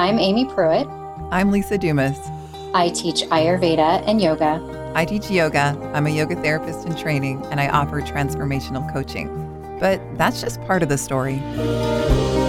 I'm 0.00 0.18
Amy 0.18 0.46
Pruitt. 0.46 0.88
I'm 1.30 1.50
Lisa 1.50 1.76
Dumas. 1.76 2.18
I 2.72 2.88
teach 2.88 3.20
Ayurveda 3.24 4.02
and 4.06 4.18
yoga. 4.18 4.92
I 4.94 5.04
teach 5.04 5.30
yoga. 5.30 5.78
I'm 5.92 6.06
a 6.06 6.10
yoga 6.10 6.36
therapist 6.36 6.86
in 6.86 6.96
training, 6.96 7.44
and 7.50 7.60
I 7.60 7.68
offer 7.68 8.00
transformational 8.00 8.90
coaching. 8.94 9.28
But 9.78 10.00
that's 10.16 10.40
just 10.40 10.58
part 10.62 10.82
of 10.82 10.88
the 10.88 10.96
story. 10.96 11.42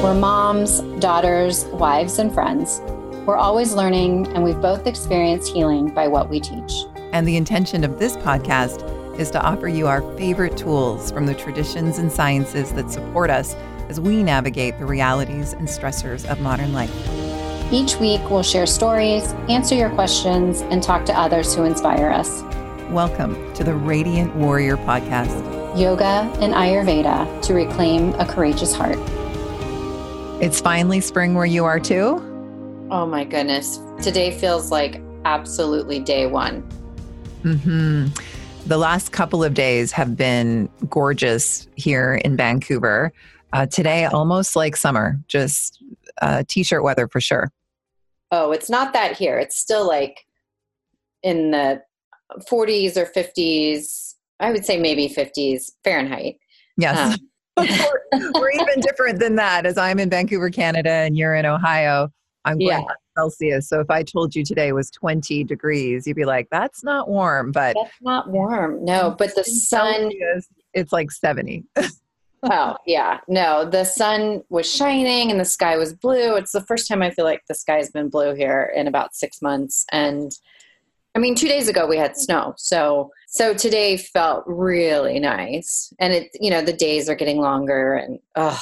We're 0.02 0.14
moms, 0.14 0.80
daughters, 1.02 1.66
wives, 1.66 2.20
and 2.20 2.34
friends. 2.34 2.80
We're 3.26 3.36
always 3.36 3.74
learning, 3.74 4.28
and 4.28 4.46
we've 4.46 4.62
both 4.62 4.88
experienced 4.88 5.52
healing 5.52 5.94
by 5.94 6.08
what 6.08 6.30
we 6.30 6.40
teach. 6.40 6.72
And 7.12 7.28
the 7.28 7.36
intention 7.36 7.84
of 7.84 8.00
this 8.00 8.16
podcast 8.16 8.88
is 9.20 9.30
to 9.32 9.42
offer 9.42 9.68
you 9.68 9.88
our 9.88 10.02
favorite 10.18 10.56
tools 10.56 11.12
from 11.12 11.26
the 11.26 11.36
traditions 11.36 11.98
and 11.98 12.10
sciences 12.10 12.72
that 12.72 12.90
support 12.90 13.30
us 13.30 13.56
as 13.90 14.00
we 14.00 14.24
navigate 14.24 14.80
the 14.80 14.86
realities 14.86 15.52
and 15.52 15.68
stressors 15.68 16.26
of 16.32 16.40
modern 16.40 16.72
life. 16.72 17.21
Each 17.74 17.96
week, 17.96 18.30
we'll 18.30 18.44
share 18.44 18.66
stories, 18.66 19.32
answer 19.48 19.76
your 19.76 19.90
questions, 19.92 20.60
and 20.64 20.84
talk 20.84 21.06
to 21.06 21.18
others 21.18 21.56
who 21.56 21.64
inspire 21.64 22.10
us. 22.10 22.42
Welcome 22.90 23.54
to 23.54 23.64
the 23.64 23.74
Radiant 23.74 24.36
Warrior 24.36 24.76
Podcast 24.76 25.40
Yoga 25.80 26.30
and 26.42 26.54
Ayurveda 26.54 27.42
to 27.44 27.54
reclaim 27.54 28.14
a 28.16 28.26
courageous 28.26 28.76
heart. 28.76 28.98
It's 30.44 30.60
finally 30.60 31.00
spring 31.00 31.34
where 31.34 31.46
you 31.46 31.64
are 31.64 31.80
too. 31.80 32.18
Oh 32.92 33.06
my 33.06 33.24
goodness. 33.24 33.80
Today 34.02 34.38
feels 34.38 34.70
like 34.70 35.02
absolutely 35.24 36.00
day 36.02 36.28
one. 36.28 36.64
hmm 37.44 38.08
The 38.66 38.78
last 38.78 39.14
couple 39.14 39.46
of 39.46 39.54
days 39.54 39.94
have 39.94 40.18
been 40.18 40.68
gorgeous 40.90 41.70
here 41.78 42.16
in 42.16 42.36
Vancouver. 42.36 43.14
Uh, 43.54 43.66
today, 43.66 44.04
almost 44.06 44.58
like 44.58 44.76
summer, 44.76 45.18
just 45.30 45.82
uh, 46.22 46.44
t 46.50 46.64
shirt 46.64 46.84
weather 46.84 47.08
for 47.08 47.22
sure. 47.22 47.50
Oh, 48.32 48.52
it's 48.52 48.70
not 48.70 48.94
that 48.94 49.18
here. 49.18 49.38
It's 49.38 49.58
still 49.58 49.88
like 49.88 50.26
in 51.24 51.52
the 51.52 51.82
40s 52.50 52.98
or 52.98 53.06
50s. 53.06 54.16
I 54.40 54.52
would 54.52 54.66
say 54.66 54.80
maybe 54.80 55.08
50s 55.08 55.72
Fahrenheit. 55.84 56.38
Yes. 56.78 57.18
Um, 57.58 57.68
we're, 57.68 58.32
we're 58.34 58.52
even 58.52 58.80
different 58.80 59.20
than 59.20 59.36
that 59.36 59.66
as 59.66 59.78
I'm 59.78 60.00
in 60.00 60.10
Vancouver, 60.10 60.50
Canada, 60.50 60.90
and 60.90 61.18
you're 61.18 61.36
in 61.36 61.46
Ohio. 61.46 62.10
I'm 62.46 62.58
going 62.58 62.82
Yeah. 62.82 62.96
Celsius. 63.18 63.68
So 63.68 63.82
if 63.82 63.90
I 63.90 64.04
told 64.04 64.36
you 64.36 64.44
today 64.44 64.72
was 64.72 64.90
20 64.90 65.44
degrees, 65.44 66.08
you'd 66.08 66.16
be 66.16 66.26
like, 66.26 66.48
that's 66.50 66.84
not 66.84 67.10
warm. 67.10 67.52
But 67.52 67.76
That's 67.80 67.96
not 68.02 68.30
warm. 68.30 68.84
No, 68.84 69.16
but 69.18 69.36
the 69.36 69.44
sun, 69.44 69.94
Celsius, 69.94 70.48
it's 70.74 70.94
like 70.94 71.12
70. 71.12 71.66
oh, 72.44 72.78
yeah. 72.86 73.20
No, 73.28 73.66
the 73.66 73.84
sun 73.84 74.44
was 74.50 74.72
shining 74.72 75.32
and 75.32 75.40
the 75.40 75.46
sky 75.46 75.78
was 75.78 75.94
blue. 75.94 76.36
It's 76.36 76.52
the 76.52 76.62
first 76.62 76.88
time 76.88 77.02
I 77.02 77.12
feel 77.12 77.26
like 77.26 77.44
the 77.48 77.56
sky's 77.56 77.92
been 77.92 78.10
blue 78.10 78.34
here 78.34 78.72
in 78.76 78.88
about 78.88 79.16
six 79.16 79.42
months. 79.42 79.86
And 79.92 80.32
I 81.14 81.20
mean, 81.20 81.36
two 81.36 81.48
days 81.48 81.68
ago 81.68 81.86
we 81.86 81.98
had 81.98 82.18
snow. 82.18 82.54
So, 82.58 83.12
so 83.28 83.54
today 83.54 83.98
felt 83.98 84.44
really 84.48 85.20
nice. 85.20 85.94
And 86.00 86.14
it, 86.14 86.30
you 86.40 86.50
know, 86.50 86.62
the 86.62 86.74
days 86.74 87.10
are 87.10 87.16
getting 87.16 87.40
longer 87.40 87.96
and, 87.96 88.20
oh, 88.36 88.62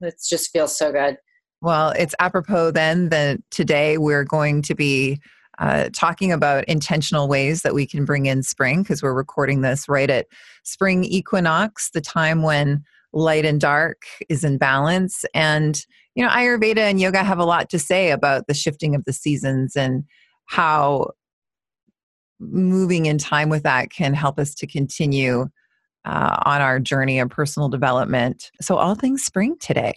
it 0.00 0.14
just 0.28 0.50
feels 0.50 0.76
so 0.76 0.92
good. 0.92 1.16
Well, 1.60 1.90
it's 1.90 2.14
apropos 2.18 2.72
then 2.72 3.10
that 3.10 3.38
today 3.50 3.98
we're 3.98 4.24
going 4.24 4.62
to 4.62 4.74
be 4.74 5.20
uh, 5.58 5.90
talking 5.92 6.32
about 6.32 6.64
intentional 6.64 7.28
ways 7.28 7.62
that 7.62 7.74
we 7.74 7.86
can 7.86 8.04
bring 8.04 8.26
in 8.26 8.42
spring 8.42 8.82
because 8.82 9.02
we're 9.02 9.14
recording 9.14 9.60
this 9.60 9.88
right 9.88 10.10
at 10.10 10.26
spring 10.64 11.04
equinox, 11.04 11.90
the 11.90 12.00
time 12.00 12.42
when 12.42 12.82
light 13.12 13.44
and 13.44 13.60
dark 13.60 14.02
is 14.28 14.44
in 14.44 14.58
balance. 14.58 15.24
And, 15.34 15.84
you 16.14 16.24
know, 16.24 16.30
Ayurveda 16.30 16.78
and 16.78 17.00
yoga 17.00 17.22
have 17.22 17.38
a 17.38 17.44
lot 17.44 17.70
to 17.70 17.78
say 17.78 18.10
about 18.10 18.46
the 18.46 18.54
shifting 18.54 18.94
of 18.94 19.04
the 19.04 19.12
seasons 19.12 19.76
and 19.76 20.04
how 20.46 21.10
moving 22.40 23.06
in 23.06 23.18
time 23.18 23.48
with 23.48 23.62
that 23.62 23.90
can 23.90 24.14
help 24.14 24.38
us 24.38 24.54
to 24.56 24.66
continue 24.66 25.46
uh, 26.04 26.36
on 26.44 26.60
our 26.60 26.80
journey 26.80 27.18
of 27.20 27.30
personal 27.30 27.68
development. 27.68 28.50
So, 28.60 28.76
all 28.76 28.94
things 28.94 29.22
spring 29.22 29.56
today. 29.60 29.94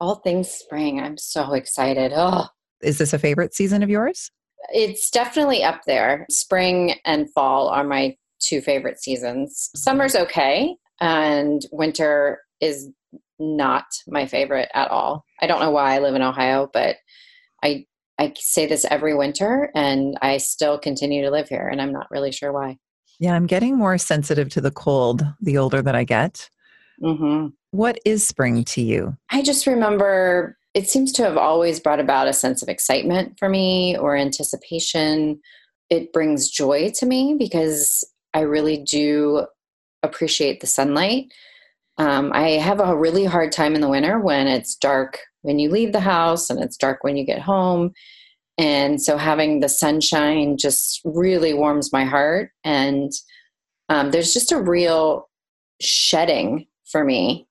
All 0.00 0.16
things 0.16 0.48
spring. 0.48 1.00
I'm 1.00 1.16
so 1.16 1.54
excited. 1.54 2.12
Oh, 2.14 2.46
Is 2.82 2.98
this 2.98 3.12
a 3.12 3.18
favorite 3.18 3.54
season 3.54 3.82
of 3.82 3.90
yours? 3.90 4.30
It's 4.72 5.10
definitely 5.10 5.64
up 5.64 5.82
there. 5.86 6.26
Spring 6.30 6.94
and 7.04 7.30
fall 7.32 7.68
are 7.68 7.84
my 7.84 8.16
two 8.40 8.60
favorite 8.60 9.00
seasons. 9.00 9.70
Summer's 9.74 10.14
okay, 10.14 10.74
and 11.00 11.62
winter 11.72 12.40
is 12.60 12.90
not 13.38 13.84
my 14.06 14.26
favorite 14.26 14.68
at 14.74 14.90
all. 14.90 15.24
I 15.40 15.46
don't 15.46 15.60
know 15.60 15.70
why 15.70 15.94
I 15.94 15.98
live 16.00 16.14
in 16.14 16.22
Ohio, 16.22 16.68
but 16.72 16.96
I 17.62 17.86
I 18.18 18.34
say 18.36 18.66
this 18.66 18.84
every 18.90 19.14
winter 19.14 19.70
and 19.74 20.18
I 20.20 20.36
still 20.36 20.78
continue 20.78 21.22
to 21.22 21.30
live 21.30 21.48
here 21.48 21.66
and 21.68 21.80
I'm 21.80 21.92
not 21.92 22.10
really 22.10 22.32
sure 22.32 22.52
why. 22.52 22.76
Yeah, 23.18 23.34
I'm 23.34 23.46
getting 23.46 23.76
more 23.76 23.96
sensitive 23.96 24.50
to 24.50 24.60
the 24.60 24.70
cold 24.70 25.24
the 25.40 25.56
older 25.58 25.82
that 25.82 25.94
I 25.94 26.04
get. 26.04 26.48
hmm 27.02 27.48
What 27.70 27.98
is 28.04 28.26
spring 28.26 28.64
to 28.64 28.82
you? 28.82 29.16
I 29.30 29.42
just 29.42 29.66
remember 29.66 30.58
it 30.74 30.88
seems 30.88 31.12
to 31.12 31.24
have 31.24 31.36
always 31.36 31.80
brought 31.80 31.98
about 31.98 32.28
a 32.28 32.32
sense 32.32 32.62
of 32.62 32.68
excitement 32.68 33.38
for 33.38 33.48
me 33.48 33.96
or 33.96 34.16
anticipation. 34.16 35.40
It 35.88 36.12
brings 36.12 36.48
joy 36.48 36.92
to 36.96 37.06
me 37.06 37.34
because 37.38 38.04
I 38.34 38.40
really 38.42 38.76
do 38.76 39.46
appreciate 40.02 40.60
the 40.60 40.66
sunlight. 40.66 41.32
Um, 41.98 42.32
I 42.32 42.50
have 42.52 42.80
a 42.80 42.96
really 42.96 43.24
hard 43.24 43.52
time 43.52 43.74
in 43.74 43.80
the 43.80 43.88
winter 43.88 44.18
when 44.18 44.46
it's 44.46 44.74
dark 44.74 45.18
when 45.42 45.58
you 45.58 45.70
leave 45.70 45.92
the 45.92 46.00
house 46.00 46.50
and 46.50 46.60
it's 46.60 46.76
dark 46.76 47.02
when 47.02 47.16
you 47.16 47.24
get 47.24 47.40
home. 47.40 47.92
And 48.58 49.00
so 49.00 49.16
having 49.16 49.60
the 49.60 49.68
sunshine 49.68 50.56
just 50.58 51.00
really 51.04 51.54
warms 51.54 51.92
my 51.92 52.04
heart. 52.04 52.50
And 52.62 53.10
um, 53.88 54.10
there's 54.10 54.34
just 54.34 54.52
a 54.52 54.60
real 54.60 55.28
shedding 55.80 56.66
for 56.90 57.04
me 57.04 57.46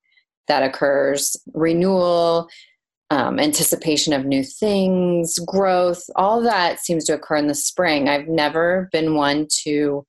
that 0.48 0.64
occurs 0.64 1.36
renewal, 1.54 2.48
um, 3.10 3.40
anticipation 3.40 4.14
of 4.14 4.26
new 4.26 4.44
things, 4.44 5.40
growth, 5.40 6.04
all 6.16 6.42
that 6.44 6.80
seems 6.80 7.06
to 7.06 7.14
occur 7.14 7.38
in 7.38 7.48
the 7.48 7.56
spring. 7.56 8.08
I've 8.08 8.28
never 8.28 8.88
been 8.92 9.16
one 9.16 9.48
to 9.64 10.06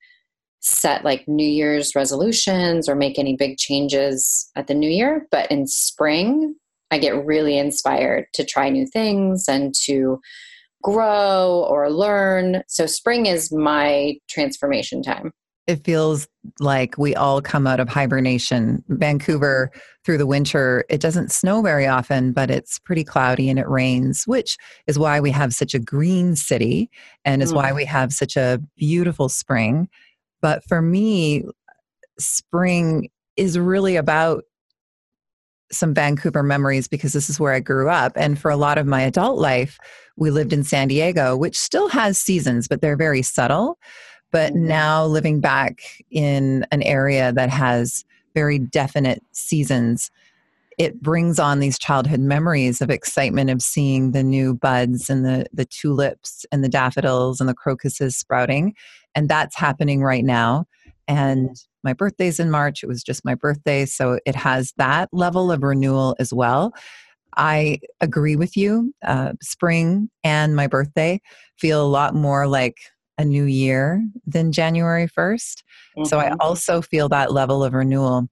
set 0.60 1.04
like 1.04 1.26
New 1.26 1.48
Year's 1.48 1.94
resolutions 1.94 2.88
or 2.88 2.94
make 2.94 3.18
any 3.18 3.34
big 3.36 3.56
changes 3.58 4.50
at 4.56 4.66
the 4.66 4.74
new 4.74 4.90
year, 4.90 5.26
but 5.30 5.50
in 5.50 5.66
spring, 5.66 6.54
I 6.90 6.98
get 6.98 7.24
really 7.24 7.56
inspired 7.58 8.26
to 8.34 8.44
try 8.44 8.68
new 8.68 8.86
things 8.86 9.46
and 9.48 9.74
to 9.84 10.20
grow 10.82 11.66
or 11.68 11.90
learn. 11.90 12.62
So, 12.68 12.86
spring 12.86 13.26
is 13.26 13.52
my 13.52 14.14
transformation 14.28 15.02
time. 15.02 15.32
It 15.66 15.84
feels 15.84 16.26
like 16.58 16.98
we 16.98 17.14
all 17.14 17.40
come 17.40 17.66
out 17.66 17.78
of 17.78 17.88
hibernation. 17.88 18.82
Vancouver 18.88 19.70
through 20.04 20.18
the 20.18 20.26
winter, 20.26 20.84
it 20.88 21.00
doesn't 21.00 21.30
snow 21.30 21.62
very 21.62 21.86
often, 21.86 22.32
but 22.32 22.50
it's 22.50 22.78
pretty 22.80 23.04
cloudy 23.04 23.48
and 23.50 23.58
it 23.58 23.68
rains, 23.68 24.24
which 24.26 24.56
is 24.88 24.98
why 24.98 25.20
we 25.20 25.30
have 25.30 25.52
such 25.52 25.74
a 25.74 25.78
green 25.78 26.34
city 26.34 26.90
and 27.24 27.40
is 27.42 27.52
Mm. 27.52 27.56
why 27.56 27.72
we 27.72 27.84
have 27.84 28.12
such 28.12 28.36
a 28.36 28.60
beautiful 28.76 29.28
spring. 29.28 29.88
But 30.40 30.64
for 30.64 30.80
me, 30.82 31.44
spring 32.18 33.08
is 33.36 33.58
really 33.58 33.96
about 33.96 34.44
some 35.72 35.94
Vancouver 35.94 36.42
memories 36.42 36.88
because 36.88 37.12
this 37.12 37.30
is 37.30 37.38
where 37.38 37.52
I 37.52 37.60
grew 37.60 37.88
up. 37.88 38.12
And 38.16 38.38
for 38.38 38.50
a 38.50 38.56
lot 38.56 38.76
of 38.76 38.86
my 38.86 39.02
adult 39.02 39.38
life, 39.38 39.78
we 40.16 40.30
lived 40.30 40.52
in 40.52 40.64
San 40.64 40.88
Diego, 40.88 41.36
which 41.36 41.56
still 41.58 41.88
has 41.88 42.18
seasons, 42.18 42.66
but 42.66 42.80
they're 42.80 42.96
very 42.96 43.22
subtle. 43.22 43.78
But 44.32 44.52
Mhm. 44.52 44.62
now 44.62 45.06
living 45.06 45.40
back 45.40 45.80
in 46.10 46.66
an 46.72 46.82
area 46.82 47.32
that 47.32 47.50
has 47.50 48.04
very 48.34 48.58
definite 48.58 49.22
seasons, 49.32 50.10
it 50.80 51.02
brings 51.02 51.38
on 51.38 51.60
these 51.60 51.78
childhood 51.78 52.20
memories 52.20 52.80
of 52.80 52.88
excitement 52.88 53.50
of 53.50 53.60
seeing 53.60 54.12
the 54.12 54.22
new 54.22 54.54
buds 54.54 55.10
and 55.10 55.26
the, 55.26 55.44
the 55.52 55.66
tulips 55.66 56.46
and 56.50 56.64
the 56.64 56.70
daffodils 56.70 57.38
and 57.38 57.46
the 57.50 57.54
crocuses 57.54 58.16
sprouting. 58.16 58.74
And 59.14 59.28
that's 59.28 59.54
happening 59.54 60.02
right 60.02 60.24
now. 60.24 60.64
And 61.06 61.54
my 61.84 61.92
birthday's 61.92 62.40
in 62.40 62.50
March. 62.50 62.82
It 62.82 62.86
was 62.86 63.02
just 63.04 63.26
my 63.26 63.34
birthday. 63.34 63.84
So 63.84 64.20
it 64.24 64.34
has 64.34 64.72
that 64.78 65.10
level 65.12 65.52
of 65.52 65.62
renewal 65.62 66.16
as 66.18 66.32
well. 66.32 66.72
I 67.36 67.80
agree 68.00 68.36
with 68.36 68.56
you. 68.56 68.94
Uh, 69.06 69.34
spring 69.42 70.08
and 70.24 70.56
my 70.56 70.66
birthday 70.66 71.20
feel 71.58 71.84
a 71.84 71.86
lot 71.86 72.14
more 72.14 72.46
like 72.46 72.78
a 73.18 73.24
new 73.26 73.44
year 73.44 74.02
than 74.26 74.50
January 74.50 75.08
1st. 75.08 75.62
So 76.06 76.18
I 76.18 76.30
Mhm. 76.30 76.36
also 76.40 76.80
feel 76.80 77.10
that 77.10 77.32
level 77.32 77.62
of 77.62 77.74
renewal. 77.74 78.30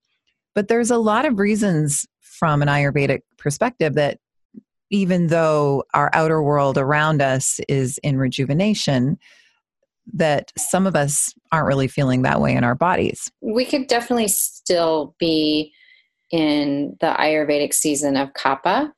But 0.55 0.69
there's 0.69 0.91
a 0.91 0.97
lot 0.97 1.27
of 1.27 1.39
reasons 1.39 2.07
from 2.39 2.63
an 2.63 2.69
Ayurvedic 2.69 3.21
perspective 3.37 3.95
that 3.95 4.19
even 4.91 5.27
though 5.27 5.85
our 5.93 6.11
outer 6.15 6.43
world 6.43 6.79
around 6.79 7.21
us 7.21 7.61
is 7.69 7.99
in 7.99 8.17
rejuvenation, 8.17 9.19
that 10.15 10.53
some 10.57 10.87
of 10.87 10.97
us 10.97 11.35
aren't 11.53 11.67
really 11.67 11.89
feeling 11.89 12.23
that 12.23 12.41
way 12.41 12.55
in 12.55 12.65
our 12.65 12.75
bodies. 12.75 13.31
we 13.43 13.65
could 13.65 13.87
definitely 13.87 14.29
still 14.29 15.15
be 15.19 15.73
in 16.31 16.97
the 17.01 17.15
Ayurvedic 17.19 17.75
season 17.75 18.17
of 18.17 18.33
Kapha, 18.35 18.93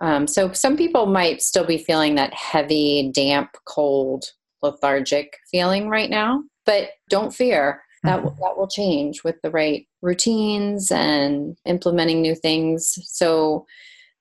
Um, 0.00 0.26
so 0.26 0.52
some 0.52 0.76
people 0.76 1.06
might 1.06 1.42
still 1.42 1.64
be 1.66 1.78
feeling 1.78 2.14
that 2.16 2.32
heavy, 2.34 3.10
damp, 3.12 3.50
cold, 3.64 4.24
lethargic 4.62 5.36
feeling 5.50 5.88
right 5.88 6.10
now, 6.10 6.42
but 6.66 6.90
don't 7.08 7.34
fear. 7.34 7.82
That, 8.04 8.20
mm-hmm. 8.20 8.40
that 8.40 8.56
will 8.56 8.68
change 8.68 9.24
with 9.24 9.36
the 9.42 9.50
right 9.50 9.86
routines 10.02 10.90
and 10.90 11.56
implementing 11.64 12.22
new 12.22 12.34
things. 12.34 12.98
So, 13.02 13.66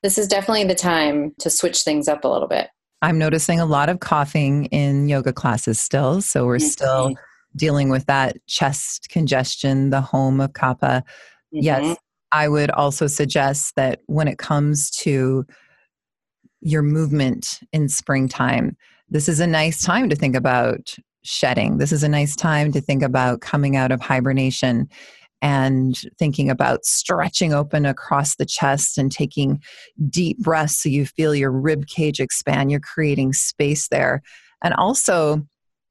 this 0.04 0.18
is 0.18 0.28
definitely 0.28 0.64
the 0.66 0.76
time 0.76 1.34
to 1.40 1.50
switch 1.50 1.84
things 1.84 2.08
up 2.08 2.24
a 2.24 2.28
little 2.28 2.48
bit. 2.48 2.70
I'm 3.02 3.18
noticing 3.18 3.60
a 3.60 3.66
lot 3.66 3.90
of 3.90 4.00
coughing 4.00 4.66
in 4.66 5.10
yoga 5.10 5.34
classes 5.34 5.80
still. 5.80 6.22
So, 6.22 6.46
we're 6.46 6.58
mm-hmm. 6.58 6.68
still 6.68 7.16
dealing 7.56 7.90
with 7.90 8.06
that 8.06 8.38
chest 8.48 9.10
congestion, 9.10 9.90
the 9.90 10.02
home 10.02 10.40
of 10.40 10.54
kapha. 10.54 11.02
Mm-hmm. 11.02 11.60
Yes, 11.60 11.98
I 12.32 12.48
would 12.48 12.72
also 12.72 13.08
suggest 13.08 13.76
that 13.76 14.02
when 14.08 14.28
it 14.28 14.38
comes 14.38 14.90
to 14.92 15.46
your 16.62 16.82
movement 16.82 17.60
in 17.72 17.90
springtime. 17.90 18.76
This 19.10 19.30
is 19.30 19.40
a 19.40 19.48
nice 19.48 19.84
time 19.84 20.10
to 20.10 20.16
think 20.16 20.36
about 20.36 20.96
shedding. 21.28 21.78
This 21.78 21.92
is 21.92 22.04
a 22.04 22.10
nice 22.10 22.36
time 22.36 22.72
to 22.72 22.82
think 22.82 23.04
about 23.04 23.42
coming 23.42 23.76
out 23.76 23.92
of 23.92 24.02
hibernation 24.02 24.88
and 25.42 26.02
thinking 26.18 26.50
about 26.50 26.86
stretching 26.86 27.54
open 27.54 27.86
across 27.86 28.36
the 28.36 28.46
chest 28.46 28.98
and 28.98 29.12
taking 29.12 29.62
deep 30.10 30.40
breaths 30.40 30.82
so 30.82 30.90
you 30.90 31.06
feel 31.06 31.36
your 31.36 31.52
rib 31.52 31.86
cage 31.88 32.20
expand. 32.20 32.72
You're 32.72 32.80
creating 32.80 33.34
space 33.34 33.88
there. 33.90 34.24
And 34.64 34.74
also, 34.74 35.46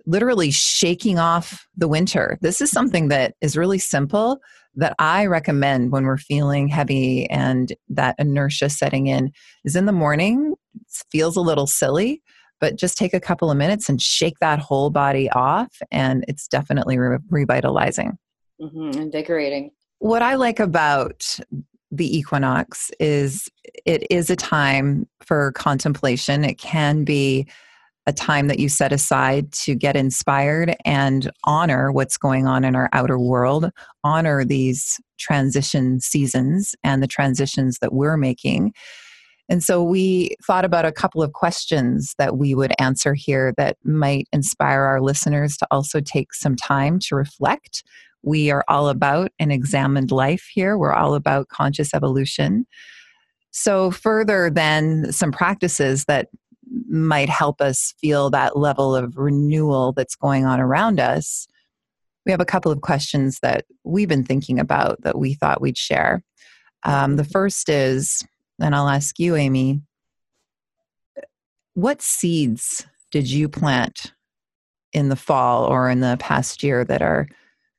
literally 0.07 0.51
shaking 0.53 1.19
off 1.19 1.67
the 1.77 1.89
winter. 1.89 2.39
This 2.41 2.61
is 2.61 2.71
something 2.71 3.09
that 3.09 3.35
is 3.41 3.57
really 3.57 3.79
simple 3.79 4.39
that 4.77 4.95
I 4.99 5.27
recommend 5.27 5.91
when 5.91 6.05
we're 6.05 6.17
feeling 6.17 6.69
heavy 6.69 7.29
and 7.29 7.73
that 7.89 8.15
inertia 8.19 8.71
setting 8.71 9.09
in 9.09 9.33
is 9.65 9.75
in 9.75 9.87
the 9.87 9.93
morning. 9.93 10.55
It 10.75 11.05
feels 11.11 11.37
a 11.37 11.41
little 11.41 11.67
silly, 11.67 12.23
but 12.61 12.77
just 12.77 12.97
take 12.97 13.15
a 13.15 13.21
couple 13.21 13.51
of 13.51 13.57
minutes 13.57 13.89
and 13.89 14.01
shake 14.01 14.39
that 14.41 14.59
whole 14.59 14.91
body 14.91 15.31
off, 15.31 15.77
and 15.91 16.25
it's 16.29 16.49
definitely 16.49 16.99
re- 16.99 17.19
revitalizing. 17.31 18.19
Mm-hmm, 18.61 19.01
invigorating. 19.01 19.71
What 19.99 20.23
I 20.23 20.35
like 20.35 20.61
about 20.61 21.39
the 21.91 22.17
equinox 22.17 22.91
is 22.99 23.49
it 23.85 24.07
is 24.11 24.31
a 24.31 24.37
time 24.37 25.07
for 25.23 25.53
contemplation. 25.53 26.45
It 26.45 26.59
can 26.59 27.05
be 27.05 27.47
a 28.07 28.13
time 28.13 28.47
that 28.47 28.61
you 28.61 28.69
set 28.69 28.93
aside 28.93 29.51
to 29.53 29.75
get 29.75 29.97
inspired 29.97 30.77
and 30.85 31.31
honor 31.45 31.91
what's 31.91 32.17
going 32.17 32.47
on 32.47 32.65
in 32.65 32.77
our 32.77 32.89
outer 32.93 33.19
world, 33.19 33.71
honor 34.05 34.45
these 34.45 35.01
transition 35.19 35.99
seasons 35.99 36.75
and 36.85 37.03
the 37.03 37.09
transitions 37.09 37.79
that 37.81 37.93
we're 37.93 38.17
making. 38.17 38.73
And 39.49 39.63
so 39.63 39.83
we 39.83 40.37
thought 40.45 40.65
about 40.65 40.85
a 40.85 40.93
couple 40.93 41.23
of 41.23 41.33
questions 41.33 42.15
that 42.19 42.37
we 42.37 42.55
would 42.55 42.73
answer 42.79 43.15
here 43.15 43.55
that 43.57 43.77
might 43.85 44.29
inspire 44.33 44.83
our 44.83 45.01
listeners 45.01 45.57
to 45.59 45.67
also 45.71 46.01
take 46.01 46.35
some 46.35 46.57
time 46.57 46.99
to 47.01 47.15
reflect. 47.15 47.85
We 48.23 48.51
are 48.51 48.65
all 48.67 48.89
about 48.89 49.31
an 49.39 49.53
examined 49.53 50.11
life 50.11 50.49
here, 50.53 50.77
we're 50.77 50.93
all 50.93 51.15
about 51.15 51.49
conscious 51.49 51.95
evolution. 51.95 52.67
So, 53.53 53.91
further 53.91 54.51
than 54.51 55.13
some 55.13 55.33
practices 55.33 56.05
that 56.07 56.29
might 56.89 57.29
help 57.29 57.61
us 57.61 57.95
feel 58.01 58.29
that 58.31 58.59
level 58.59 58.95
of 58.95 59.17
renewal 59.17 59.93
that's 59.93 60.17
going 60.17 60.45
on 60.45 60.61
around 60.61 61.01
us, 61.01 61.47
we 62.27 62.33
have 62.33 62.41
a 62.41 62.45
couple 62.45 62.73
of 62.73 62.81
questions 62.81 63.39
that 63.41 63.65
we've 63.85 64.09
been 64.09 64.25
thinking 64.25 64.59
about 64.59 65.01
that 65.03 65.19
we 65.19 65.35
thought 65.35 65.61
we'd 65.61 65.79
share. 65.79 66.23
Um, 66.83 67.17
the 67.17 67.25
first 67.25 67.69
is, 67.69 68.23
and 68.61 68.75
I'll 68.75 68.89
ask 68.89 69.19
you, 69.19 69.37
Amy, 69.37 69.83
what 71.75 72.01
seeds 72.01 72.87
did 73.11 73.31
you 73.31 73.49
plant 73.49 74.13
in 74.93 75.09
the 75.09 75.17
fall 75.17 75.65
or 75.65 75.91
in 75.91 76.01
the 76.01 76.17
past 76.19 76.63
year 76.63 76.85
that 76.85 77.03
are 77.03 77.29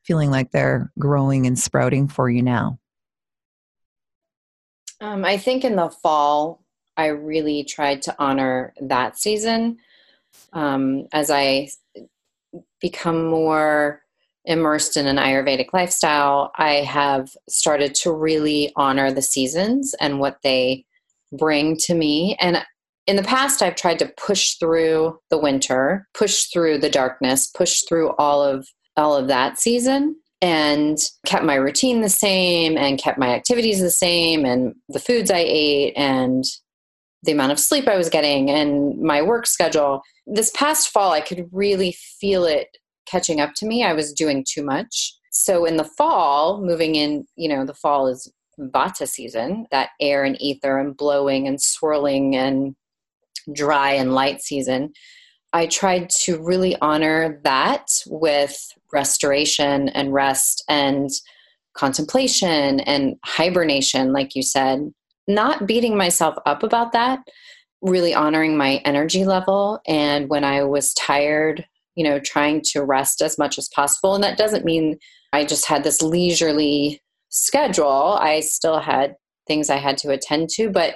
feeling 0.04 0.30
like 0.30 0.52
they're 0.52 0.92
growing 1.00 1.48
and 1.48 1.58
sprouting 1.58 2.08
for 2.08 2.30
you 2.30 2.42
now? 2.42 2.80
Um, 5.02 5.26
I 5.26 5.38
think 5.38 5.64
in 5.64 5.76
the 5.76 5.90
fall, 5.90 6.64
I 6.96 7.08
really 7.08 7.64
tried 7.64 8.02
to 8.04 8.16
honor 8.18 8.74
that 8.82 9.18
season 9.18 9.78
um, 10.54 11.08
as 11.12 11.30
I 11.30 11.70
become 12.80 13.26
more 13.26 14.02
immersed 14.48 14.98
in 14.98 15.06
an 15.06 15.18
Ayurvedic 15.18 15.68
lifestyle. 15.74 16.52
I 16.58 16.76
have 16.76 17.30
started 17.48 17.94
to 17.96 18.12
really 18.12 18.72
honor 18.76 19.12
the 19.12 19.22
seasons 19.22 19.94
and 20.00 20.20
what 20.20 20.38
they 20.42 20.86
bring 21.38 21.78
to 21.82 21.94
me. 21.94 22.38
And 22.40 22.64
in 23.06 23.18
the 23.18 23.24
past, 23.24 23.62
I've 23.62 23.76
tried 23.76 24.00
to 24.00 24.12
push 24.18 24.56
through 24.56 25.20
the 25.30 25.38
winter, 25.38 26.08
push 26.14 26.46
through 26.46 26.80
the 26.80 26.90
darkness, 26.90 27.48
push 27.48 27.82
through 27.84 28.12
all 28.18 28.42
of 28.42 28.68
all 28.96 29.16
of 29.16 29.28
that 29.28 29.60
season 29.60 30.16
and 30.42 30.98
kept 31.26 31.44
my 31.44 31.56
routine 31.56 32.02
the 32.02 32.10
same 32.10 32.78
and 32.78 33.00
kept 33.00 33.20
my 33.20 33.30
activities 33.30 33.80
the 33.80 33.92
same 33.92 34.46
and 34.46 34.74
the 34.90 35.00
foods 35.00 35.30
I 35.30 35.44
ate 35.46 35.94
and 35.96 36.44
the 37.24 37.32
amount 37.32 37.52
of 37.52 37.60
sleep 37.60 37.88
I 37.88 37.98
was 37.98 38.10
getting 38.10 38.50
and 38.50 39.00
my 39.00 39.22
work 39.22 39.46
schedule. 39.46 40.02
This 40.26 40.52
past 40.52 40.90
fall, 40.90 41.12
I 41.12 41.22
could 41.22 41.48
really 41.52 41.96
feel 42.20 42.46
it 42.46 42.78
catching 43.10 43.42
up 43.42 43.54
to 43.56 43.66
me. 43.66 43.84
I 43.84 43.94
was 43.94 44.14
doing 44.14 44.46
too 44.48 44.64
much. 44.64 45.14
So 45.32 45.66
in 45.66 45.78
the 45.78 45.84
fall, 45.84 46.62
moving 46.62 46.96
in, 46.96 47.26
you 47.36 47.50
know, 47.50 47.66
the 47.66 47.74
fall 47.74 48.08
is 48.08 48.32
vata 48.60 49.08
season, 49.08 49.68
that 49.72 49.90
air 50.02 50.24
and 50.24 50.42
ether 50.42 50.80
and 50.80 50.98
blowing 50.98 51.48
and 51.48 51.62
swirling 51.62 52.36
and 52.36 52.76
dry 53.54 53.92
and 53.92 54.14
light 54.14 54.42
season. 54.42 54.94
I 55.54 55.68
tried 55.68 56.10
to 56.22 56.42
really 56.44 56.76
honor 56.82 57.40
that 57.44 57.88
with 58.08 58.58
restoration 58.92 59.90
and 59.90 60.14
rest 60.14 60.64
and 60.68 61.10
contemplation 61.76 62.80
and 62.82 63.16
hibernation, 63.24 64.12
like 64.12 64.36
you 64.36 64.42
said, 64.42 64.92
not 65.28 65.68
beating 65.68 65.96
myself 65.96 66.36
up 66.46 66.64
about 66.64 66.92
that, 66.94 67.20
really 67.82 68.14
honoring 68.14 68.58
my 68.58 68.82
energy 68.86 69.26
level. 69.26 69.80
And 69.88 70.30
when 70.30 70.44
I 70.44 70.64
was 70.64 70.94
tired, 70.94 71.66
you 71.98 72.04
know, 72.04 72.20
trying 72.20 72.62
to 72.62 72.84
rest 72.84 73.22
as 73.22 73.38
much 73.38 73.58
as 73.58 73.68
possible. 73.70 74.14
And 74.14 74.24
that 74.24 74.38
doesn't 74.38 74.64
mean 74.64 74.98
I 75.34 75.44
just 75.44 75.66
had 75.66 75.84
this 75.84 76.02
leisurely 76.02 77.02
schedule. 77.30 78.18
I 78.22 78.40
still 78.40 78.80
had 78.80 79.16
things 79.48 79.70
I 79.70 79.78
had 79.78 79.98
to 80.00 80.12
attend 80.12 80.50
to, 80.52 80.70
but 80.70 80.96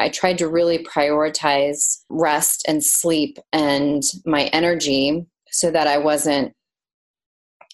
I 0.00 0.08
tried 0.08 0.38
to 0.38 0.48
really 0.48 0.78
prioritize 0.84 2.00
rest 2.10 2.64
and 2.66 2.84
sleep 2.84 3.38
and 3.52 4.02
my 4.26 4.46
energy 4.46 5.24
so 5.52 5.70
that 5.70 5.86
I 5.86 5.98
wasn't 5.98 6.52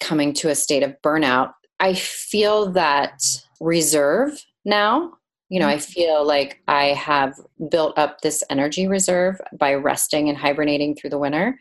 coming 0.00 0.34
to 0.34 0.50
a 0.50 0.54
state 0.54 0.82
of 0.82 0.94
burnout. 1.02 1.52
I 1.80 1.94
feel 1.94 2.70
that 2.72 3.18
reserve 3.58 4.44
now 4.66 5.14
you 5.50 5.58
know, 5.58 5.66
I 5.66 5.74
mm-hmm. 5.74 5.92
feel 5.92 6.26
like 6.26 6.62
I 6.68 6.86
have 6.94 7.34
built 7.70 7.98
up 7.98 8.20
this 8.20 8.42
energy 8.48 8.86
reserve 8.86 9.40
by 9.58 9.74
resting 9.74 10.28
and 10.28 10.38
hibernating 10.38 10.94
through 10.94 11.10
the 11.10 11.18
winter. 11.18 11.58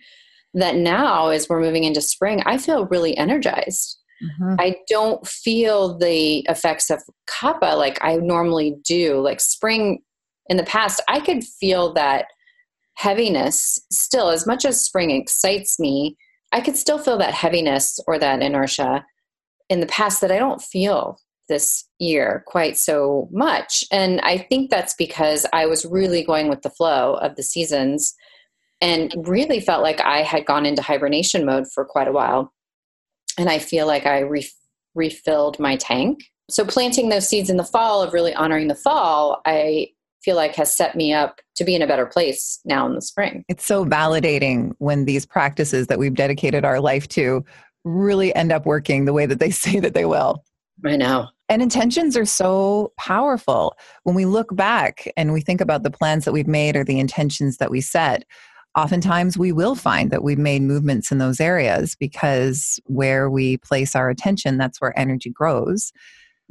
That 0.54 0.76
now, 0.76 1.30
as 1.30 1.48
we're 1.48 1.62
moving 1.62 1.84
into 1.84 2.02
spring, 2.02 2.42
I 2.46 2.58
feel 2.58 2.88
really 2.88 3.16
energized. 3.18 3.98
Mm-hmm. 4.24 4.56
I 4.60 4.78
don't 4.90 5.26
feel 5.26 5.98
the 5.98 6.40
effects 6.50 6.90
of 6.90 7.02
kapha 7.30 7.78
like 7.78 8.00
I 8.02 8.16
normally 8.18 8.76
do. 8.84 9.20
Like 9.22 9.40
spring 9.40 10.00
in 10.48 10.58
the 10.58 10.64
past, 10.64 11.02
I 11.08 11.20
could 11.20 11.44
feel 11.44 11.94
that 11.94 12.26
heaviness 12.96 13.80
still, 13.92 14.30
as 14.30 14.46
much 14.46 14.66
as 14.66 14.84
spring 14.84 15.12
excites 15.12 15.80
me, 15.80 16.18
I 16.52 16.62
could 16.62 16.76
still 16.76 16.98
feel 16.98 17.18
that 17.20 17.34
heaviness 17.34 18.00
or 18.08 18.20
that 18.20 18.42
inertia 18.42 19.06
in 19.70 19.80
the 19.80 19.86
past 19.86 20.20
that 20.22 20.32
I 20.32 20.40
don't 20.40 20.62
feel 20.62 21.20
this 21.48 21.86
year 22.00 22.44
quite 22.48 22.78
so 22.78 23.30
much. 23.32 23.84
And 23.92 24.20
I 24.22 24.38
think 24.38 24.70
that's 24.70 24.96
because 24.96 25.46
I 25.54 25.66
was 25.66 25.86
really 25.86 26.24
going 26.24 26.50
with 26.50 26.62
the 26.62 26.70
flow 26.70 27.16
of 27.16 27.36
the 27.36 27.44
seasons 27.44 28.16
and 28.82 29.14
really 29.28 29.60
felt 29.60 29.84
like 29.84 30.02
I 30.02 30.22
had 30.22 30.46
gone 30.46 30.66
into 30.66 30.82
hibernation 30.82 31.46
mode 31.46 31.66
for 31.72 31.86
quite 31.86 32.08
a 32.08 32.12
while. 32.12 32.54
And 33.38 33.50
I 33.50 33.60
feel 33.60 33.88
like 33.88 34.06
I 34.06 34.20
re- 34.20 34.50
refilled 34.96 35.60
my 35.60 35.76
tank. 35.76 36.24
So 36.50 36.66
planting 36.66 37.10
those 37.10 37.28
seeds 37.28 37.50
in 37.50 37.58
the 37.58 37.64
fall 37.64 38.02
of 38.02 38.14
really 38.14 38.34
honoring 38.34 38.68
the 38.68 38.76
fall, 38.76 39.42
I 39.46 39.90
feel 40.24 40.36
like 40.36 40.56
has 40.56 40.76
set 40.76 40.96
me 40.96 41.14
up 41.14 41.40
to 41.56 41.64
be 41.64 41.76
in 41.76 41.82
a 41.82 41.88
better 41.88 42.06
place 42.06 42.60
now 42.66 42.86
in 42.86 42.96
the 42.96 43.02
spring. 43.02 43.44
It's 43.48 43.66
so 43.66 43.86
validating 43.86 44.74
when 44.80 45.06
these 45.06 45.26
practices 45.26 45.88
that 45.88 46.00
we've 46.00 46.16
dedicated 46.16 46.66
our 46.66 46.80
life 46.80 47.08
to 47.10 47.44
really 47.86 48.36
end 48.36 48.52
up 48.52 48.66
working 48.66 49.06
the 49.06 49.14
way 49.14 49.26
that 49.26 49.40
they 49.40 49.50
say 49.52 49.80
that 49.80 49.94
they 49.94 50.06
will. 50.06 50.44
I 50.86 50.96
know. 50.96 51.28
And 51.50 51.62
intentions 51.64 52.16
are 52.16 52.26
so 52.26 52.94
powerful. 52.98 53.76
When 54.04 54.16
we 54.16 54.26
look 54.26 54.56
back 54.56 55.12
and 55.18 55.34
we 55.34 55.42
think 55.42 55.62
about 55.62 55.84
the 55.84 55.92
plans 55.92 56.26
that 56.26 56.32
we've 56.32 56.48
made 56.48 56.76
or 56.76 56.84
the 56.84 57.00
intentions 57.00 57.58
that 57.58 57.72
we 57.72 57.82
set, 57.82 58.24
oftentimes 58.78 59.38
we 59.38 59.52
will 59.52 59.76
find 59.76 60.12
that 60.12 60.24
we've 60.24 60.38
made 60.38 60.62
movements 60.62 61.12
in 61.12 61.18
those 61.18 61.40
areas 61.40 61.96
because 61.96 62.80
where 62.86 63.30
we 63.30 63.58
place 63.58 63.96
our 63.96 64.10
attention, 64.10 64.58
that's 64.58 64.80
where 64.80 64.98
energy 64.98 65.30
grows. 65.30 65.92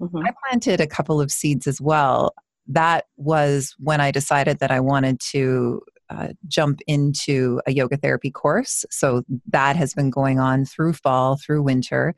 Mm-hmm. 0.01 0.19
I 0.19 0.33
planted 0.47 0.81
a 0.81 0.87
couple 0.87 1.21
of 1.21 1.31
seeds 1.31 1.67
as 1.67 1.81
well 1.81 2.35
that 2.69 3.07
was 3.17 3.75
when 3.79 4.01
I 4.01 4.11
decided 4.11 4.59
that 4.59 4.71
I 4.71 4.81
wanted 4.81 5.21
to 5.33 5.81
uh, 6.11 6.29
jump 6.47 6.81
into 6.87 7.61
a 7.67 7.73
yoga 7.73 7.97
therapy 7.97 8.31
course. 8.31 8.85
So 8.91 9.25
that 9.49 9.77
has 9.77 9.95
been 9.95 10.11
going 10.11 10.39
on 10.39 10.65
through 10.65 10.95
fall, 10.95 11.39
through 11.45 11.63
winter, 11.63 12.15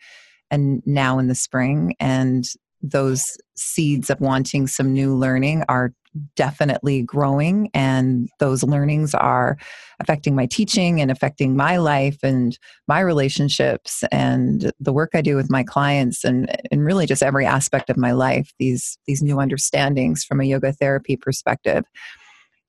and 0.50 0.82
now 0.84 1.18
in 1.18 1.28
the 1.28 1.34
spring. 1.34 1.94
And 1.98 2.44
those 2.82 3.36
seeds 3.56 4.10
of 4.10 4.20
wanting 4.20 4.66
some 4.66 4.92
new 4.92 5.14
learning 5.14 5.64
are 5.68 5.92
definitely 6.34 7.02
growing 7.02 7.70
and 7.72 8.28
those 8.40 8.64
learnings 8.64 9.14
are 9.14 9.56
affecting 10.00 10.34
my 10.34 10.46
teaching 10.46 11.00
and 11.00 11.10
affecting 11.10 11.56
my 11.56 11.76
life 11.76 12.18
and 12.22 12.58
my 12.88 12.98
relationships 12.98 14.02
and 14.10 14.72
the 14.80 14.92
work 14.92 15.10
I 15.14 15.20
do 15.22 15.36
with 15.36 15.50
my 15.50 15.62
clients 15.62 16.24
and 16.24 16.50
and 16.72 16.84
really 16.84 17.06
just 17.06 17.22
every 17.22 17.46
aspect 17.46 17.90
of 17.90 17.96
my 17.96 18.12
life 18.12 18.52
these 18.58 18.98
these 19.06 19.22
new 19.22 19.38
understandings 19.38 20.24
from 20.24 20.40
a 20.40 20.44
yoga 20.44 20.72
therapy 20.72 21.16
perspective. 21.16 21.84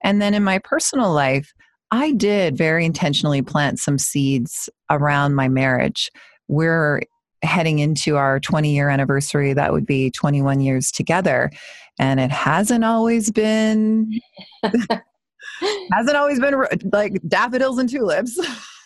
And 0.04 0.22
then 0.22 0.34
in 0.34 0.44
my 0.44 0.60
personal 0.60 1.12
life 1.12 1.52
I 1.90 2.12
did 2.12 2.56
very 2.58 2.86
intentionally 2.86 3.42
plant 3.42 3.80
some 3.80 3.98
seeds 3.98 4.70
around 4.90 5.36
my 5.36 5.50
marriage. 5.50 6.10
We're 6.48 7.02
heading 7.44 7.80
into 7.80 8.18
our 8.18 8.40
20 8.40 8.74
year 8.74 8.90
anniversary 8.90 9.54
that 9.54 9.74
would 9.74 9.86
be 9.86 10.12
21 10.12 10.62
years 10.62 10.92
together 10.92 11.50
and 12.00 12.20
it 12.20 12.32
hasn't 12.32 12.84
always 12.84 13.32
been 13.32 14.12
hasn't 15.92 16.18
always 16.18 16.40
been 16.40 16.56
like 16.92 17.20
daffodils 17.28 17.78
and 17.78 17.90
tulips 17.90 18.40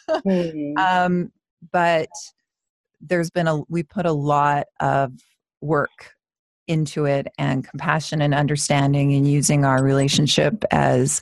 mm-hmm. 0.09 0.77
um, 0.81 1.31
but 1.71 2.09
there's 3.01 3.29
been 3.29 3.47
a 3.47 3.61
we 3.69 3.83
put 3.83 4.05
a 4.05 4.11
lot 4.11 4.65
of 4.79 5.11
work 5.61 6.15
into 6.67 7.05
it 7.05 7.27
and 7.37 7.67
compassion 7.67 8.21
and 8.21 8.33
understanding 8.33 9.13
and 9.13 9.29
using 9.29 9.65
our 9.65 9.83
relationship 9.83 10.63
as 10.71 11.21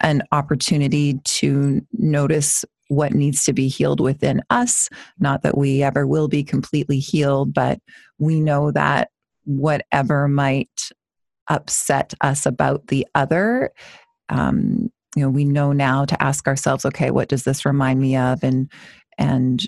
an 0.00 0.22
opportunity 0.32 1.20
to 1.24 1.84
notice 1.92 2.64
what 2.90 3.14
needs 3.14 3.44
to 3.44 3.52
be 3.52 3.68
healed 3.68 4.00
within 4.00 4.42
us. 4.50 4.88
Not 5.20 5.42
that 5.42 5.56
we 5.56 5.82
ever 5.82 6.06
will 6.06 6.26
be 6.26 6.42
completely 6.42 6.98
healed, 6.98 7.54
but 7.54 7.78
we 8.18 8.40
know 8.40 8.72
that 8.72 9.10
whatever 9.44 10.26
might 10.26 10.90
upset 11.48 12.14
us 12.20 12.46
about 12.46 12.88
the 12.88 13.06
other 13.14 13.72
um, 14.28 14.90
you 15.16 15.22
know 15.22 15.28
we 15.28 15.44
know 15.44 15.72
now 15.72 16.04
to 16.04 16.22
ask 16.22 16.46
ourselves 16.46 16.84
okay 16.84 17.10
what 17.10 17.28
does 17.28 17.44
this 17.44 17.64
remind 17.64 18.00
me 18.00 18.16
of? 18.16 18.42
And 18.42 18.70
and 19.18 19.62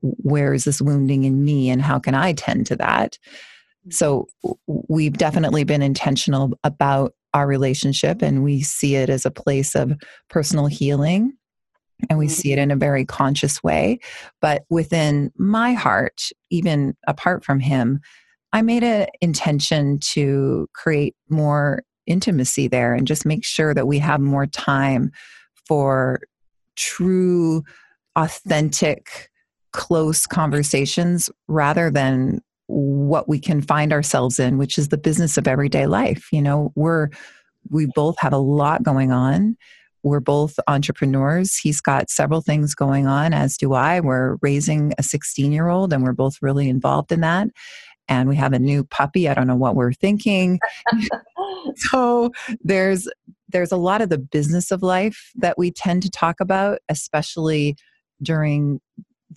where 0.00 0.54
is 0.54 0.64
this 0.64 0.80
wounding 0.80 1.24
in 1.24 1.44
me? 1.44 1.70
And 1.70 1.82
how 1.82 1.98
can 1.98 2.14
i 2.14 2.32
tend 2.32 2.66
to 2.66 2.76
that? 2.76 3.18
So 3.90 4.26
we've 4.66 5.16
definitely 5.16 5.64
been 5.64 5.82
intentional 5.82 6.58
about 6.64 7.14
our 7.34 7.46
relationship 7.46 8.22
and 8.22 8.44
we 8.44 8.62
see 8.62 8.96
it 8.96 9.08
as 9.08 9.24
a 9.24 9.30
place 9.30 9.74
of 9.74 9.92
personal 10.28 10.66
healing 10.66 11.32
and 12.08 12.18
we 12.18 12.26
mm-hmm. 12.26 12.32
see 12.32 12.52
it 12.52 12.58
in 12.58 12.70
a 12.70 12.76
very 12.76 13.04
conscious 13.04 13.62
way 13.62 13.98
but 14.40 14.64
within 14.70 15.32
my 15.36 15.72
heart 15.72 16.30
even 16.50 16.96
apart 17.06 17.44
from 17.44 17.60
him 17.60 18.00
I 18.52 18.62
made 18.62 18.82
an 18.82 19.08
intention 19.20 19.98
to 20.12 20.68
create 20.72 21.14
more 21.28 21.82
intimacy 22.06 22.68
there 22.68 22.94
and 22.94 23.06
just 23.06 23.26
make 23.26 23.44
sure 23.44 23.74
that 23.74 23.86
we 23.86 23.98
have 23.98 24.20
more 24.20 24.46
time 24.46 25.10
for 25.66 26.20
true, 26.76 27.62
authentic, 28.16 29.30
close 29.72 30.26
conversations 30.26 31.28
rather 31.46 31.90
than 31.90 32.40
what 32.66 33.28
we 33.28 33.38
can 33.38 33.60
find 33.60 33.92
ourselves 33.92 34.38
in, 34.38 34.58
which 34.58 34.78
is 34.78 34.88
the 34.88 34.98
business 34.98 35.36
of 35.36 35.46
everyday 35.46 35.86
life. 35.86 36.28
You 36.32 36.42
know, 36.42 36.72
we're, 36.74 37.08
we 37.70 37.86
both 37.94 38.16
have 38.20 38.32
a 38.32 38.38
lot 38.38 38.82
going 38.82 39.12
on. 39.12 39.56
We're 40.02 40.20
both 40.20 40.58
entrepreneurs. 40.68 41.56
He's 41.56 41.80
got 41.80 42.10
several 42.10 42.40
things 42.40 42.74
going 42.74 43.06
on, 43.06 43.32
as 43.32 43.56
do 43.56 43.74
I. 43.74 44.00
We're 44.00 44.36
raising 44.42 44.92
a 44.98 45.02
16 45.02 45.52
year 45.52 45.68
old, 45.68 45.92
and 45.92 46.02
we're 46.02 46.12
both 46.12 46.36
really 46.40 46.68
involved 46.68 47.12
in 47.12 47.20
that 47.20 47.48
and 48.08 48.26
we 48.28 48.36
have 48.36 48.54
a 48.54 48.58
new 48.58 48.84
puppy. 48.84 49.28
I 49.28 49.34
don't 49.34 49.46
know 49.46 49.54
what 49.54 49.74
we're 49.76 49.92
thinking. 49.92 50.58
so 51.76 52.30
there's 52.62 53.08
there's 53.50 53.72
a 53.72 53.76
lot 53.76 54.02
of 54.02 54.10
the 54.10 54.18
business 54.18 54.70
of 54.70 54.82
life 54.82 55.30
that 55.36 55.56
we 55.56 55.70
tend 55.70 56.02
to 56.02 56.10
talk 56.10 56.36
about, 56.40 56.80
especially 56.88 57.76
during 58.22 58.80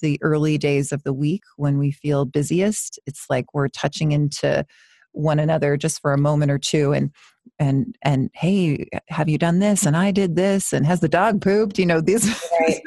the 0.02 0.20
early 0.22 0.58
days 0.58 0.92
of 0.92 1.04
the 1.04 1.14
week 1.14 1.44
when 1.56 1.78
we 1.78 1.92
feel 1.92 2.26
busiest. 2.26 3.00
It's 3.06 3.26
like 3.30 3.54
we're 3.54 3.70
touching 3.70 4.12
into 4.12 4.66
one 5.14 5.40
another 5.40 5.78
just 5.78 6.02
for 6.02 6.14
a 6.14 6.18
moment 6.18 6.52
or 6.52 6.58
two 6.58 6.94
and 6.94 7.12
and 7.62 7.96
and 8.02 8.32
hey 8.34 8.88
have 9.08 9.30
you 9.30 9.38
done 9.38 9.60
this 9.60 9.86
and 9.86 9.96
i 9.96 10.10
did 10.12 10.36
this 10.36 10.74
and 10.74 10.86
has 10.86 11.00
the 11.00 11.08
dog 11.08 11.42
pooped 11.42 11.78
you 11.78 11.86
know 11.86 12.02
these 12.02 12.28
right. 12.60 12.82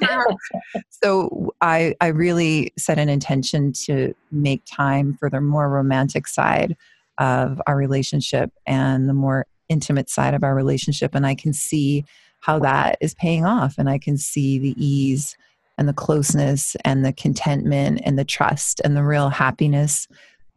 so 0.91 1.55
i 1.61 1.95
i 2.01 2.09
really 2.09 2.73
set 2.77 2.99
an 2.99 3.09
intention 3.09 3.73
to 3.73 4.13
make 4.33 4.63
time 4.67 5.15
for 5.15 5.31
the 5.31 5.41
more 5.41 5.69
romantic 5.69 6.27
side 6.27 6.77
of 7.19 7.63
our 7.69 7.77
relationship 7.77 8.51
and 8.67 9.09
the 9.09 9.15
more 9.15 9.47
intimate 9.69 10.11
side 10.11 10.35
of 10.35 10.43
our 10.43 10.55
relationship 10.55 11.15
and 11.15 11.25
i 11.25 11.35
can 11.35 11.53
see 11.53 12.05
how 12.41 12.59
that 12.59 12.99
is 13.01 13.15
paying 13.15 13.47
off 13.47 13.77
and 13.79 13.89
i 13.89 13.97
can 13.97 14.19
see 14.19 14.59
the 14.59 14.75
ease 14.77 15.37
and 15.79 15.89
the 15.89 15.95
closeness 15.95 16.77
and 16.85 17.05
the 17.05 17.13
contentment 17.13 18.01
and 18.05 18.19
the 18.19 18.25
trust 18.25 18.81
and 18.85 18.97
the 18.97 19.05
real 19.05 19.29
happiness 19.29 20.09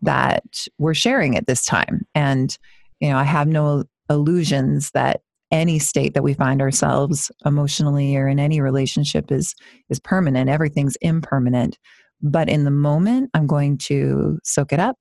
that 0.01 0.67
we're 0.77 0.93
sharing 0.93 1.35
at 1.35 1.47
this 1.47 1.65
time. 1.65 2.05
And, 2.13 2.55
you 2.99 3.09
know, 3.09 3.17
I 3.17 3.23
have 3.23 3.47
no 3.47 3.85
illusions 4.09 4.91
that 4.91 5.21
any 5.51 5.79
state 5.79 6.13
that 6.13 6.23
we 6.23 6.33
find 6.33 6.61
ourselves 6.61 7.31
emotionally 7.45 8.15
or 8.17 8.27
in 8.27 8.39
any 8.39 8.59
relationship 8.59 9.31
is 9.31 9.55
is 9.89 9.99
permanent 9.99 10.49
everything's 10.49 10.97
impermanent 11.01 11.77
but 12.21 12.49
in 12.49 12.65
the 12.65 12.71
moment 12.71 13.29
i'm 13.33 13.47
going 13.47 13.77
to 13.77 14.37
soak 14.43 14.73
it 14.73 14.79
up 14.79 14.97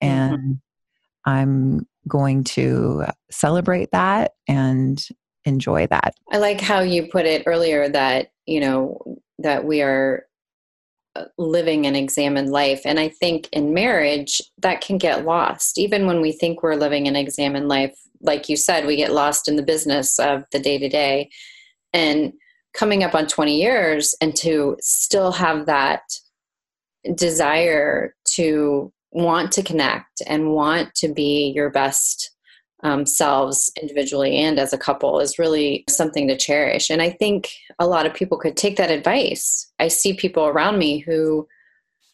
and 0.00 0.38
mm-hmm. 0.38 1.30
i'm 1.30 1.86
going 2.08 2.42
to 2.42 3.04
celebrate 3.30 3.90
that 3.92 4.32
and 4.48 5.08
enjoy 5.44 5.86
that 5.86 6.14
i 6.32 6.38
like 6.38 6.60
how 6.60 6.80
you 6.80 7.06
put 7.08 7.26
it 7.26 7.42
earlier 7.46 7.88
that 7.88 8.32
you 8.46 8.60
know 8.60 8.98
that 9.38 9.64
we 9.64 9.82
are 9.82 10.24
living 11.38 11.86
an 11.86 11.94
examined 11.94 12.50
life. 12.50 12.82
And 12.84 12.98
I 12.98 13.08
think 13.08 13.48
in 13.52 13.74
marriage, 13.74 14.40
that 14.58 14.80
can 14.80 14.98
get 14.98 15.24
lost. 15.24 15.78
Even 15.78 16.06
when 16.06 16.20
we 16.20 16.32
think 16.32 16.62
we're 16.62 16.74
living 16.74 17.06
an 17.06 17.16
examined 17.16 17.68
life, 17.68 17.94
like 18.22 18.48
you 18.48 18.56
said, 18.56 18.86
we 18.86 18.96
get 18.96 19.12
lost 19.12 19.48
in 19.48 19.56
the 19.56 19.62
business 19.62 20.18
of 20.18 20.44
the 20.52 20.58
day 20.58 20.78
to 20.78 20.88
day. 20.88 21.28
And 21.92 22.32
coming 22.74 23.04
up 23.04 23.14
on 23.14 23.26
20 23.26 23.60
years 23.60 24.14
and 24.20 24.34
to 24.36 24.76
still 24.80 25.32
have 25.32 25.66
that 25.66 26.02
desire 27.14 28.14
to 28.24 28.92
want 29.10 29.52
to 29.52 29.62
connect 29.62 30.22
and 30.26 30.52
want 30.52 30.94
to 30.94 31.08
be 31.08 31.52
your 31.54 31.70
best 31.70 32.30
um, 32.82 33.06
selves 33.06 33.70
individually 33.80 34.36
and 34.36 34.58
as 34.58 34.72
a 34.72 34.78
couple 34.78 35.20
is 35.20 35.38
really 35.38 35.84
something 35.88 36.26
to 36.28 36.36
cherish. 36.36 36.90
And 36.90 37.00
I 37.00 37.10
think 37.10 37.50
a 37.78 37.86
lot 37.86 38.06
of 38.06 38.14
people 38.14 38.38
could 38.38 38.56
take 38.56 38.76
that 38.76 38.90
advice. 38.90 39.70
I 39.78 39.88
see 39.88 40.14
people 40.14 40.46
around 40.46 40.78
me 40.78 40.98
who 40.98 41.46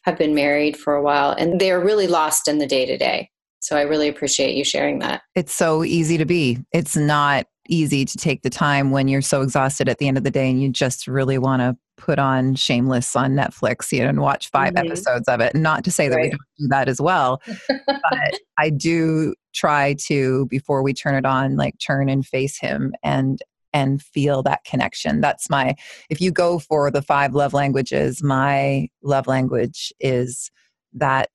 have 0.03 0.17
been 0.17 0.35
married 0.35 0.77
for 0.77 0.95
a 0.95 1.01
while 1.01 1.31
and 1.31 1.59
they're 1.59 1.83
really 1.83 2.07
lost 2.07 2.47
in 2.47 2.59
the 2.59 2.67
day 2.67 2.85
to 2.85 2.97
day. 2.97 3.29
So 3.59 3.77
I 3.77 3.81
really 3.81 4.07
appreciate 4.07 4.55
you 4.55 4.63
sharing 4.63 4.99
that. 4.99 5.21
It's 5.35 5.53
so 5.53 5.83
easy 5.83 6.17
to 6.17 6.25
be. 6.25 6.59
It's 6.71 6.95
not 6.95 7.45
easy 7.67 8.03
to 8.03 8.17
take 8.17 8.41
the 8.41 8.49
time 8.49 8.91
when 8.91 9.07
you're 9.07 9.21
so 9.21 9.41
exhausted 9.41 9.87
at 9.87 9.99
the 9.99 10.07
end 10.07 10.17
of 10.17 10.23
the 10.23 10.31
day 10.31 10.49
and 10.49 10.61
you 10.61 10.69
just 10.69 11.07
really 11.07 11.37
want 11.37 11.61
to 11.61 11.77
put 11.97 12.17
on 12.17 12.55
Shameless 12.55 13.15
on 13.15 13.33
Netflix 13.33 13.91
you 13.91 14.01
know, 14.01 14.09
and 14.09 14.21
watch 14.21 14.49
5 14.49 14.73
mm-hmm. 14.73 14.85
episodes 14.85 15.27
of 15.27 15.41
it. 15.41 15.53
Not 15.55 15.83
to 15.83 15.91
say 15.91 16.07
that 16.07 16.15
right. 16.15 16.23
we 16.23 16.29
don't 16.29 16.41
do 16.57 16.67
that 16.69 16.89
as 16.89 16.99
well, 16.99 17.41
but 17.67 18.39
I 18.57 18.69
do 18.69 19.35
try 19.53 19.95
to 20.07 20.45
before 20.47 20.81
we 20.81 20.93
turn 20.93 21.15
it 21.15 21.25
on, 21.25 21.57
like 21.57 21.77
turn 21.79 22.09
and 22.09 22.25
face 22.25 22.57
him 22.57 22.93
and 23.03 23.41
and 23.71 24.01
feel 24.01 24.41
that 24.43 24.63
connection. 24.63 25.21
That's 25.21 25.49
my 25.49 25.75
if 26.09 26.19
you 26.19 26.31
go 26.31 26.57
for 26.57 26.89
the 26.89 27.01
five 27.01 27.35
love 27.35 27.53
languages, 27.53 28.23
my 28.23 28.87
love 29.03 29.27
language 29.27 29.93
is 29.99 30.49
that 30.93 31.29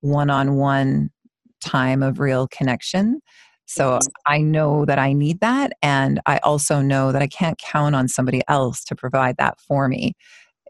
one-on-one 0.00 1.10
time 1.64 2.02
of 2.02 2.20
real 2.20 2.48
connection 2.48 3.20
so. 3.66 3.98
I 4.26 4.38
know 4.38 4.84
that 4.84 4.98
I 4.98 5.12
need 5.12 5.40
that. 5.40 5.72
And 5.82 6.20
I 6.26 6.38
also 6.38 6.82
know 6.82 7.12
that 7.12 7.22
I 7.22 7.26
can't 7.26 7.58
count 7.58 7.94
on 7.94 8.08
somebody 8.08 8.42
else 8.48 8.84
to 8.84 8.94
provide 8.94 9.36
that 9.38 9.58
for 9.60 9.88
me. 9.88 10.14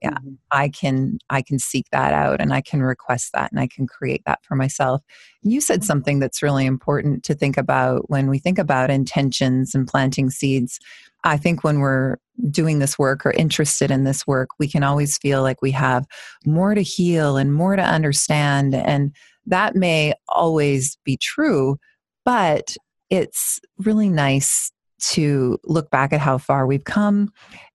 Yeah, 0.03 0.11
mm-hmm. 0.11 0.35
I 0.51 0.69
can 0.69 1.19
I 1.31 1.41
can 1.41 1.59
seek 1.59 1.87
that 1.91 2.13
out 2.13 2.41
and 2.41 2.53
I 2.53 2.61
can 2.61 2.83
request 2.83 3.31
that 3.33 3.51
and 3.51 3.61
I 3.61 3.67
can 3.67 3.87
create 3.87 4.23
that 4.27 4.41
for 4.45 4.55
myself. 4.55 5.03
You 5.43 5.61
said 5.61 5.81
mm-hmm. 5.81 5.87
something 5.87 6.19
that's 6.19 6.43
really 6.43 6.67
important 6.67 7.25
to 7.25 7.35
think 7.35 7.57
about 7.57 8.11
when 8.11 8.29
we 8.29 8.39
think 8.39 8.59
about 8.59 8.91
intentions 8.91 9.75
and 9.75 9.89
planting 9.89 10.31
seeds. 10.31 10.79
I 11.25 11.39
think 11.39 11.65
when 11.65 11.79
we're 11.79 12.19
doing 12.51 12.81
this 12.81 12.99
work 12.99 13.25
or 13.25 13.31
interested 13.31 13.91
in 13.91 14.05
this 14.05 14.27
work, 14.27 14.51
we 14.59 14.69
can 14.69 14.83
always 14.83 15.17
feel 15.17 15.43
like 15.43 15.63
we 15.63 15.71
have 15.71 16.07
more 16.45 16.75
to 16.75 16.83
heal 16.83 17.39
and 17.39 17.55
more 17.55 17.77
to 17.77 17.83
understand 17.83 18.75
and 18.75 19.15
that 19.47 19.75
may 19.75 20.15
always 20.29 20.97
be 21.05 21.17
true, 21.17 21.79
but 22.25 22.77
it's 23.11 23.61
really 23.79 24.09
nice 24.09 24.73
to 25.01 25.59
look 25.65 25.91
back 25.91 26.13
at 26.13 26.21
how 26.21 26.39
far 26.39 26.67
we've 26.67 26.85
come 26.85 27.31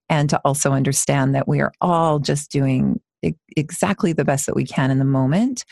and 0.09 0.29
to 0.29 0.41
also 0.43 0.71
understand 0.71 1.35
that 1.35 1.47
we 1.47 1.61
are 1.61 1.71
all 1.81 2.19
just 2.19 2.51
doing 2.51 2.99
exactly 3.55 4.13
the 4.13 4.25
best 4.25 4.45
that 4.45 4.55
we 4.55 4.65
can 4.65 4.89
in 4.91 4.97
the 4.97 5.05
moment 5.05 5.65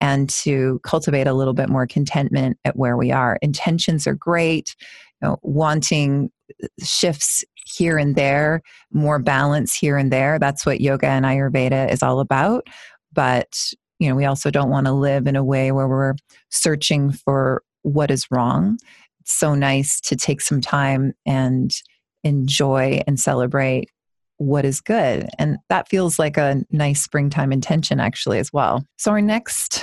and 0.00 0.28
to 0.28 0.80
cultivate 0.82 1.26
a 1.26 1.32
little 1.32 1.54
bit 1.54 1.68
more 1.68 1.86
contentment 1.86 2.58
at 2.64 2.76
where 2.76 2.96
we 2.96 3.12
are. 3.12 3.38
Intentions 3.42 4.06
are 4.06 4.14
great, 4.14 4.74
you 5.22 5.28
know, 5.28 5.38
wanting 5.42 6.30
uh, 6.62 6.66
shifts 6.82 7.44
here 7.66 7.96
and 7.96 8.16
there, 8.16 8.60
more 8.92 9.18
balance 9.18 9.74
here 9.74 9.96
and 9.96 10.12
there. 10.12 10.38
That's 10.38 10.66
what 10.66 10.80
yoga 10.80 11.06
and 11.06 11.24
Ayurveda 11.24 11.90
is 11.90 12.02
all 12.02 12.20
about. 12.20 12.66
But, 13.12 13.56
you 14.04 14.10
know, 14.10 14.16
we 14.16 14.26
also 14.26 14.50
don't 14.50 14.68
want 14.68 14.86
to 14.86 14.92
live 14.92 15.26
in 15.26 15.34
a 15.34 15.42
way 15.42 15.72
where 15.72 15.88
we're 15.88 16.14
searching 16.50 17.10
for 17.10 17.62
what 17.82 18.10
is 18.10 18.30
wrong. 18.30 18.78
It's 19.20 19.32
so 19.32 19.54
nice 19.54 19.98
to 20.02 20.16
take 20.16 20.42
some 20.42 20.60
time 20.60 21.14
and 21.24 21.70
enjoy 22.22 23.00
and 23.06 23.18
celebrate 23.18 23.88
what 24.36 24.66
is 24.66 24.82
good. 24.82 25.28
And 25.38 25.56
that 25.70 25.88
feels 25.88 26.18
like 26.18 26.36
a 26.36 26.62
nice 26.70 27.02
springtime 27.02 27.50
intention, 27.50 27.98
actually, 27.98 28.38
as 28.38 28.52
well. 28.52 28.84
So, 28.98 29.10
our 29.10 29.22
next 29.22 29.82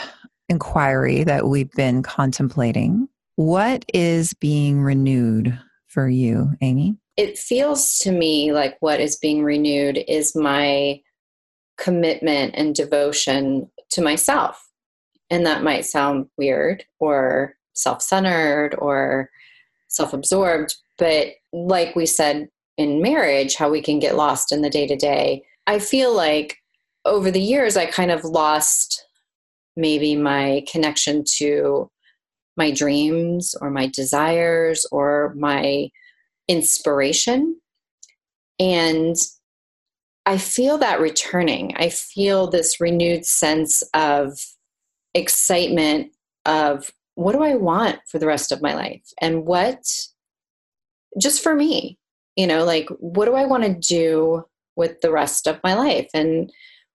inquiry 0.50 1.24
that 1.24 1.48
we've 1.48 1.72
been 1.72 2.04
contemplating 2.04 3.08
what 3.38 3.86
is 3.92 4.34
being 4.34 4.84
renewed 4.84 5.58
for 5.88 6.08
you, 6.08 6.52
Amy? 6.62 6.96
It 7.18 7.40
feels 7.40 7.98
to 8.00 8.12
me 8.12 8.52
like 8.52 8.78
what 8.82 9.00
is 9.00 9.16
being 9.16 9.44
renewed 9.44 10.04
is 10.08 10.36
my 10.36 11.02
commitment 11.78 12.54
and 12.56 12.76
devotion 12.76 13.70
to 13.92 14.02
myself. 14.02 14.68
And 15.30 15.46
that 15.46 15.64
might 15.64 15.86
sound 15.86 16.28
weird 16.38 16.84
or 17.00 17.56
self 17.74 18.02
centered 18.02 18.76
or 18.78 19.30
self 19.88 20.14
absorbed, 20.14 20.76
but 20.98 21.28
like 21.54 21.96
we 21.96 22.06
said 22.06 22.50
in 22.78 23.02
marriage, 23.02 23.56
how 23.56 23.70
we 23.70 23.82
can 23.82 24.00
get 24.00 24.16
lost 24.16 24.52
in 24.52 24.62
the 24.62 24.70
day 24.70 24.88
to 24.88 24.96
day. 24.96 25.44
I 25.68 25.80
feel 25.80 26.16
like 26.16 26.58
over 27.06 27.32
the 27.32 27.42
years, 27.42 27.78
I 27.78 27.86
kind 27.86 28.12
of 28.12 28.24
lost 28.24 29.06
maybe 29.76 30.16
my 30.16 30.64
connection 30.72 31.24
to 31.38 31.90
my 32.58 32.72
dreams 32.72 33.56
or 33.62 33.70
my 33.70 33.88
desires 33.88 34.86
or 34.92 35.34
my 35.38 35.90
inspiration. 36.48 37.60
And 38.60 39.16
I 40.32 40.38
feel 40.38 40.78
that 40.78 41.02
returning. 41.02 41.74
I 41.76 41.90
feel 41.90 42.48
this 42.48 42.80
renewed 42.80 43.26
sense 43.26 43.84
of 43.94 44.40
excitement 45.14 46.14
of 46.46 46.90
what 47.16 47.34
do 47.34 47.44
I 47.44 47.56
want 47.56 48.00
for 48.08 48.18
the 48.18 48.28
rest 48.28 48.54
of 48.54 48.62
my 48.62 48.74
life? 48.74 49.04
And 49.20 49.46
what 49.46 49.84
just 51.20 51.44
for 51.44 51.54
me 51.54 51.98
you 52.38 52.48
know 52.48 52.64
like 52.64 52.88
what 53.00 53.26
do 53.26 53.34
i 53.34 53.44
want 53.44 53.64
to 53.64 53.74
do 53.74 54.46
with 54.78 55.02
the 55.02 55.12
rest 55.12 55.48
of 55.48 55.60
my 55.66 55.74
life? 55.74 56.08
And 56.14 56.50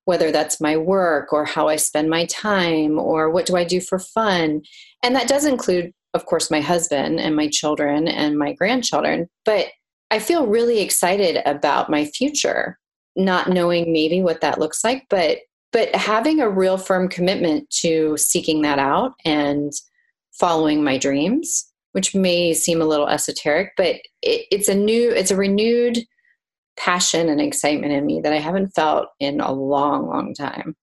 whether 0.07 0.33
that's 0.33 0.59
my 0.59 0.79
work 0.79 1.31
or 1.31 1.45
how 1.45 1.69
i 1.69 1.77
spend 1.77 2.09
my 2.09 2.25
time 2.25 2.99
or 2.99 3.29
what 3.29 3.45
do 3.45 3.55
i 3.55 3.65
do 3.65 3.83
for 3.83 3.99
fun? 3.99 4.63
And 5.03 5.15
that 5.15 5.29
does 5.29 5.45
include 5.45 5.93
of 6.15 6.25
course 6.25 6.51
my 6.51 6.63
husband 6.63 7.21
and 7.21 7.37
my 7.37 7.49
children 7.49 8.09
and 8.09 8.39
my 8.39 8.55
grandchildren 8.55 9.29
but 9.45 9.67
i 10.11 10.19
feel 10.21 10.47
really 10.47 10.81
excited 10.81 11.43
about 11.45 11.91
my 11.91 12.07
future 12.07 12.79
not 13.17 13.49
knowing 13.49 13.93
maybe 13.93 14.23
what 14.23 14.41
that 14.41 14.59
looks 14.59 14.85
like 14.85 15.05
but 15.11 15.39
but 15.73 15.95
having 15.95 16.41
a 16.41 16.49
real 16.49 16.79
firm 16.79 17.09
commitment 17.09 17.69
to 17.71 18.17
seeking 18.17 18.63
that 18.63 18.79
out 18.79 19.13
and 19.25 19.73
following 20.33 20.83
my 20.85 20.97
dreams 20.97 21.71
which 21.97 22.15
may 22.15 22.53
seem 22.53 22.83
a 22.83 22.85
little 22.85 23.09
esoteric, 23.09 23.73
but 23.79 23.97
it, 24.21 24.47
it's 24.51 24.69
a 24.69 24.75
new, 24.75 25.11
it's 25.11 25.31
a 25.31 25.37
renewed 25.37 25.97
passion 26.77 27.31
and 27.31 27.41
excitement 27.41 27.91
in 27.91 28.05
me 28.05 28.21
that 28.21 28.35
I 28.35 28.39
haven't 28.39 28.75
felt 28.75 29.09
in 29.19 29.41
a 29.41 29.51
long, 29.51 30.07
long 30.07 30.35
time. 30.35 30.77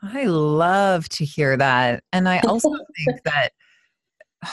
I 0.00 0.26
love 0.26 1.08
to 1.08 1.24
hear 1.24 1.56
that. 1.56 2.04
And 2.12 2.28
I 2.28 2.38
also 2.46 2.70
think 2.70 3.24
that 3.24 3.48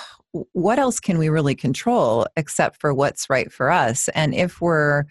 what 0.54 0.80
else 0.80 1.00
can 1.00 1.20
we 1.20 1.30
really 1.30 1.54
control 1.54 2.26
except 2.36 2.82
for 2.82 2.92
what's 2.92 3.30
right 3.30 3.52
for 3.52 3.70
us? 3.70 4.10
And 4.16 4.34
if 4.34 4.60
we're 4.60 5.04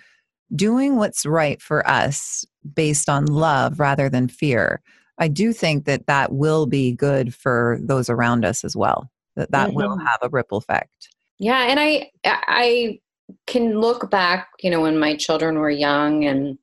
doing 0.54 0.96
what's 0.96 1.26
right 1.26 1.60
for 1.60 1.86
us 1.88 2.44
based 2.74 3.08
on 3.08 3.26
love 3.26 3.80
rather 3.80 4.08
than 4.08 4.28
fear, 4.28 4.80
I 5.18 5.28
do 5.28 5.52
think 5.52 5.84
that 5.84 6.06
that 6.06 6.32
will 6.32 6.66
be 6.66 6.92
good 6.92 7.34
for 7.34 7.78
those 7.80 8.08
around 8.10 8.44
us 8.44 8.64
as 8.64 8.76
well 8.76 9.10
that 9.36 9.50
that 9.50 9.68
mm-hmm. 9.68 9.76
will 9.76 9.98
have 9.98 10.18
a 10.22 10.28
ripple 10.28 10.58
effect 10.58 11.08
yeah 11.38 11.66
and 11.68 11.80
i 11.80 12.10
i 12.24 12.98
can 13.46 13.80
look 13.80 14.10
back 14.10 14.48
you 14.60 14.70
know 14.70 14.80
when 14.80 14.98
my 14.98 15.16
children 15.16 15.58
were 15.58 15.70
young 15.70 16.24
and 16.24 16.58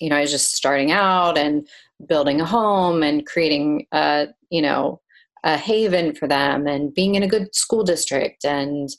you 0.00 0.08
know 0.08 0.16
i 0.16 0.20
was 0.20 0.30
just 0.30 0.54
starting 0.54 0.92
out 0.92 1.36
and 1.36 1.66
building 2.06 2.40
a 2.40 2.44
home 2.44 3.02
and 3.02 3.26
creating 3.26 3.86
a 3.92 4.26
you 4.50 4.62
know 4.62 5.00
a 5.44 5.56
haven 5.56 6.14
for 6.14 6.26
them 6.26 6.66
and 6.66 6.94
being 6.94 7.14
in 7.14 7.22
a 7.22 7.28
good 7.28 7.54
school 7.54 7.84
district 7.84 8.44
and 8.44 8.90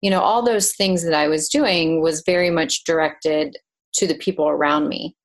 you 0.00 0.10
know 0.10 0.20
all 0.20 0.42
those 0.42 0.74
things 0.74 1.04
that 1.04 1.14
i 1.14 1.28
was 1.28 1.48
doing 1.48 2.00
was 2.02 2.22
very 2.26 2.50
much 2.50 2.84
directed 2.84 3.56
to 3.92 4.06
the 4.06 4.14
people 4.14 4.48
around 4.48 4.88
me 4.88 5.16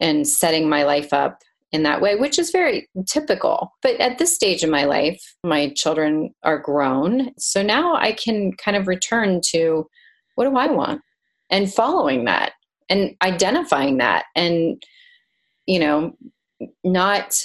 and 0.00 0.26
setting 0.26 0.68
my 0.68 0.84
life 0.84 1.12
up 1.12 1.42
in 1.72 1.82
that 1.82 2.00
way, 2.00 2.16
which 2.16 2.38
is 2.38 2.50
very 2.50 2.88
typical. 3.06 3.72
But 3.82 4.00
at 4.00 4.18
this 4.18 4.34
stage 4.34 4.64
in 4.64 4.70
my 4.70 4.84
life, 4.84 5.20
my 5.44 5.70
children 5.70 6.34
are 6.42 6.58
grown. 6.58 7.32
So 7.38 7.62
now 7.62 7.94
I 7.94 8.12
can 8.12 8.52
kind 8.52 8.76
of 8.76 8.88
return 8.88 9.40
to 9.50 9.88
what 10.34 10.48
do 10.48 10.56
I 10.56 10.68
want 10.68 11.02
and 11.50 11.72
following 11.72 12.24
that 12.24 12.52
and 12.88 13.14
identifying 13.22 13.98
that 13.98 14.24
and, 14.34 14.82
you 15.66 15.78
know, 15.78 16.16
not 16.84 17.36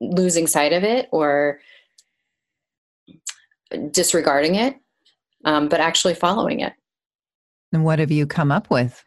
losing 0.00 0.46
sight 0.46 0.72
of 0.72 0.84
it 0.84 1.08
or 1.10 1.60
disregarding 3.90 4.56
it, 4.56 4.76
um, 5.44 5.68
but 5.68 5.80
actually 5.80 6.14
following 6.14 6.60
it. 6.60 6.72
And 7.72 7.84
what 7.84 7.98
have 7.98 8.10
you 8.10 8.26
come 8.26 8.50
up 8.50 8.70
with? 8.70 9.04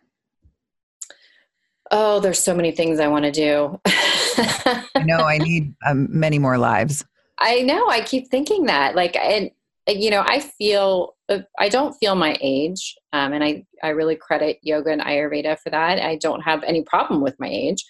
oh, 1.92 2.20
there's 2.22 2.40
so 2.40 2.56
many 2.56 2.72
things 2.72 3.00
I 3.00 3.08
want 3.08 3.26
to 3.26 3.32
do. 3.32 3.80
I 3.86 5.04
know 5.04 5.18
I 5.18 5.38
need 5.38 5.76
um, 5.86 6.08
many 6.10 6.40
more 6.40 6.58
lives. 6.58 7.06
I 7.38 7.62
know. 7.62 7.88
I 7.90 8.02
keep 8.02 8.30
thinking 8.30 8.66
that. 8.66 8.96
Like, 8.96 9.16
and 9.18 9.52
you 9.88 10.10
know, 10.10 10.24
I 10.26 10.40
feel 10.40 11.16
uh, 11.28 11.40
I 11.60 11.70
don't 11.70 11.94
feel 11.94 12.16
my 12.16 12.38
age, 12.40 12.96
um, 13.14 13.34
and 13.34 13.44
I 13.44 13.66
I 13.84 13.90
really 13.90 14.16
credit 14.16 14.60
yoga 14.62 14.92
and 14.92 15.02
Ayurveda 15.02 15.60
for 15.60 15.70
that. 15.70 16.00
I 16.00 16.16
don't 16.16 16.42
have 16.42 16.64
any 16.64 16.84
problem 16.84 17.22
with 17.22 17.36
my 17.40 17.50
age, 17.50 17.84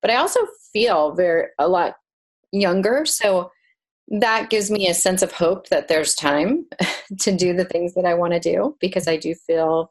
but 0.00 0.10
I 0.10 0.16
also 0.16 0.40
feel 0.72 1.12
very 1.12 1.48
a 1.58 1.66
lot 1.66 1.96
younger. 2.52 3.04
So 3.04 3.50
that 4.10 4.50
gives 4.50 4.70
me 4.70 4.88
a 4.88 4.94
sense 4.94 5.22
of 5.22 5.32
hope 5.32 5.68
that 5.68 5.88
there's 5.88 6.14
time 6.14 6.66
to 7.20 7.32
do 7.32 7.52
the 7.52 7.64
things 7.64 7.94
that 7.94 8.04
I 8.04 8.14
want 8.14 8.32
to 8.32 8.40
do 8.40 8.76
because 8.80 9.06
I 9.06 9.16
do 9.16 9.34
feel 9.34 9.90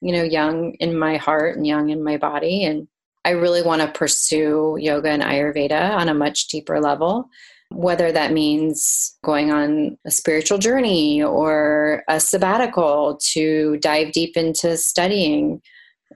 you 0.00 0.12
know, 0.12 0.22
young 0.22 0.72
in 0.74 0.98
my 0.98 1.16
heart 1.16 1.56
and 1.56 1.66
young 1.66 1.90
in 1.90 2.02
my 2.02 2.16
body. 2.16 2.64
And 2.64 2.88
I 3.24 3.30
really 3.30 3.62
want 3.62 3.82
to 3.82 3.88
pursue 3.88 4.76
yoga 4.80 5.10
and 5.10 5.22
Ayurveda 5.22 5.90
on 5.90 6.08
a 6.08 6.14
much 6.14 6.48
deeper 6.48 6.80
level, 6.80 7.28
whether 7.70 8.10
that 8.10 8.32
means 8.32 9.16
going 9.22 9.52
on 9.52 9.98
a 10.06 10.10
spiritual 10.10 10.58
journey 10.58 11.22
or 11.22 12.02
a 12.08 12.18
sabbatical 12.18 13.18
to 13.32 13.76
dive 13.78 14.12
deep 14.12 14.36
into 14.36 14.76
studying. 14.76 15.60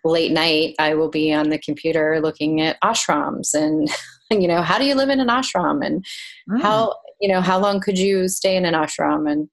Late 0.02 0.32
night, 0.32 0.74
I 0.78 0.94
will 0.94 1.08
be 1.08 1.32
on 1.32 1.50
the 1.50 1.58
computer 1.58 2.20
looking 2.20 2.60
at 2.60 2.80
ashrams 2.82 3.54
and, 3.54 3.88
you 4.30 4.48
know, 4.48 4.60
how 4.60 4.78
do 4.78 4.84
you 4.84 4.94
live 4.94 5.08
in 5.08 5.20
an 5.20 5.28
ashram 5.28 5.86
and 5.86 6.04
mm. 6.50 6.60
how, 6.60 6.96
you 7.24 7.32
know, 7.32 7.40
how 7.40 7.58
long 7.58 7.80
could 7.80 7.98
you 7.98 8.28
stay 8.28 8.54
in 8.54 8.66
an 8.66 8.74
ashram 8.74 9.30
and, 9.32 9.48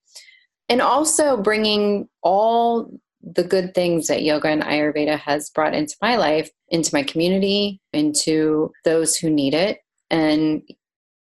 and 0.67 0.81
also 0.81 1.37
bringing 1.37 2.09
all 2.21 2.91
the 3.23 3.45
good 3.45 3.73
things 3.73 4.07
that 4.07 4.23
yoga 4.23 4.49
and 4.49 4.61
Ayurveda 4.61 5.17
has 5.17 5.49
brought 5.49 5.73
into 5.73 5.95
my 6.01 6.17
life, 6.17 6.49
into 6.67 6.93
my 6.93 7.01
community, 7.01 7.79
into 7.93 8.73
those 8.83 9.15
who 9.15 9.29
need 9.29 9.53
it. 9.53 9.79
And 10.09 10.63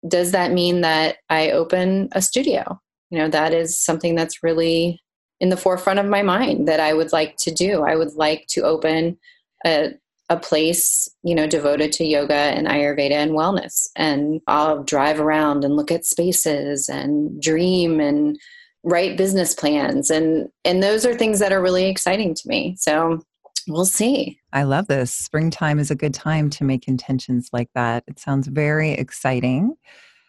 does 0.08 0.32
that 0.32 0.50
mean 0.50 0.80
that 0.80 1.18
I 1.28 1.52
open 1.52 2.08
a 2.10 2.20
studio? 2.20 2.80
You 3.10 3.18
know, 3.18 3.28
that 3.28 3.54
is 3.54 3.80
something 3.80 4.16
that's 4.16 4.42
really 4.42 5.00
in 5.38 5.50
the 5.50 5.56
forefront 5.56 6.00
of 6.00 6.06
my 6.06 6.22
mind 6.22 6.66
that 6.66 6.80
I 6.80 6.92
would 6.94 7.12
like 7.12 7.36
to 7.38 7.52
do. 7.52 7.84
I 7.84 7.94
would 7.94 8.14
like 8.14 8.46
to 8.50 8.62
open 8.62 9.18
a, 9.64 9.92
a 10.30 10.36
place, 10.36 11.08
you 11.22 11.34
know, 11.34 11.46
devoted 11.46 11.92
to 11.92 12.04
yoga 12.04 12.32
and 12.32 12.66
Ayurveda 12.66 13.12
and 13.12 13.32
wellness. 13.32 13.88
And 13.96 14.40
I'll 14.46 14.82
drive 14.82 15.20
around 15.20 15.64
and 15.64 15.76
look 15.76 15.90
at 15.90 16.06
spaces 16.06 16.88
and 16.88 17.40
dream 17.42 18.00
and 18.00 18.38
write 18.82 19.18
business 19.18 19.54
plans 19.54 20.08
and 20.08 20.48
and 20.64 20.82
those 20.82 21.04
are 21.04 21.14
things 21.14 21.38
that 21.38 21.52
are 21.52 21.60
really 21.60 21.84
exciting 21.84 22.32
to 22.34 22.48
me 22.48 22.74
so 22.78 23.20
we'll 23.68 23.84
see 23.84 24.40
i 24.54 24.62
love 24.62 24.86
this 24.86 25.12
springtime 25.12 25.78
is 25.78 25.90
a 25.90 25.94
good 25.94 26.14
time 26.14 26.48
to 26.48 26.64
make 26.64 26.88
intentions 26.88 27.50
like 27.52 27.68
that 27.74 28.02
it 28.06 28.18
sounds 28.18 28.48
very 28.48 28.92
exciting 28.92 29.76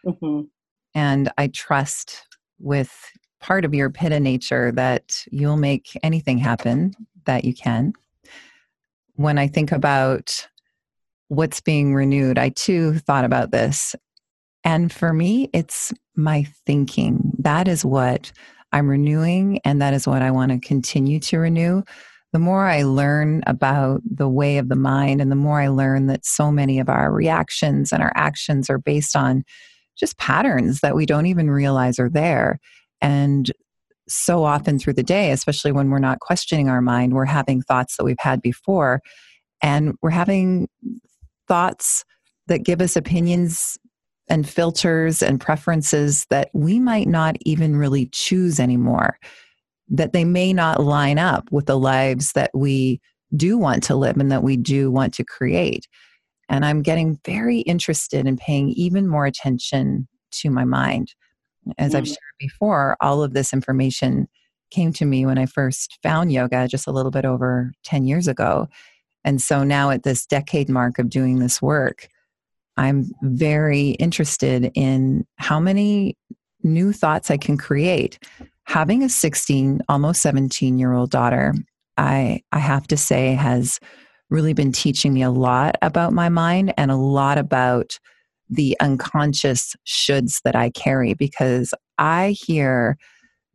mm-hmm. 0.04 0.42
and 0.94 1.32
i 1.38 1.46
trust 1.46 2.26
with 2.58 3.10
part 3.42 3.64
of 3.64 3.74
your 3.74 3.90
pitta 3.90 4.20
nature 4.20 4.72
that 4.72 5.24
you'll 5.30 5.56
make 5.56 5.98
anything 6.02 6.38
happen 6.38 6.94
that 7.26 7.44
you 7.44 7.52
can. 7.52 7.92
When 9.14 9.38
I 9.38 9.46
think 9.48 9.72
about 9.72 10.46
what's 11.28 11.60
being 11.60 11.94
renewed, 11.94 12.38
I 12.38 12.50
too 12.50 12.98
thought 12.98 13.24
about 13.24 13.50
this. 13.50 13.94
And 14.64 14.92
for 14.92 15.12
me, 15.12 15.50
it's 15.52 15.92
my 16.14 16.46
thinking. 16.66 17.32
That 17.38 17.68
is 17.68 17.84
what 17.84 18.32
I'm 18.72 18.88
renewing, 18.88 19.60
and 19.64 19.82
that 19.82 19.94
is 19.94 20.06
what 20.06 20.22
I 20.22 20.30
want 20.30 20.52
to 20.52 20.66
continue 20.66 21.20
to 21.20 21.38
renew. 21.38 21.82
The 22.32 22.38
more 22.38 22.66
I 22.66 22.82
learn 22.84 23.42
about 23.46 24.00
the 24.04 24.28
way 24.28 24.56
of 24.58 24.68
the 24.68 24.76
mind, 24.76 25.20
and 25.20 25.30
the 25.30 25.36
more 25.36 25.60
I 25.60 25.68
learn 25.68 26.06
that 26.06 26.24
so 26.24 26.50
many 26.50 26.78
of 26.78 26.88
our 26.88 27.12
reactions 27.12 27.92
and 27.92 28.02
our 28.02 28.12
actions 28.14 28.70
are 28.70 28.78
based 28.78 29.14
on 29.14 29.44
just 29.98 30.16
patterns 30.16 30.80
that 30.80 30.94
we 30.94 31.04
don't 31.04 31.26
even 31.26 31.50
realize 31.50 31.98
are 31.98 32.08
there. 32.08 32.58
And 33.02 33.50
so 34.08 34.44
often 34.44 34.78
through 34.78 34.94
the 34.94 35.02
day, 35.02 35.30
especially 35.30 35.72
when 35.72 35.90
we're 35.90 35.98
not 35.98 36.20
questioning 36.20 36.68
our 36.68 36.80
mind, 36.80 37.14
we're 37.14 37.24
having 37.24 37.62
thoughts 37.62 37.96
that 37.96 38.04
we've 38.04 38.16
had 38.18 38.42
before. 38.42 39.00
And 39.62 39.94
we're 40.02 40.10
having 40.10 40.68
thoughts 41.48 42.04
that 42.48 42.64
give 42.64 42.80
us 42.80 42.96
opinions 42.96 43.78
and 44.28 44.48
filters 44.48 45.22
and 45.22 45.40
preferences 45.40 46.26
that 46.30 46.50
we 46.52 46.80
might 46.80 47.08
not 47.08 47.36
even 47.42 47.76
really 47.76 48.06
choose 48.06 48.58
anymore, 48.58 49.18
that 49.88 50.12
they 50.12 50.24
may 50.24 50.52
not 50.52 50.82
line 50.82 51.18
up 51.18 51.50
with 51.52 51.66
the 51.66 51.78
lives 51.78 52.32
that 52.32 52.50
we 52.54 53.00
do 53.36 53.58
want 53.58 53.82
to 53.84 53.96
live 53.96 54.16
and 54.16 54.30
that 54.32 54.42
we 54.42 54.56
do 54.56 54.90
want 54.90 55.14
to 55.14 55.24
create. 55.24 55.86
And 56.48 56.64
I'm 56.64 56.82
getting 56.82 57.18
very 57.24 57.60
interested 57.60 58.26
in 58.26 58.36
paying 58.36 58.70
even 58.70 59.08
more 59.08 59.26
attention 59.26 60.08
to 60.32 60.50
my 60.50 60.64
mind. 60.64 61.14
As 61.78 61.92
mm. 61.92 61.98
I've 61.98 62.06
shared 62.06 62.18
before, 62.38 62.96
all 63.00 63.22
of 63.22 63.34
this 63.34 63.52
information 63.52 64.28
came 64.70 64.92
to 64.94 65.04
me 65.04 65.26
when 65.26 65.38
I 65.38 65.46
first 65.46 65.98
found 66.02 66.32
yoga 66.32 66.66
just 66.66 66.86
a 66.86 66.92
little 66.92 67.10
bit 67.10 67.24
over 67.24 67.72
10 67.84 68.06
years 68.06 68.26
ago. 68.26 68.68
And 69.24 69.40
so 69.40 69.62
now 69.62 69.90
at 69.90 70.02
this 70.02 70.26
decade 70.26 70.68
mark 70.68 70.98
of 70.98 71.10
doing 71.10 71.38
this 71.38 71.62
work, 71.62 72.08
I'm 72.76 73.10
very 73.22 73.90
interested 73.90 74.72
in 74.74 75.26
how 75.36 75.60
many 75.60 76.16
new 76.62 76.92
thoughts 76.92 77.30
I 77.30 77.36
can 77.36 77.56
create. 77.56 78.18
Having 78.64 79.02
a 79.02 79.08
16, 79.08 79.82
almost 79.88 80.22
17 80.22 80.78
year 80.78 80.92
old 80.92 81.10
daughter, 81.10 81.54
I, 81.96 82.42
I 82.50 82.58
have 82.58 82.86
to 82.88 82.96
say, 82.96 83.34
has 83.34 83.78
really 84.30 84.54
been 84.54 84.72
teaching 84.72 85.12
me 85.12 85.22
a 85.22 85.30
lot 85.30 85.76
about 85.82 86.12
my 86.12 86.30
mind 86.30 86.72
and 86.78 86.90
a 86.90 86.96
lot 86.96 87.36
about 87.36 87.98
the 88.52 88.76
unconscious 88.80 89.74
shoulds 89.86 90.42
that 90.44 90.54
I 90.54 90.70
carry 90.70 91.14
because 91.14 91.72
I 91.98 92.36
hear 92.38 92.96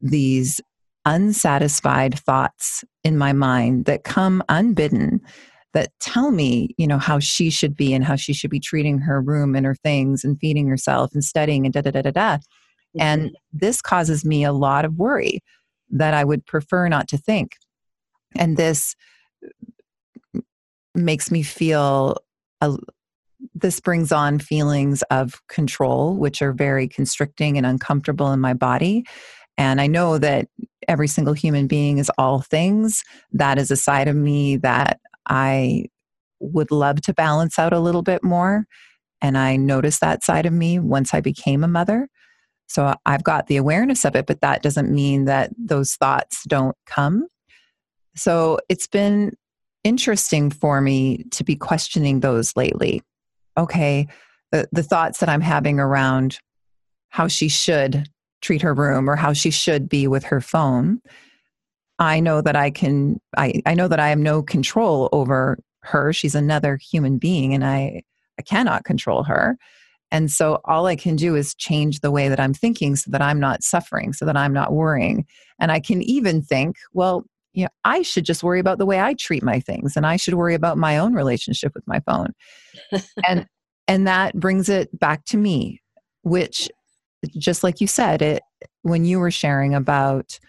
these 0.01 0.59
unsatisfied 1.05 2.19
thoughts 2.19 2.83
in 3.03 3.17
my 3.17 3.31
mind 3.31 3.85
that 3.85 4.03
come 4.03 4.43
unbidden 4.49 5.21
that 5.73 5.91
tell 5.99 6.31
me, 6.31 6.73
you 6.77 6.87
know, 6.87 6.97
how 6.97 7.19
she 7.19 7.49
should 7.49 7.75
be 7.75 7.93
and 7.93 8.03
how 8.03 8.15
she 8.15 8.33
should 8.33 8.49
be 8.49 8.59
treating 8.59 8.97
her 8.99 9.21
room 9.21 9.55
and 9.55 9.65
her 9.65 9.75
things 9.75 10.23
and 10.23 10.39
feeding 10.39 10.67
herself 10.67 11.11
and 11.13 11.23
studying 11.23 11.65
and 11.65 11.73
da 11.73 11.81
da 11.81 11.91
da 11.91 12.01
da 12.01 12.11
da. 12.11 12.37
Mm-hmm. 12.37 13.01
And 13.01 13.37
this 13.53 13.81
causes 13.81 14.25
me 14.25 14.43
a 14.43 14.51
lot 14.51 14.85
of 14.85 14.95
worry 14.95 15.39
that 15.91 16.13
I 16.13 16.23
would 16.23 16.45
prefer 16.45 16.89
not 16.89 17.07
to 17.09 17.17
think. 17.17 17.55
And 18.35 18.57
this 18.57 18.95
makes 20.95 21.29
me 21.29 21.43
feel 21.43 22.17
a, 22.61 22.75
this 23.53 23.79
brings 23.79 24.11
on 24.11 24.39
feelings 24.39 25.03
of 25.03 25.41
control, 25.47 26.15
which 26.15 26.41
are 26.41 26.53
very 26.53 26.87
constricting 26.87 27.57
and 27.57 27.65
uncomfortable 27.65 28.31
in 28.31 28.39
my 28.39 28.53
body. 28.53 29.05
And 29.57 29.81
I 29.81 29.87
know 29.87 30.17
that 30.17 30.47
every 30.87 31.07
single 31.07 31.33
human 31.33 31.67
being 31.67 31.97
is 31.97 32.11
all 32.17 32.41
things. 32.41 33.03
That 33.31 33.57
is 33.57 33.71
a 33.71 33.75
side 33.75 34.07
of 34.07 34.15
me 34.15 34.57
that 34.57 34.99
I 35.27 35.85
would 36.39 36.71
love 36.71 37.01
to 37.01 37.13
balance 37.13 37.57
out 37.57 37.73
a 37.73 37.79
little 37.79 38.03
bit 38.03 38.23
more. 38.23 38.65
And 39.21 39.37
I 39.37 39.55
noticed 39.55 40.01
that 40.01 40.23
side 40.23 40.45
of 40.45 40.53
me 40.53 40.79
once 40.79 41.13
I 41.13 41.21
became 41.21 41.63
a 41.63 41.67
mother. 41.67 42.07
So 42.67 42.93
I've 43.05 43.23
got 43.23 43.47
the 43.47 43.57
awareness 43.57 44.05
of 44.05 44.15
it, 44.15 44.27
but 44.27 44.41
that 44.41 44.61
doesn't 44.61 44.93
mean 44.93 45.25
that 45.25 45.51
those 45.57 45.95
thoughts 45.95 46.43
don't 46.47 46.75
come. 46.85 47.27
So 48.15 48.59
it's 48.69 48.87
been 48.87 49.33
interesting 49.83 50.51
for 50.51 50.81
me 50.81 51.23
to 51.31 51.43
be 51.43 51.55
questioning 51.55 52.19
those 52.19 52.55
lately. 52.55 53.01
Okay, 53.57 54.07
the, 54.51 54.67
the 54.71 54.83
thoughts 54.83 55.19
that 55.19 55.29
I'm 55.29 55.41
having 55.41 55.79
around 55.79 56.39
how 57.09 57.27
she 57.27 57.47
should 57.47 58.07
treat 58.41 58.61
her 58.61 58.73
room 58.73 59.09
or 59.09 59.15
how 59.15 59.33
she 59.33 59.49
should 59.49 59.89
be 59.89 60.07
with 60.07 60.23
her 60.25 60.41
phone. 60.41 61.01
I 61.99 62.19
know 62.19 62.41
that 62.41 62.55
I 62.55 62.69
can 62.69 63.19
I, 63.35 63.61
I 63.65 63.73
know 63.73 63.87
that 63.87 63.99
I 63.99 64.09
have 64.09 64.19
no 64.19 64.43
control 64.43 65.09
over 65.11 65.57
her. 65.81 66.13
She's 66.13 66.35
another 66.35 66.77
human 66.77 67.17
being 67.17 67.53
and 67.53 67.65
I, 67.65 68.03
I 68.37 68.43
cannot 68.43 68.83
control 68.83 69.23
her. 69.23 69.57
And 70.11 70.31
so 70.31 70.59
all 70.65 70.85
I 70.85 70.95
can 70.95 71.15
do 71.15 71.35
is 71.35 71.55
change 71.55 71.99
the 71.99 72.11
way 72.11 72.29
that 72.29 72.39
I'm 72.39 72.53
thinking 72.53 72.95
so 72.95 73.11
that 73.11 73.21
I'm 73.21 73.39
not 73.39 73.63
suffering, 73.63 74.13
so 74.13 74.25
that 74.25 74.37
I'm 74.37 74.53
not 74.53 74.71
worrying. 74.71 75.25
And 75.59 75.71
I 75.71 75.79
can 75.79 76.01
even 76.03 76.41
think, 76.41 76.77
well, 76.93 77.25
you 77.57 77.63
know, 77.63 77.69
I 77.83 78.03
should 78.03 78.23
just 78.23 78.43
worry 78.43 78.59
about 78.59 78.77
the 78.77 78.85
way 78.85 79.01
I 79.01 79.15
treat 79.15 79.41
my 79.41 79.59
things 79.59 79.97
and 79.97 80.05
I 80.05 80.15
should 80.15 80.35
worry 80.35 80.53
about 80.53 80.77
my 80.77 80.99
own 80.99 81.15
relationship 81.15 81.73
with 81.73 81.87
my 81.87 81.99
phone. 82.01 82.33
and 83.27 83.47
and 83.87 84.05
that 84.05 84.35
brings 84.35 84.69
it 84.69 84.97
back 84.99 85.25
to 85.25 85.37
me, 85.37 85.81
which 86.21 86.69
just 87.35 87.63
like 87.63 87.81
you 87.81 87.87
said, 87.87 88.21
it 88.21 88.43
when 88.83 89.05
you 89.05 89.19
were 89.19 89.31
sharing 89.31 89.73
about 89.73 90.39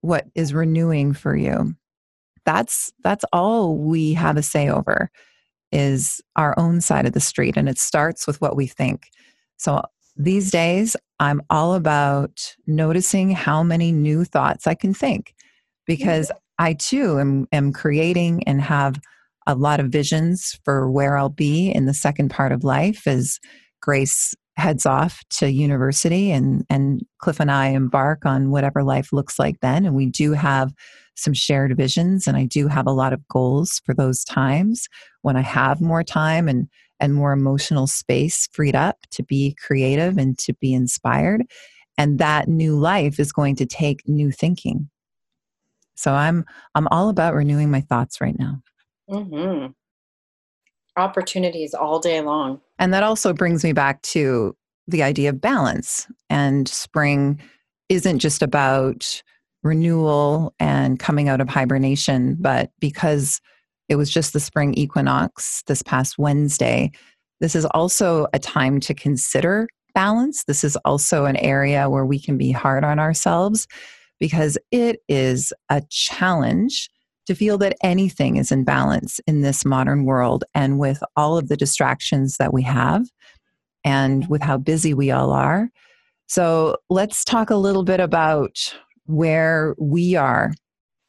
what 0.00 0.24
is 0.34 0.54
renewing 0.54 1.12
for 1.12 1.36
you. 1.36 1.76
That's 2.46 2.90
that's 3.04 3.26
all 3.30 3.76
we 3.76 4.14
have 4.14 4.38
a 4.38 4.42
say 4.42 4.70
over 4.70 5.10
is 5.70 6.22
our 6.36 6.58
own 6.58 6.80
side 6.80 7.04
of 7.04 7.12
the 7.12 7.20
street 7.20 7.58
and 7.58 7.68
it 7.68 7.78
starts 7.78 8.26
with 8.26 8.40
what 8.40 8.56
we 8.56 8.66
think. 8.66 9.08
So 9.58 9.82
these 10.16 10.50
days 10.50 10.96
I'm 11.20 11.42
all 11.50 11.74
about 11.74 12.56
noticing 12.66 13.32
how 13.32 13.62
many 13.62 13.92
new 13.92 14.24
thoughts 14.24 14.66
I 14.66 14.74
can 14.74 14.94
think 14.94 15.34
because 15.86 16.30
I 16.58 16.74
too 16.74 17.18
am, 17.18 17.46
am 17.52 17.72
creating 17.72 18.44
and 18.44 18.60
have 18.60 19.00
a 19.46 19.54
lot 19.54 19.80
of 19.80 19.88
visions 19.88 20.58
for 20.64 20.90
where 20.90 21.16
I'll 21.16 21.28
be 21.28 21.70
in 21.70 21.86
the 21.86 21.94
second 21.94 22.30
part 22.30 22.52
of 22.52 22.64
life 22.64 23.06
as 23.06 23.40
Grace 23.80 24.34
heads 24.56 24.86
off 24.86 25.22
to 25.30 25.50
university 25.50 26.30
and, 26.30 26.64
and 26.68 27.02
Cliff 27.18 27.40
and 27.40 27.50
I 27.50 27.68
embark 27.68 28.24
on 28.26 28.50
whatever 28.50 28.84
life 28.84 29.12
looks 29.12 29.38
like 29.38 29.58
then. 29.60 29.84
And 29.84 29.96
we 29.96 30.06
do 30.06 30.32
have 30.32 30.72
some 31.16 31.34
shared 31.34 31.76
visions 31.76 32.26
and 32.26 32.36
I 32.36 32.44
do 32.44 32.68
have 32.68 32.86
a 32.86 32.92
lot 32.92 33.12
of 33.12 33.26
goals 33.28 33.80
for 33.84 33.94
those 33.94 34.24
times 34.24 34.88
when 35.22 35.36
I 35.36 35.42
have 35.42 35.80
more 35.80 36.04
time 36.04 36.48
and 36.48 36.68
and 37.00 37.14
more 37.14 37.32
emotional 37.32 37.88
space 37.88 38.48
freed 38.52 38.76
up 38.76 38.96
to 39.10 39.24
be 39.24 39.56
creative 39.66 40.18
and 40.18 40.38
to 40.38 40.54
be 40.54 40.72
inspired. 40.72 41.42
And 41.98 42.20
that 42.20 42.48
new 42.48 42.78
life 42.78 43.18
is 43.18 43.32
going 43.32 43.56
to 43.56 43.66
take 43.66 44.08
new 44.08 44.30
thinking. 44.30 44.88
So 45.94 46.12
I'm 46.12 46.44
I'm 46.74 46.88
all 46.88 47.08
about 47.08 47.34
renewing 47.34 47.70
my 47.70 47.80
thoughts 47.80 48.20
right 48.20 48.38
now. 48.38 48.60
Mm-hmm. 49.10 49.72
Opportunities 50.96 51.74
all 51.74 51.98
day 51.98 52.20
long. 52.20 52.60
And 52.78 52.92
that 52.92 53.02
also 53.02 53.32
brings 53.32 53.64
me 53.64 53.72
back 53.72 54.02
to 54.02 54.56
the 54.86 55.02
idea 55.02 55.30
of 55.30 55.40
balance. 55.40 56.06
And 56.28 56.68
spring 56.68 57.40
isn't 57.88 58.18
just 58.18 58.42
about 58.42 59.22
renewal 59.62 60.54
and 60.58 60.98
coming 60.98 61.28
out 61.28 61.40
of 61.40 61.48
hibernation, 61.48 62.36
but 62.40 62.70
because 62.80 63.40
it 63.88 63.96
was 63.96 64.10
just 64.10 64.32
the 64.32 64.40
spring 64.40 64.74
equinox 64.74 65.62
this 65.66 65.82
past 65.82 66.18
Wednesday, 66.18 66.90
this 67.40 67.54
is 67.54 67.64
also 67.66 68.26
a 68.32 68.38
time 68.38 68.80
to 68.80 68.94
consider 68.94 69.68
balance. 69.94 70.44
This 70.44 70.64
is 70.64 70.76
also 70.84 71.26
an 71.26 71.36
area 71.36 71.88
where 71.90 72.06
we 72.06 72.18
can 72.18 72.38
be 72.38 72.50
hard 72.50 72.84
on 72.84 72.98
ourselves 72.98 73.66
because 74.22 74.56
it 74.70 75.00
is 75.08 75.52
a 75.68 75.82
challenge 75.90 76.88
to 77.26 77.34
feel 77.34 77.58
that 77.58 77.76
anything 77.82 78.36
is 78.36 78.52
in 78.52 78.62
balance 78.62 79.18
in 79.26 79.40
this 79.40 79.64
modern 79.64 80.04
world 80.04 80.44
and 80.54 80.78
with 80.78 81.02
all 81.16 81.36
of 81.36 81.48
the 81.48 81.56
distractions 81.56 82.36
that 82.36 82.52
we 82.52 82.62
have 82.62 83.04
and 83.82 84.28
with 84.28 84.40
how 84.40 84.56
busy 84.56 84.94
we 84.94 85.10
all 85.10 85.32
are. 85.32 85.70
So, 86.28 86.76
let's 86.88 87.24
talk 87.24 87.50
a 87.50 87.56
little 87.56 87.82
bit 87.82 87.98
about 87.98 88.78
where 89.06 89.74
we 89.76 90.14
are 90.14 90.52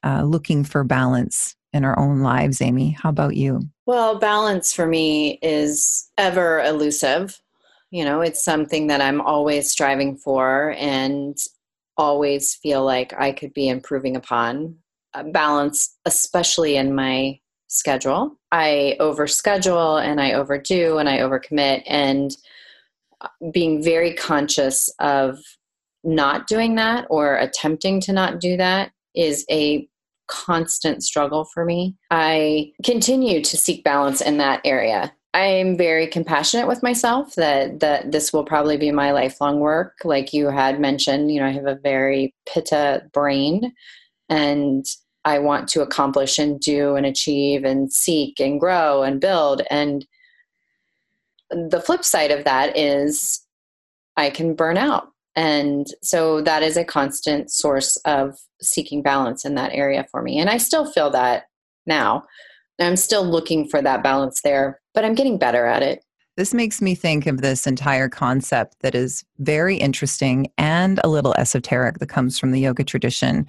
uh, 0.04 0.23
looking 0.23 0.63
for 0.63 0.84
balance 0.84 1.56
in 1.71 1.86
our 1.86 1.97
own 1.99 2.21
lives, 2.21 2.63
Amy. 2.63 2.97
How 2.99 3.10
about 3.10 3.36
you? 3.36 3.62
Well, 3.86 4.17
balance 4.17 4.73
for 4.73 4.88
me 4.88 5.38
is 5.43 6.10
ever 6.17 6.62
elusive. 6.62 7.39
You 7.91 8.06
know, 8.06 8.21
it's 8.21 8.43
something 8.43 8.88
that 8.88 9.02
I'm 9.02 9.21
always 9.21 9.69
striving 9.69 10.17
for. 10.17 10.73
And 10.80 11.38
always 11.97 12.56
feel 12.56 12.84
like 12.84 13.13
I 13.17 13.32
could 13.32 13.53
be 13.53 13.67
improving 13.67 14.15
upon. 14.15 14.75
Balance, 15.32 15.95
especially 16.06 16.75
in 16.75 16.95
my 16.95 17.39
schedule. 17.67 18.39
I 18.51 18.95
overschedule 18.99 20.03
and 20.03 20.21
I 20.21 20.34
overdo 20.34 20.97
and 20.97 21.10
I 21.10 21.19
overcommit, 21.19 21.84
and 21.86 22.36
uh, 23.21 23.27
being 23.51 23.84
very 23.84 24.13
conscious 24.13 24.89
of 24.99 25.39
not 26.03 26.47
doing 26.47 26.75
that 26.75 27.06
or 27.10 27.38
attempting 27.38 28.01
to 28.01 28.13
not 28.13 28.39
do 28.39 28.58
that 28.58 28.91
is 29.15 29.45
a 29.49 29.88
constant 30.27 31.03
struggle 31.03 31.45
for 31.45 31.65
me. 31.65 31.95
I 32.10 32.71
continue 32.84 33.41
to 33.43 33.58
seek 33.58 33.84
balance 33.84 34.21
in 34.21 34.38
that 34.38 34.62
area. 34.65 35.13
I'm 35.34 35.78
very 35.78 36.06
compassionate 36.06 36.67
with 36.67 36.84
myself 36.84 37.36
that 37.36 37.80
that 37.80 38.12
this 38.12 38.32
will 38.32 38.43
probably 38.43 38.78
be 38.78 38.91
my 38.91 39.12
lifelong 39.12 39.60
work. 39.60 39.98
Like 40.04 40.32
you 40.32 40.50
had 40.50 40.80
mentioned, 40.80 41.32
you 41.32 41.39
know, 41.39 41.48
I 41.48 41.52
have 41.52 41.65
a 41.65 41.76
very 41.76 42.36
pitta 42.48 43.10
brain 43.13 43.74
and 44.30 44.86
I 45.26 45.39
want 45.39 45.67
to 45.69 45.82
accomplish 45.82 46.38
and 46.38 46.60
do 46.60 46.96
and 46.96 47.06
achieve 47.06 47.63
and 47.63 47.91
seek 47.91 48.39
and 48.39 48.60
grow 48.60 49.04
and 49.04 49.19
build. 49.19 49.63
And 49.72 50.06
the 51.50 51.82
flip 51.82 52.04
side 52.04 52.32
of 52.32 52.43
that 52.43 52.78
is 52.78 53.43
I 54.17 54.30
can 54.30 54.54
burn 54.54 54.78
out. 54.78 55.08
And 55.36 55.88
so 56.04 56.41
that 56.41 56.62
is 56.62 56.78
a 56.78 56.86
constant 56.86 57.52
source 57.52 57.96
of 58.06 58.38
seeking 58.62 59.02
balance 59.02 59.46
in 59.46 59.56
that 59.56 59.74
area 59.74 60.06
for 60.12 60.22
me. 60.22 60.39
And 60.39 60.50
I 60.50 60.58
still 60.58 60.86
feel 60.86 61.10
that 61.12 61.46
now. 61.88 62.26
I'm 62.84 62.96
still 62.96 63.24
looking 63.24 63.67
for 63.67 63.82
that 63.82 64.04
balance 64.04 64.41
there, 64.41 64.80
but 64.93 65.06
I'm 65.06 65.15
getting 65.15 65.38
better 65.38 65.65
at 65.65 65.84
it. 65.84 66.04
This 66.36 66.54
makes 66.54 66.82
me 66.82 66.96
think 66.96 67.28
of 67.28 67.41
this 67.41 67.67
entire 67.67 68.10
concept 68.10 68.78
that 68.82 68.96
is 68.96 69.24
very 69.38 69.78
interesting 69.78 70.48
and 70.58 71.00
a 71.04 71.10
little 71.10 71.36
esoteric 71.38 72.00
that 72.00 72.10
comes 72.10 72.39
from 72.39 72.52
the 72.52 72.60
yoga 72.60 72.84
tradition. 72.84 73.46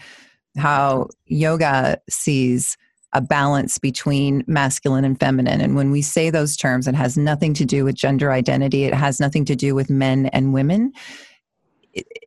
How 0.56 1.08
yoga 1.26 1.98
sees 2.10 2.76
a 3.14 3.22
balance 3.22 3.78
between 3.78 4.44
masculine 4.46 5.04
and 5.04 5.18
feminine. 5.18 5.60
And 5.60 5.76
when 5.76 5.92
we 5.92 6.02
say 6.02 6.30
those 6.30 6.56
terms, 6.56 6.86
it 6.86 6.96
has 6.96 7.16
nothing 7.16 7.54
to 7.54 7.64
do 7.64 7.84
with 7.84 7.94
gender 7.94 8.32
identity, 8.32 8.84
it 8.84 8.94
has 8.94 9.20
nothing 9.20 9.44
to 9.46 9.56
do 9.56 9.74
with 9.74 9.88
men 9.88 10.26
and 10.26 10.52
women. 10.52 10.92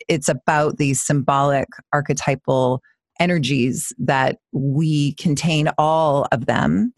It's 0.08 0.30
about 0.30 0.78
these 0.78 1.06
symbolic 1.06 1.68
archetypal 1.92 2.82
energies 3.20 3.94
that 3.98 4.40
we 4.52 5.14
contain 5.16 5.70
all 5.78 6.28
of 6.32 6.46
them. 6.46 6.94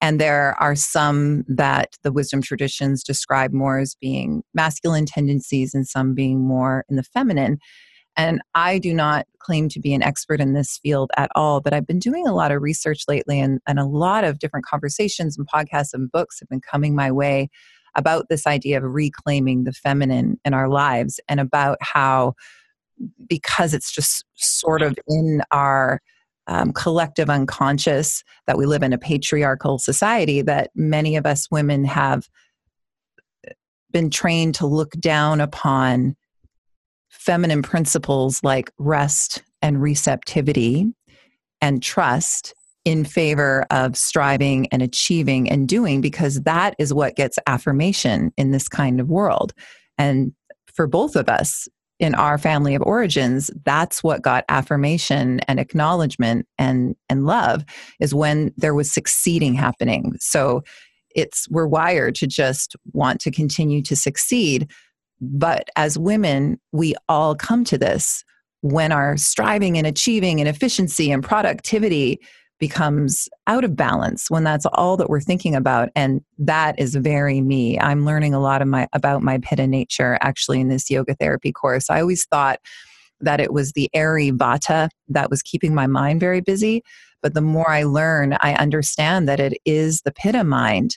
And 0.00 0.18
there 0.18 0.56
are 0.58 0.74
some 0.74 1.44
that 1.48 1.96
the 2.02 2.12
wisdom 2.12 2.40
traditions 2.40 3.04
describe 3.04 3.52
more 3.52 3.78
as 3.78 3.94
being 4.00 4.42
masculine 4.54 5.06
tendencies 5.06 5.74
and 5.74 5.86
some 5.86 6.14
being 6.14 6.40
more 6.40 6.84
in 6.88 6.96
the 6.96 7.02
feminine. 7.02 7.58
And 8.16 8.40
I 8.54 8.78
do 8.78 8.92
not 8.92 9.26
claim 9.38 9.68
to 9.70 9.80
be 9.80 9.94
an 9.94 10.02
expert 10.02 10.40
in 10.40 10.52
this 10.52 10.78
field 10.82 11.10
at 11.16 11.30
all, 11.34 11.60
but 11.60 11.72
I've 11.72 11.86
been 11.86 11.98
doing 11.98 12.26
a 12.26 12.34
lot 12.34 12.50
of 12.50 12.60
research 12.62 13.04
lately, 13.08 13.40
and, 13.40 13.60
and 13.66 13.78
a 13.78 13.86
lot 13.86 14.24
of 14.24 14.38
different 14.38 14.66
conversations 14.66 15.38
and 15.38 15.48
podcasts 15.48 15.94
and 15.94 16.10
books 16.10 16.40
have 16.40 16.48
been 16.48 16.60
coming 16.60 16.94
my 16.94 17.12
way 17.12 17.48
about 17.94 18.26
this 18.28 18.46
idea 18.46 18.78
of 18.78 18.84
reclaiming 18.84 19.64
the 19.64 19.72
feminine 19.72 20.38
in 20.44 20.54
our 20.54 20.68
lives 20.68 21.20
and 21.28 21.40
about 21.40 21.78
how 21.80 22.34
because 23.28 23.74
it's 23.74 23.92
just 23.92 24.24
sort 24.34 24.82
of 24.82 24.96
in 25.08 25.42
our 25.50 26.00
um, 26.46 26.72
collective 26.72 27.30
unconscious 27.30 28.24
that 28.46 28.58
we 28.58 28.66
live 28.66 28.82
in 28.82 28.92
a 28.92 28.98
patriarchal 28.98 29.78
society 29.78 30.42
that 30.42 30.70
many 30.74 31.16
of 31.16 31.26
us 31.26 31.48
women 31.50 31.84
have 31.84 32.28
been 33.92 34.10
trained 34.10 34.54
to 34.56 34.66
look 34.66 34.92
down 34.92 35.40
upon 35.40 36.16
feminine 37.08 37.62
principles 37.62 38.42
like 38.42 38.70
rest 38.78 39.42
and 39.62 39.82
receptivity 39.82 40.92
and 41.60 41.82
trust 41.82 42.54
in 42.84 43.04
favor 43.04 43.66
of 43.70 43.96
striving 43.96 44.66
and 44.68 44.80
achieving 44.80 45.50
and 45.50 45.68
doing 45.68 46.00
because 46.00 46.42
that 46.42 46.74
is 46.78 46.94
what 46.94 47.14
gets 47.14 47.38
affirmation 47.46 48.32
in 48.36 48.52
this 48.52 48.68
kind 48.68 49.00
of 49.00 49.10
world. 49.10 49.52
And 49.98 50.32
for 50.72 50.86
both 50.86 51.14
of 51.14 51.28
us, 51.28 51.68
in 52.00 52.14
our 52.14 52.38
family 52.38 52.74
of 52.74 52.82
origins 52.82 53.50
that's 53.64 54.02
what 54.02 54.22
got 54.22 54.44
affirmation 54.48 55.38
and 55.40 55.60
acknowledgement 55.60 56.48
and 56.58 56.96
and 57.08 57.26
love 57.26 57.64
is 58.00 58.14
when 58.14 58.52
there 58.56 58.74
was 58.74 58.90
succeeding 58.90 59.54
happening. 59.54 60.16
So 60.18 60.64
it's 61.14 61.48
we're 61.50 61.66
wired 61.66 62.14
to 62.16 62.26
just 62.26 62.74
want 62.92 63.20
to 63.20 63.30
continue 63.30 63.82
to 63.82 63.94
succeed. 63.94 64.70
But 65.20 65.68
as 65.76 65.98
women 65.98 66.58
we 66.72 66.94
all 67.08 67.34
come 67.34 67.64
to 67.64 67.78
this 67.78 68.24
when 68.62 68.92
our 68.92 69.16
striving 69.16 69.76
and 69.78 69.86
achieving 69.86 70.40
and 70.40 70.48
efficiency 70.48 71.12
and 71.12 71.22
productivity 71.22 72.18
becomes 72.60 73.28
out 73.46 73.64
of 73.64 73.74
balance 73.74 74.30
when 74.30 74.44
that's 74.44 74.66
all 74.74 74.96
that 74.98 75.08
we're 75.08 75.20
thinking 75.20 75.56
about 75.56 75.88
and 75.96 76.20
that 76.38 76.78
is 76.78 76.94
very 76.94 77.40
me. 77.40 77.80
I'm 77.80 78.04
learning 78.04 78.34
a 78.34 78.40
lot 78.40 78.62
of 78.62 78.68
my 78.68 78.86
about 78.92 79.22
my 79.22 79.38
pitta 79.38 79.66
nature 79.66 80.18
actually 80.20 80.60
in 80.60 80.68
this 80.68 80.90
yoga 80.90 81.14
therapy 81.14 81.50
course. 81.50 81.90
I 81.90 82.00
always 82.00 82.26
thought 82.26 82.60
that 83.20 83.40
it 83.40 83.52
was 83.52 83.72
the 83.72 83.88
airy 83.94 84.30
vata 84.30 84.90
that 85.08 85.30
was 85.30 85.42
keeping 85.42 85.74
my 85.74 85.86
mind 85.86 86.20
very 86.20 86.40
busy 86.40 86.82
but 87.22 87.34
the 87.34 87.40
more 87.40 87.70
i 87.70 87.82
learn 87.82 88.36
i 88.40 88.54
understand 88.54 89.28
that 89.28 89.40
it 89.40 89.58
is 89.64 90.02
the 90.02 90.12
pitta 90.12 90.44
mind. 90.44 90.96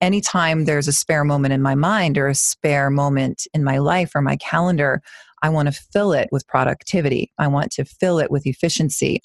Anytime 0.00 0.64
there's 0.64 0.88
a 0.88 0.92
spare 0.92 1.24
moment 1.24 1.52
in 1.52 1.60
my 1.60 1.74
mind 1.74 2.16
or 2.16 2.28
a 2.28 2.34
spare 2.34 2.88
moment 2.88 3.46
in 3.52 3.62
my 3.62 3.78
life 3.78 4.12
or 4.14 4.22
my 4.22 4.36
calendar 4.36 5.02
i 5.42 5.48
want 5.48 5.66
to 5.72 5.80
fill 5.92 6.12
it 6.12 6.28
with 6.30 6.46
productivity. 6.46 7.32
I 7.38 7.48
want 7.48 7.72
to 7.72 7.84
fill 7.84 8.18
it 8.18 8.30
with 8.30 8.46
efficiency 8.46 9.20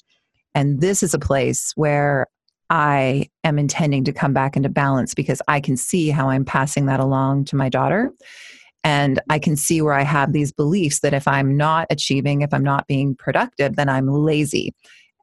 and 0.56 0.80
this 0.80 1.02
is 1.02 1.12
a 1.12 1.18
place 1.18 1.72
where 1.76 2.26
I 2.70 3.28
am 3.44 3.58
intending 3.58 4.04
to 4.04 4.12
come 4.12 4.32
back 4.32 4.56
into 4.56 4.70
balance 4.70 5.14
because 5.14 5.42
I 5.46 5.60
can 5.60 5.76
see 5.76 6.08
how 6.08 6.30
I'm 6.30 6.46
passing 6.46 6.86
that 6.86 6.98
along 6.98 7.44
to 7.46 7.56
my 7.56 7.68
daughter. 7.68 8.10
And 8.82 9.20
I 9.28 9.38
can 9.38 9.56
see 9.56 9.82
where 9.82 9.92
I 9.92 10.02
have 10.02 10.32
these 10.32 10.52
beliefs 10.52 11.00
that 11.00 11.12
if 11.12 11.28
I'm 11.28 11.58
not 11.58 11.86
achieving, 11.90 12.40
if 12.40 12.54
I'm 12.54 12.64
not 12.64 12.86
being 12.86 13.14
productive, 13.14 13.76
then 13.76 13.90
I'm 13.90 14.08
lazy. 14.08 14.74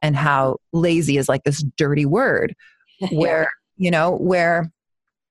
And 0.02 0.14
how 0.14 0.58
lazy 0.72 1.18
is 1.18 1.28
like 1.28 1.42
this 1.42 1.64
dirty 1.76 2.06
word 2.06 2.54
where, 3.10 3.50
you 3.76 3.90
know, 3.90 4.16
where, 4.16 4.70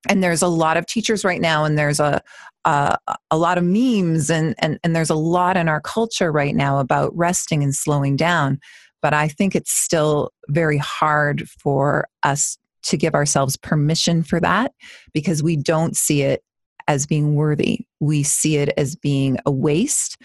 and 0.09 0.21
there's 0.21 0.41
a 0.41 0.47
lot 0.47 0.75
of 0.75 0.85
teachers 0.85 1.23
right 1.23 1.39
now, 1.39 1.63
and 1.63 1.77
there's 1.77 2.01
a, 2.01 2.21
a, 2.65 2.97
a 3.31 3.37
lot 3.37 3.57
of 3.57 3.63
memes, 3.63 4.29
and, 4.29 4.53
and, 4.59 4.77
and 4.83 4.93
there's 4.93 5.09
a 5.09 5.15
lot 5.15 5.55
in 5.55 5.69
our 5.69 5.79
culture 5.79 6.29
right 6.29 6.55
now 6.55 6.79
about 6.79 7.15
resting 7.15 7.63
and 7.63 7.73
slowing 7.73 8.17
down 8.17 8.59
but 9.03 9.13
I 9.13 9.27
think 9.27 9.53
it's 9.53 9.71
still 9.71 10.31
very 10.47 10.77
hard 10.77 11.47
for 11.49 12.07
us 12.23 12.57
to 12.83 12.97
give 12.97 13.13
ourselves 13.13 13.57
permission 13.57 14.23
for 14.23 14.39
that 14.39 14.71
because 15.13 15.43
we 15.43 15.57
don't 15.57 15.95
see 15.95 16.21
it 16.21 16.43
as 16.87 17.05
being 17.05 17.35
worthy. 17.35 17.85
We 17.99 18.23
see 18.23 18.57
it 18.57 18.73
as 18.77 18.95
being 18.95 19.37
a 19.45 19.51
waste 19.51 20.17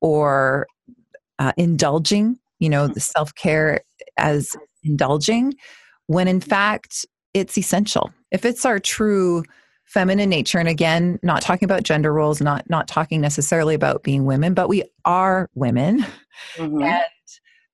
or 0.00 0.66
uh, 1.38 1.52
indulging, 1.56 2.38
you 2.58 2.70
know, 2.70 2.88
the 2.88 3.00
self 3.00 3.34
care 3.34 3.82
as 4.16 4.56
indulging, 4.82 5.54
when 6.06 6.26
in 6.26 6.40
fact 6.40 7.04
it's 7.34 7.56
essential. 7.58 8.12
If 8.30 8.44
it's 8.46 8.64
our 8.64 8.78
true 8.78 9.44
feminine 9.84 10.30
nature, 10.30 10.58
and 10.58 10.68
again, 10.68 11.18
not 11.22 11.42
talking 11.42 11.66
about 11.66 11.82
gender 11.82 12.12
roles, 12.12 12.40
not 12.40 12.68
not 12.70 12.88
talking 12.88 13.20
necessarily 13.20 13.74
about 13.74 14.02
being 14.02 14.24
women, 14.24 14.54
but 14.54 14.68
we 14.68 14.84
are 15.04 15.50
women, 15.54 16.04
mm-hmm. 16.56 16.82
and 16.82 17.04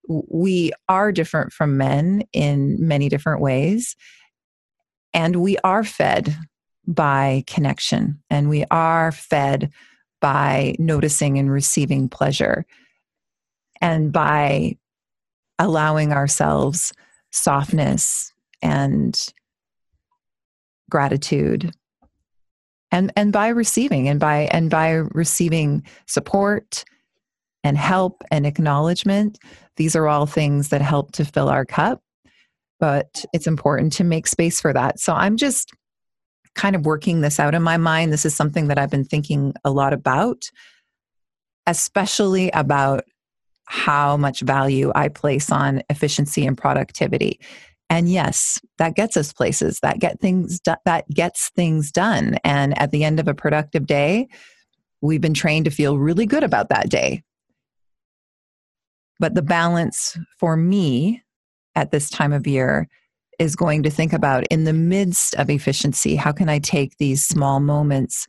we 0.09 0.73
are 0.89 1.13
different 1.13 1.53
from 1.53 1.77
men 1.77 2.25
in 2.33 2.77
many 2.81 3.09
different 3.09 3.41
ways. 3.41 3.95
And 5.15 5.37
we 5.37 5.57
are 5.59 5.85
fed 5.85 6.37
by 6.87 7.45
connection 7.47 8.21
and 8.31 8.49
we 8.49 8.65
are 8.71 9.13
fed 9.13 9.71
by 10.21 10.75
noticing 10.79 11.39
and 11.39 11.51
receiving 11.51 12.09
pleasure 12.09 12.65
and 13.81 14.11
by 14.11 14.77
allowing 15.59 16.13
ourselves 16.13 16.93
softness 17.31 18.33
and 18.63 19.33
gratitude 20.91 21.73
and 22.91 23.13
and 23.17 23.33
by 23.33 23.49
receiving 23.49 24.09
and 24.09 24.19
by 24.19 24.49
and 24.51 24.71
by 24.71 24.93
receiving 24.93 25.83
support 26.07 26.85
and 27.63 27.77
help 27.77 28.23
and 28.31 28.47
acknowledgement 28.47 29.39
these 29.79 29.97
are 29.97 30.07
all 30.07 30.27
things 30.27 30.69
that 30.69 30.83
help 30.83 31.13
to 31.13 31.25
fill 31.25 31.49
our 31.49 31.65
cup, 31.65 32.03
but 32.79 33.25
it's 33.33 33.47
important 33.47 33.93
to 33.95 34.05
make 34.05 34.27
space 34.27 34.61
for 34.61 34.73
that. 34.73 35.01
So 35.01 35.15
I'm 35.15 35.37
just 35.37 35.73
kind 36.55 36.77
of 36.77 36.85
working 36.85 37.21
this 37.21 37.39
out 37.39 37.55
in 37.55 37.63
my 37.63 37.77
mind. 37.77 38.13
This 38.13 38.27
is 38.27 38.35
something 38.35 38.69
that 38.69 38.79
I've 38.79 38.91
been 38.91 39.05
thinking 39.05 39.55
a 39.65 39.71
lot 39.71 39.93
about, 39.93 40.51
especially 41.67 42.51
about 42.51 43.05
how 43.67 44.17
much 44.17 44.41
value 44.41 44.91
I 44.95 45.09
place 45.09 45.53
on 45.53 45.83
efficiency 45.89 46.45
and 46.45 46.59
productivity. 46.59 47.39
And 47.91 48.09
yes, 48.09 48.59
that 48.79 48.97
gets 48.97 49.17
us 49.17 49.33
places. 49.33 49.79
That 49.81 50.01
get 50.01 50.21
things 50.21 50.59
do- 50.61 50.75
that 50.85 51.09
gets 51.09 51.51
things 51.51 51.93
done. 51.93 52.39
And 52.45 52.79
at 52.79 52.91
the 52.91 53.05
end 53.05 53.21
of 53.21 53.29
a 53.29 53.35
productive 53.35 53.87
day, 53.87 54.29
we've 55.01 55.21
been 55.21 55.35
trained 55.35 55.67
to 55.67 55.71
feel 55.71 55.99
really 55.99 56.27
good 56.27 56.43
about 56.43 56.69
that 56.71 56.91
day. 56.91 57.23
But 59.19 59.35
the 59.35 59.43
balance 59.43 60.17
for 60.39 60.57
me 60.57 61.23
at 61.75 61.91
this 61.91 62.11
time 62.11 62.33
of 62.33 62.47
year 62.47 62.89
is 63.39 63.57
going 63.57 63.83
to 63.85 63.91
think 63.91 64.13
about 64.13 64.47
in 64.49 64.65
the 64.65 64.73
midst 64.73 65.35
of 65.37 65.49
efficiency, 65.49 66.17
how 66.17 66.33
can 66.33 66.49
I 66.49 66.59
take 66.59 66.97
these 66.99 67.25
small 67.25 67.61
moments 67.61 68.27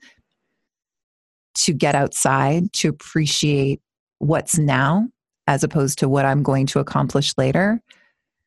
to 1.56 1.74
get 1.74 1.96
outside, 1.96 2.72
to 2.74 2.90
appreciate 2.90 3.82
what's 4.20 4.58
now 4.58 5.08
as 5.48 5.64
opposed 5.64 5.98
to 6.00 6.08
what 6.08 6.26
I'm 6.26 6.44
going 6.44 6.68
to 6.68 6.80
accomplish 6.80 7.34
later. 7.38 7.82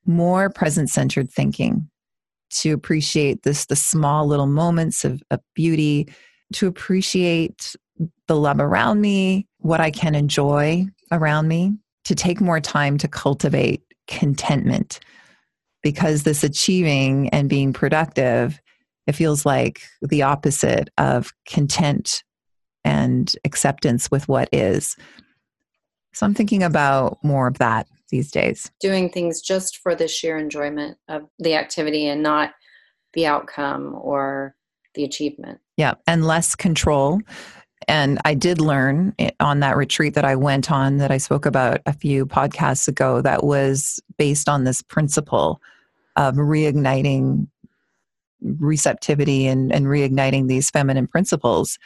More 0.06 0.50
present 0.50 0.88
centered 0.88 1.30
thinking 1.30 1.88
to 2.50 2.72
appreciate 2.72 3.42
this 3.42 3.66
the 3.66 3.76
small 3.76 4.26
little 4.26 4.46
moments 4.46 5.04
of, 5.04 5.22
of 5.30 5.40
beauty, 5.54 6.08
to 6.52 6.66
appreciate 6.66 7.74
the 8.28 8.36
love 8.36 8.60
around 8.60 9.00
me, 9.00 9.48
what 9.58 9.80
I 9.80 9.90
can 9.90 10.14
enjoy 10.14 10.86
around 11.10 11.48
me, 11.48 11.72
to 12.04 12.14
take 12.14 12.40
more 12.40 12.60
time 12.60 12.98
to 12.98 13.08
cultivate 13.08 13.82
contentment. 14.08 15.00
Because 15.82 16.22
this 16.22 16.44
achieving 16.44 17.28
and 17.30 17.48
being 17.48 17.72
productive, 17.72 18.60
it 19.06 19.12
feels 19.12 19.44
like 19.44 19.82
the 20.00 20.22
opposite 20.22 20.90
of 20.96 21.32
content 21.48 22.22
and 22.84 23.32
acceptance 23.44 24.10
with 24.10 24.28
what 24.28 24.48
is. 24.52 24.96
So 26.14 26.26
I'm 26.26 26.34
thinking 26.34 26.62
about 26.62 27.18
more 27.24 27.48
of 27.48 27.58
that 27.58 27.88
these 28.10 28.30
days. 28.30 28.70
Doing 28.80 29.08
things 29.08 29.40
just 29.40 29.78
for 29.78 29.94
the 29.94 30.06
sheer 30.06 30.38
enjoyment 30.38 30.98
of 31.08 31.22
the 31.38 31.54
activity 31.54 32.06
and 32.06 32.22
not 32.22 32.52
the 33.14 33.26
outcome 33.26 33.96
or 34.00 34.54
the 34.94 35.04
achievement. 35.04 35.58
Yeah, 35.76 35.94
and 36.06 36.26
less 36.26 36.54
control. 36.54 37.20
And 37.88 38.18
I 38.24 38.34
did 38.34 38.60
learn 38.60 39.14
eh, 39.18 39.30
on 39.40 39.60
that 39.60 39.76
retreat 39.76 40.14
that 40.14 40.24
I 40.24 40.36
went 40.36 40.70
on 40.70 40.98
that 40.98 41.10
I 41.10 41.18
spoke 41.18 41.46
about 41.46 41.80
a 41.86 41.92
few 41.92 42.26
podcasts 42.26 42.88
ago 42.88 43.20
that 43.22 43.44
was 43.44 44.00
based 44.18 44.48
on 44.48 44.64
this 44.64 44.82
principle 44.82 45.60
of 46.16 46.34
reigniting 46.34 47.48
receptivity 48.40 49.46
and, 49.46 49.72
and 49.72 49.86
reigniting 49.86 50.48
these 50.48 50.70
feminine 50.70 51.06
principles. 51.06 51.78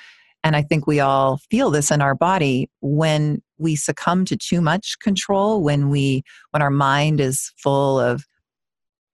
And 0.43 0.57
I 0.57 0.63
think 0.63 0.87
we 0.87 1.01
all 1.01 1.39
feel 1.51 1.71
this 1.71 1.91
in 1.91 2.01
our 2.01 2.15
body 2.15 2.71
when 2.81 3.43
we 3.59 3.77
succumb 3.77 4.25
to 4.27 4.37
too 4.37 4.61
much 4.61 4.99
control, 5.01 5.63
when 5.63 5.89
we 5.89 6.23
when 6.51 6.63
our 6.63 6.71
mind 6.71 7.21
is 7.21 7.53
full 7.57 7.99
of 7.99 8.27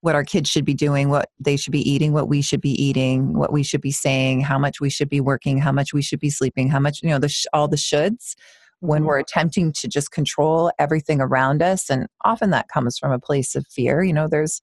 what 0.03 0.15
our 0.15 0.25
kids 0.25 0.51
should 0.51 0.65
be 0.65 0.75
doing, 0.75 1.09
what 1.09 1.31
they 1.41 1.57
should 1.57 1.73
be 1.73 1.89
eating, 1.89 2.13
what 2.13 2.29
we 2.29 2.43
should 2.43 2.61
be 2.61 2.71
eating, 2.83 3.35
what 3.35 3.53
we 3.53 3.63
should 3.63 3.81
be 3.81 3.93
saying, 3.93 4.41
how 4.41 4.59
much 4.59 4.81
we 4.81 4.91
should 4.91 5.09
be 5.09 5.21
working, 5.21 5.59
how 5.59 5.73
much 5.73 5.95
we 5.95 6.03
should 6.03 6.21
be 6.21 6.31
sleeping, 6.31 6.69
how 6.69 6.81
much, 6.81 7.01
you 7.03 7.09
know, 7.09 7.19
the 7.19 7.29
sh- 7.29 7.47
all 7.53 7.69
the 7.69 7.77
shoulds 7.77 8.35
when 8.83 9.03
mm-hmm. 9.03 9.07
we're 9.07 9.19
attempting 9.19 9.73
to 9.73 9.87
just 9.87 10.11
control 10.11 10.73
everything 10.79 11.21
around 11.21 11.63
us 11.63 11.89
and 11.89 12.07
often 12.25 12.51
that 12.51 12.69
comes 12.69 12.99
from 12.99 13.13
a 13.13 13.19
place 13.19 13.55
of 13.55 13.65
fear 13.69 14.03
you 14.03 14.13
know 14.13 14.29
there's 14.29 14.61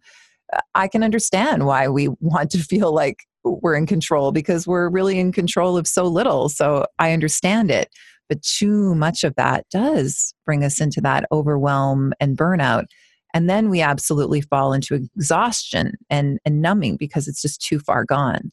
i 0.75 0.87
can 0.87 1.03
understand 1.03 1.65
why 1.65 1.87
we 1.87 2.09
want 2.19 2.51
to 2.51 2.59
feel 2.59 2.93
like 2.93 3.23
we're 3.43 3.75
in 3.75 3.85
control 3.85 4.31
because 4.31 4.67
we're 4.67 4.89
really 4.89 5.17
in 5.17 5.31
control 5.31 5.77
of 5.77 5.87
so 5.87 6.03
little 6.03 6.49
so 6.49 6.85
i 6.99 7.13
understand 7.13 7.71
it 7.71 7.89
but 8.27 8.41
too 8.43 8.93
much 8.93 9.23
of 9.23 9.33
that 9.35 9.65
does 9.71 10.33
bring 10.45 10.63
us 10.63 10.79
into 10.81 11.01
that 11.01 11.25
overwhelm 11.31 12.13
and 12.19 12.37
burnout 12.37 12.85
and 13.33 13.49
then 13.49 13.69
we 13.69 13.81
absolutely 13.81 14.41
fall 14.41 14.73
into 14.73 14.95
exhaustion 14.95 15.93
and, 16.09 16.39
and 16.45 16.61
numbing 16.61 16.97
because 16.97 17.27
it's 17.27 17.41
just 17.41 17.61
too 17.61 17.79
far 17.79 18.03
gone. 18.05 18.51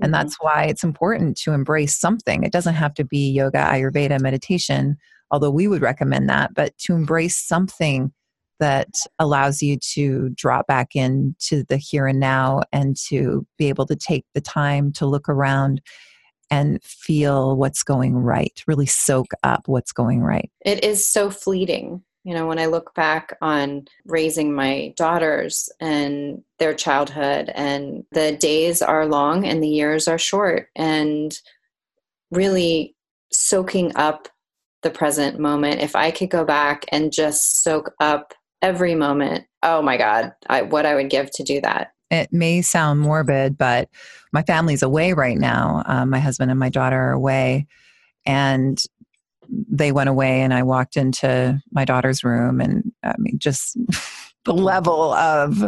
And 0.00 0.06
mm-hmm. 0.06 0.12
that's 0.12 0.36
why 0.40 0.64
it's 0.64 0.84
important 0.84 1.36
to 1.38 1.52
embrace 1.52 1.96
something. 1.96 2.42
It 2.42 2.52
doesn't 2.52 2.74
have 2.74 2.94
to 2.94 3.04
be 3.04 3.30
yoga, 3.30 3.58
Ayurveda, 3.58 4.20
meditation, 4.20 4.96
although 5.30 5.50
we 5.50 5.68
would 5.68 5.82
recommend 5.82 6.28
that, 6.28 6.54
but 6.54 6.76
to 6.78 6.94
embrace 6.94 7.36
something 7.36 8.12
that 8.60 8.88
allows 9.18 9.62
you 9.62 9.76
to 9.76 10.30
drop 10.30 10.66
back 10.66 10.94
into 10.94 11.64
the 11.68 11.76
here 11.76 12.06
and 12.06 12.20
now 12.20 12.62
and 12.72 12.96
to 13.08 13.46
be 13.58 13.68
able 13.68 13.86
to 13.86 13.96
take 13.96 14.24
the 14.34 14.40
time 14.40 14.92
to 14.92 15.06
look 15.06 15.28
around 15.28 15.80
and 16.50 16.82
feel 16.82 17.56
what's 17.56 17.82
going 17.82 18.14
right, 18.14 18.62
really 18.66 18.86
soak 18.86 19.32
up 19.42 19.66
what's 19.66 19.92
going 19.92 20.20
right. 20.20 20.50
It 20.64 20.84
is 20.84 21.04
so 21.04 21.30
fleeting. 21.30 22.02
You 22.24 22.34
know, 22.34 22.46
when 22.46 22.58
I 22.58 22.66
look 22.66 22.94
back 22.94 23.36
on 23.42 23.86
raising 24.06 24.54
my 24.54 24.94
daughters 24.96 25.68
and 25.78 26.42
their 26.58 26.74
childhood, 26.74 27.50
and 27.54 28.04
the 28.12 28.32
days 28.32 28.80
are 28.82 29.06
long 29.06 29.46
and 29.46 29.62
the 29.62 29.68
years 29.68 30.08
are 30.08 30.18
short, 30.18 30.68
and 30.74 31.38
really 32.30 32.94
soaking 33.30 33.92
up 33.96 34.28
the 34.82 34.90
present 34.90 35.38
moment. 35.38 35.80
If 35.80 35.96
I 35.96 36.10
could 36.10 36.30
go 36.30 36.44
back 36.44 36.84
and 36.92 37.12
just 37.12 37.62
soak 37.62 37.92
up 38.00 38.34
every 38.62 38.94
moment, 38.94 39.46
oh 39.62 39.82
my 39.82 39.96
God, 39.96 40.32
I, 40.48 40.62
what 40.62 40.86
I 40.86 40.94
would 40.94 41.10
give 41.10 41.30
to 41.32 41.42
do 41.42 41.60
that. 41.62 41.92
It 42.10 42.32
may 42.32 42.62
sound 42.62 43.00
morbid, 43.00 43.58
but 43.58 43.88
my 44.32 44.42
family's 44.42 44.82
away 44.82 45.14
right 45.14 45.38
now. 45.38 45.82
Um, 45.86 46.10
my 46.10 46.20
husband 46.20 46.50
and 46.50 46.60
my 46.60 46.68
daughter 46.68 46.96
are 46.96 47.12
away. 47.12 47.66
And 48.26 48.82
they 49.68 49.92
went 49.92 50.08
away 50.08 50.40
and 50.40 50.52
I 50.52 50.62
walked 50.62 50.96
into 50.96 51.60
my 51.72 51.84
daughter's 51.84 52.24
room 52.24 52.60
and 52.60 52.92
I 53.02 53.14
mean 53.18 53.38
just 53.38 53.76
the 54.44 54.54
level 54.54 55.12
of 55.12 55.62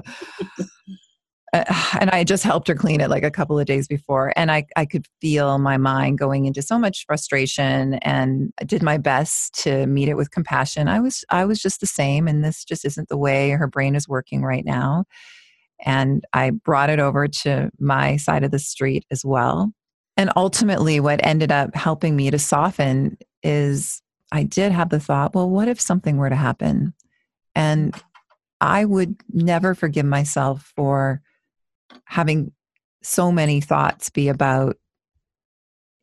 uh, 1.53 1.65
and 2.01 2.11
I 2.11 2.25
just 2.25 2.43
helped 2.43 2.69
her 2.69 2.75
clean 2.75 3.01
it 3.01 3.09
like 3.09 3.23
a 3.23 3.31
couple 3.31 3.59
of 3.59 3.67
days 3.67 3.87
before 3.89 4.33
and 4.37 4.51
I 4.51 4.67
I 4.77 4.85
could 4.85 5.07
feel 5.21 5.59
my 5.59 5.77
mind 5.77 6.19
going 6.19 6.47
into 6.47 6.63
so 6.63 6.79
much 6.79 7.05
frustration 7.07 7.95
and 7.95 8.53
I 8.61 8.65
did 8.65 8.83
my 8.83 8.99
best 8.99 9.55
to 9.63 9.87
meet 9.87 10.09
it 10.09 10.17
with 10.17 10.31
compassion. 10.31 10.89
I 10.89 11.01
was 11.01 11.25
I 11.31 11.45
was 11.45 11.61
just 11.61 11.81
the 11.81 11.87
same 11.87 12.29
and 12.29 12.45
this 12.45 12.65
just 12.65 12.85
isn't 12.85 13.09
the 13.09 13.17
way 13.17 13.51
her 13.51 13.67
brain 13.67 13.95
is 13.95 14.09
working 14.09 14.43
right 14.43 14.65
now. 14.65 15.05
And 15.85 16.25
I 16.33 16.51
brought 16.51 16.91
it 16.91 16.99
over 16.99 17.29
to 17.29 17.71
my 17.79 18.17
side 18.17 18.45
of 18.45 18.51
the 18.51 18.59
street 18.59 19.05
as 19.11 19.25
well. 19.25 19.73
And 20.17 20.31
ultimately, 20.35 20.99
what 20.99 21.25
ended 21.25 21.53
up 21.53 21.75
helping 21.75 22.17
me 22.17 22.31
to 22.31 22.39
soften 22.39 23.19
is 23.43 24.03
I 24.33 24.43
did 24.43 24.73
have 24.73 24.91
the 24.91 25.01
thought, 25.01 25.35
well, 25.35 25.49
what 25.49 25.69
if 25.69 25.81
something 25.81 26.17
were 26.17 26.31
to 26.31 26.37
happen? 26.37 26.95
And 27.55 27.95
I 28.61 28.85
would 28.85 29.17
never 29.33 29.75
forgive 29.75 30.07
myself 30.07 30.73
for 30.77 31.21
having 32.05 32.53
so 33.03 33.31
many 33.31 33.61
thoughts 33.61 34.11
be 34.11 34.29
about 34.29 34.77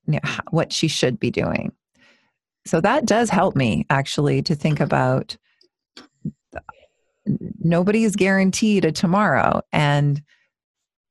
you 0.08 0.14
know, 0.14 0.30
what 0.52 0.72
she 0.72 0.88
should 0.88 1.20
be 1.20 1.32
doing. 1.32 1.74
So 2.66 2.80
that 2.82 3.06
does 3.06 3.30
help 3.30 3.56
me 3.56 3.86
actually 3.90 4.42
to 4.44 4.56
think 4.56 4.80
about 4.80 5.36
nobody 7.60 8.04
is 8.04 8.16
guaranteed 8.16 8.86
a 8.86 8.92
tomorrow. 8.92 9.62
And 9.72 10.22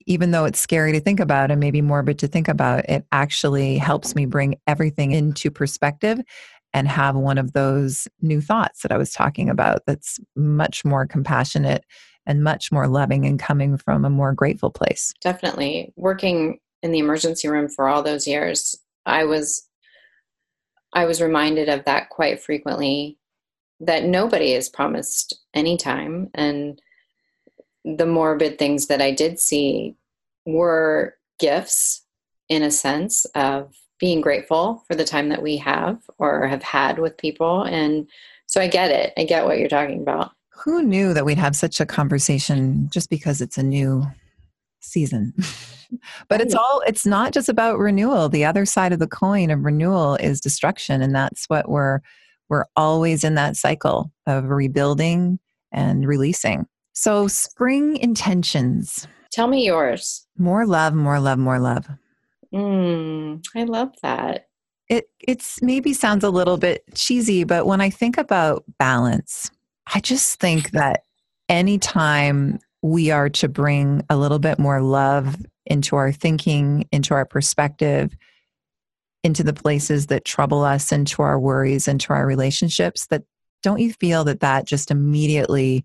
even 0.07 0.31
though 0.31 0.45
it's 0.45 0.61
scary 0.61 0.93
to 0.93 1.01
think 1.01 1.21
about 1.21 1.51
and 1.51 1.61
maybe 1.61 1.81
morbid 1.81 2.19
to 2.21 2.29
think 2.29 2.49
about, 2.49 2.89
it 2.89 3.05
actually 3.13 3.79
helps 3.79 4.15
me 4.15 4.27
bring 4.27 4.57
everything 4.67 5.13
into 5.13 5.51
perspective 5.51 6.21
and 6.75 6.89
have 6.89 7.15
one 7.17 7.39
of 7.39 7.53
those 7.53 8.09
new 8.21 8.41
thoughts 8.41 8.83
that 8.83 8.93
I 8.93 8.97
was 8.97 9.13
talking 9.13 9.51
about 9.51 9.83
that's 9.87 10.19
much 10.37 10.85
more 10.85 11.07
compassionate 11.07 11.85
and 12.27 12.45
much 12.45 12.71
more 12.73 12.89
loving 12.89 13.27
and 13.27 13.39
coming 13.39 13.77
from 13.77 14.05
a 14.05 14.11
more 14.11 14.33
grateful 14.33 14.71
place. 14.71 15.13
Definitely. 15.21 15.93
Working 15.97 16.59
in 16.83 16.93
the 16.93 16.99
emergency 16.99 17.49
room 17.49 17.69
for 17.69 17.89
all 17.89 18.03
those 18.03 18.27
years, 18.27 18.77
I 19.07 19.25
was 19.25 19.69
I 20.95 21.07
was 21.07 21.23
reminded 21.23 21.69
of 21.69 21.85
that 21.87 22.11
quite 22.11 22.43
frequently 22.43 23.19
that 23.81 24.05
nobody 24.05 24.53
is 24.53 24.69
promised 24.69 25.39
any 25.55 25.77
time 25.77 26.29
and 26.35 26.81
the 27.85 28.07
morbid 28.07 28.59
things 28.59 28.87
that 28.87 29.03
I 29.03 29.11
did 29.11 29.39
see 29.39 29.97
were 30.47 31.17
gifts 31.39 32.03
in 32.49 32.63
a 32.63 32.71
sense 32.71 33.25
of 33.35 33.75
being 33.99 34.21
grateful 34.21 34.85
for 34.87 34.95
the 34.95 35.05
time 35.05 35.29
that 35.29 35.43
we 35.43 35.57
have 35.57 35.99
or 36.19 36.47
have 36.47 36.63
had 36.63 36.99
with 36.99 37.17
people. 37.17 37.63
And 37.63 38.09
so 38.47 38.61
I 38.61 38.67
get 38.67 38.91
it. 38.91 39.13
I 39.17 39.25
get 39.25 39.45
what 39.45 39.59
you're 39.59 39.69
talking 39.69 40.03
about. 40.03 40.33
Who 40.65 40.83
knew 40.83 41.15
that 41.15 41.25
we'd 41.25 41.39
have 41.39 41.57
such 41.57 41.81
a 41.81 41.87
conversation 41.87 42.89
just 42.91 43.09
because 43.11 43.41
it's 43.41 43.59
a 43.59 43.63
new 43.63 44.05
season? 44.81 45.35
but 46.29 46.41
it's 46.41 46.55
all 46.55 46.83
it's 46.87 47.07
not 47.07 47.33
just 47.33 47.49
about 47.49 47.79
renewal. 47.79 48.29
The 48.29 48.45
other 48.45 48.67
side 48.67 48.93
of 48.93 48.99
the 48.99 49.07
coin 49.07 49.51
of 49.51 49.65
renewal 49.65 50.17
is 50.17 50.41
destruction 50.41 51.01
and 51.01 51.15
that's 51.15 51.47
what 51.47 51.69
we're 51.69 52.01
we're 52.49 52.67
always 52.77 53.25
in 53.25 53.35
that 53.37 53.57
cycle 53.57 54.13
of 54.27 54.51
rebuilding 54.51 55.39
and 55.73 56.07
releasing. 56.07 56.67
So, 56.93 57.27
spring 57.29 57.97
intentions. 57.97 59.07
Tell 59.33 59.49
me 59.49 59.67
yours. 59.67 60.27
More 60.37 60.67
love, 60.67 60.95
more 60.95 61.19
love, 61.21 61.39
more 61.39 61.59
love. 61.59 61.89
Mm, 62.53 63.45
I 63.57 63.65
love 63.65 63.91
that. 64.03 64.49
It 64.89 65.07
it's 65.21 65.63
maybe 65.63 65.95
sounds 65.95 66.23
a 66.23 66.31
little 66.31 66.59
bit 66.59 66.83
cheesy, 66.95 67.45
but 67.45 67.67
when 67.67 67.81
I 67.81 67.89
think 67.89 68.19
about 68.19 68.65
balance, 68.79 69.51
I 69.95 70.01
just 70.01 70.39
think 70.39 70.73
that 70.73 71.03
anytime 71.49 72.59
we 72.83 73.11
are 73.11 73.31
to 73.31 73.49
bring 73.49 74.05
a 74.11 74.17
little 74.17 74.39
bit 74.39 74.59
more 74.59 74.83
love 74.83 75.37
into 75.65 75.97
our 75.97 76.13
thinking, 76.13 76.87
into 76.93 77.15
our 77.15 77.25
perspective, 77.25 78.15
into 79.25 79.43
the 79.43 79.53
places 79.53 80.09
that 80.09 80.25
trouble 80.25 80.63
us, 80.63 80.93
into 80.93 81.23
our 81.23 81.39
worries, 81.39 81.89
into 81.89 82.13
our 82.13 82.27
relationships, 82.27 83.07
that 83.07 83.23
don't 83.63 83.81
you 83.81 83.93
feel 83.93 84.25
that 84.25 84.41
that 84.41 84.67
just 84.67 84.91
immediately 84.91 85.85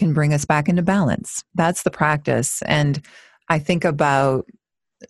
can 0.00 0.14
bring 0.14 0.32
us 0.34 0.46
back 0.46 0.68
into 0.68 0.82
balance. 0.82 1.44
That's 1.54 1.84
the 1.84 1.90
practice. 1.90 2.62
And 2.62 3.04
I 3.50 3.58
think 3.58 3.84
about 3.84 4.46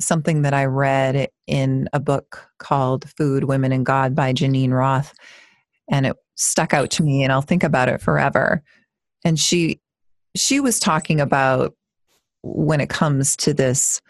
something 0.01 0.43
that 0.43 0.53
I 0.53 0.64
read 0.64 1.28
in 1.47 1.88
a 1.93 2.01
book 2.01 2.49
called 2.59 3.09
Food, 3.16 3.45
Women, 3.45 3.72
and 3.72 3.86
God 3.86 4.14
by 4.14 4.32
Geneen 4.32 4.72
Roth. 4.72 5.14
and 5.91 6.07
it 6.07 6.16
stuck 6.36 6.74
out 6.74 6.91
to 6.91 7.03
me 7.03 7.22
and 7.22 7.32
I'll 7.32 7.43
think 7.43 7.62
about 7.62 7.88
it 7.88 8.01
forever. 8.01 8.62
And 9.24 9.38
she 9.38 9.80
she 10.36 10.61
was 10.61 10.78
talking 10.78 11.20
about 11.20 11.74
when 12.43 12.80
it 12.80 12.88
comes 12.88 13.36
to 13.36 13.53
this 13.53 14.01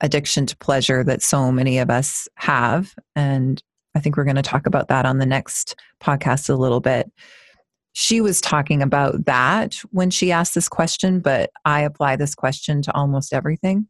addiction 0.00 0.46
to 0.46 0.56
pleasure 0.56 1.04
that 1.04 1.22
so 1.22 1.52
many 1.52 1.78
of 1.78 1.90
us 1.90 2.28
have 2.36 2.94
and 3.14 3.62
I 3.94 4.00
think 4.00 4.16
we're 4.16 4.24
going 4.24 4.36
to 4.36 4.42
talk 4.42 4.66
about 4.66 4.88
that 4.88 5.06
on 5.06 5.18
the 5.18 5.26
next 5.26 5.74
podcast 6.02 6.50
a 6.50 6.54
little 6.54 6.80
bit. 6.80 7.10
She 7.98 8.20
was 8.20 8.42
talking 8.42 8.82
about 8.82 9.24
that 9.24 9.76
when 9.90 10.10
she 10.10 10.30
asked 10.30 10.54
this 10.54 10.68
question, 10.68 11.18
but 11.20 11.48
I 11.64 11.80
apply 11.80 12.16
this 12.16 12.34
question 12.34 12.82
to 12.82 12.94
almost 12.94 13.32
everything. 13.32 13.88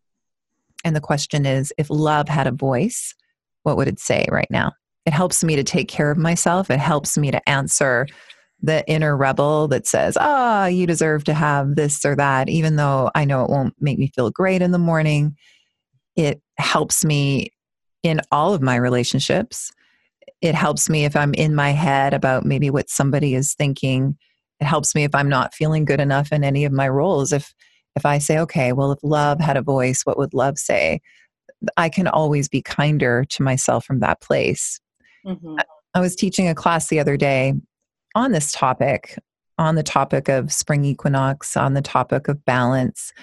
And 0.85 0.95
the 0.95 1.01
question 1.01 1.45
is 1.45 1.73
if 1.77 1.91
love 1.91 2.29
had 2.29 2.47
a 2.47 2.53
voice, 2.53 3.17
what 3.65 3.77
would 3.77 3.89
it 3.89 3.99
say 3.99 4.25
right 4.31 4.47
now? 4.49 4.71
It 5.07 5.13
helps 5.13 5.43
me 5.43 5.57
to 5.57 5.65
take 5.65 5.89
care 5.89 6.13
of 6.13 6.19
myself. 6.19 6.71
It 6.71 6.79
helps 6.79 7.19
me 7.19 7.33
to 7.33 7.49
answer 7.49 8.07
the 8.63 8.89
inner 8.89 9.17
rebel 9.17 9.67
that 9.69 9.89
says, 9.89 10.17
ah, 10.21 10.63
oh, 10.63 10.67
you 10.67 10.87
deserve 10.87 11.25
to 11.25 11.35
have 11.35 11.75
this 11.75 12.05
or 12.05 12.15
that, 12.15 12.49
even 12.49 12.77
though 12.77 13.11
I 13.17 13.25
know 13.25 13.43
it 13.43 13.51
won't 13.51 13.75
make 13.81 13.99
me 13.99 14.13
feel 14.15 14.31
great 14.31 14.63
in 14.63 14.71
the 14.71 14.79
morning. 14.79 15.37
It 16.15 16.41
helps 16.59 17.05
me 17.05 17.49
in 18.05 18.21
all 18.31 18.55
of 18.55 18.63
my 18.63 18.77
relationships 18.77 19.73
it 20.41 20.55
helps 20.55 20.89
me 20.89 21.05
if 21.05 21.17
I'm 21.17 21.35
in 21.35 21.55
my 21.55 21.71
head 21.71 22.15
about 22.15 22.45
maybe 22.45 22.71
what 22.71 22.91
somebody 22.91 23.35
is 23.35 23.55
thinking. 23.55 24.17
It 24.61 24.65
helps 24.65 24.95
me 24.95 25.05
if 25.05 25.15
I'm 25.15 25.29
not 25.29 25.55
feeling 25.55 25.85
good 25.85 26.01
enough 26.01 26.33
in 26.33 26.45
any 26.45 26.65
of 26.65 26.73
my 26.73 26.89
roles. 26.89 27.33
If 27.33 27.55
if 27.97 28.05
I 28.05 28.19
say, 28.19 28.39
okay, 28.41 28.73
well, 28.73 28.93
if 28.93 28.99
love 29.03 29.41
had 29.41 29.57
a 29.57 29.63
voice, 29.63 30.03
what 30.05 30.19
would 30.19 30.35
love 30.35 30.59
say? 30.59 31.01
I 31.79 31.89
can 31.89 32.07
always 32.07 32.49
be 32.49 32.61
kinder 32.61 33.25
to 33.31 33.43
myself 33.43 33.87
from 33.87 34.01
that 34.01 34.21
place. 34.21 34.79
Mm-hmm. 35.27 35.57
I 35.95 36.01
was 36.01 36.15
teaching 36.15 36.47
a 36.47 36.55
class 36.55 36.89
the 36.89 37.01
other 37.01 37.17
day 37.17 37.55
on 38.15 38.33
this 38.33 38.53
topic, 38.53 39.19
on 39.57 39.77
the 39.77 39.83
topic 39.83 40.29
of 40.29 40.53
spring 40.53 40.85
equinox, 40.85 41.57
on 41.57 41.73
the 41.73 41.81
topic 41.81 42.29
of 42.29 42.45
balance, 42.45 43.15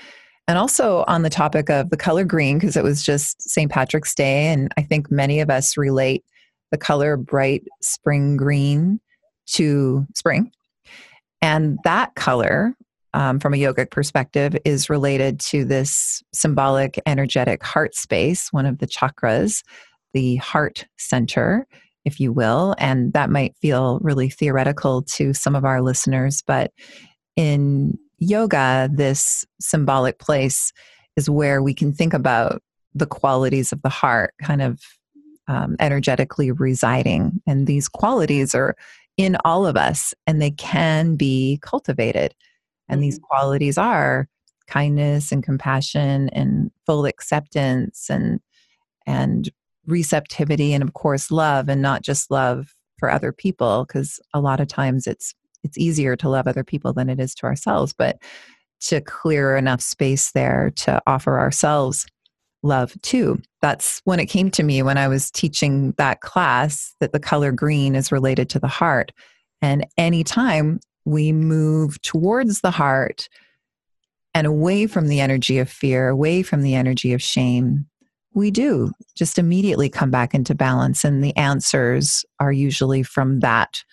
and 0.47 0.57
also 0.57 1.05
on 1.07 1.21
the 1.21 1.29
topic 1.29 1.69
of 1.69 1.91
the 1.91 1.97
color 1.97 2.25
green, 2.25 2.57
because 2.57 2.75
it 2.75 2.83
was 2.83 3.03
just 3.03 3.47
St. 3.47 3.71
Patrick's 3.71 4.15
Day. 4.15 4.47
And 4.47 4.73
I 4.75 4.81
think 4.81 5.11
many 5.11 5.39
of 5.39 5.51
us 5.51 5.77
relate 5.77 6.25
the 6.73 6.77
color 6.79 7.15
bright 7.15 7.63
spring 7.83 8.35
green 8.35 8.99
to 9.45 10.07
spring. 10.15 10.51
And 11.39 11.77
that 11.83 12.15
color, 12.15 12.73
um, 13.13 13.39
from 13.39 13.53
a 13.53 13.57
yogic 13.57 13.91
perspective, 13.91 14.57
is 14.65 14.89
related 14.89 15.39
to 15.41 15.65
this 15.65 16.23
symbolic, 16.33 16.99
energetic 17.05 17.61
heart 17.61 17.93
space, 17.93 18.51
one 18.51 18.65
of 18.65 18.79
the 18.79 18.87
chakras, 18.87 19.61
the 20.15 20.37
heart 20.37 20.87
center, 20.97 21.67
if 22.05 22.19
you 22.19 22.33
will. 22.33 22.73
And 22.79 23.13
that 23.13 23.29
might 23.29 23.55
feel 23.57 23.99
really 24.01 24.31
theoretical 24.31 25.03
to 25.03 25.31
some 25.31 25.55
of 25.55 25.65
our 25.65 25.79
listeners, 25.79 26.41
but 26.41 26.71
in 27.35 27.99
yoga, 28.17 28.89
this 28.91 29.45
symbolic 29.61 30.17
place 30.17 30.73
is 31.17 31.29
where 31.29 31.61
we 31.61 31.75
can 31.75 31.93
think 31.93 32.15
about 32.15 32.63
the 32.95 33.05
qualities 33.05 33.71
of 33.71 33.83
the 33.83 33.89
heart, 33.89 34.33
kind 34.41 34.63
of 34.63 34.79
um, 35.47 35.75
energetically 35.79 36.51
residing. 36.51 37.41
And 37.45 37.67
these 37.67 37.87
qualities 37.87 38.55
are 38.55 38.75
in 39.17 39.37
all 39.45 39.65
of 39.65 39.77
us 39.77 40.13
and 40.25 40.41
they 40.41 40.51
can 40.51 41.15
be 41.15 41.59
cultivated. 41.61 42.33
And 42.89 43.01
these 43.03 43.17
mm-hmm. 43.19 43.25
qualities 43.25 43.77
are 43.77 44.27
kindness 44.67 45.31
and 45.31 45.43
compassion 45.43 46.29
and 46.29 46.71
full 46.85 47.05
acceptance 47.05 48.09
and 48.09 48.39
and 49.05 49.49
receptivity 49.85 50.73
and 50.73 50.81
of 50.81 50.93
course 50.93 51.29
love 51.29 51.67
and 51.67 51.81
not 51.81 52.01
just 52.01 52.31
love 52.31 52.73
for 52.97 53.11
other 53.11 53.33
people 53.33 53.85
because 53.85 54.19
a 54.33 54.39
lot 54.39 54.61
of 54.61 54.67
times 54.67 55.05
it's 55.05 55.35
it's 55.63 55.77
easier 55.77 56.15
to 56.15 56.29
love 56.29 56.47
other 56.47 56.63
people 56.63 56.93
than 56.93 57.09
it 57.09 57.19
is 57.19 57.35
to 57.35 57.45
ourselves 57.45 57.93
but 57.93 58.17
to 58.79 59.01
clear 59.01 59.57
enough 59.57 59.81
space 59.81 60.31
there 60.31 60.71
to 60.77 61.01
offer 61.05 61.37
ourselves 61.37 62.05
love 62.63 62.99
too. 63.01 63.41
That's 63.61 64.01
when 64.05 64.19
it 64.19 64.25
came 64.27 64.49
to 64.51 64.63
me 64.63 64.81
when 64.81 64.97
I 64.97 65.07
was 65.07 65.29
teaching 65.29 65.93
that 65.97 66.21
class 66.21 66.95
that 66.99 67.11
the 67.11 67.19
color 67.19 67.51
green 67.51 67.95
is 67.95 68.11
related 68.11 68.49
to 68.51 68.59
the 68.59 68.67
heart. 68.67 69.11
And 69.61 69.85
anytime 69.97 70.79
we 71.05 71.31
move 71.31 72.01
towards 72.01 72.61
the 72.61 72.71
heart 72.71 73.29
and 74.33 74.47
away 74.47 74.87
from 74.87 75.07
the 75.07 75.19
energy 75.19 75.59
of 75.59 75.69
fear, 75.69 76.09
away 76.09 76.43
from 76.43 76.61
the 76.61 76.75
energy 76.75 77.13
of 77.13 77.21
shame, 77.21 77.85
we 78.33 78.49
do 78.49 78.91
just 79.15 79.37
immediately 79.37 79.89
come 79.89 80.09
back 80.09 80.33
into 80.33 80.55
balance. 80.55 81.03
And 81.03 81.23
the 81.23 81.35
answers 81.37 82.25
are 82.39 82.51
usually 82.51 83.03
from 83.03 83.41
that 83.41 83.83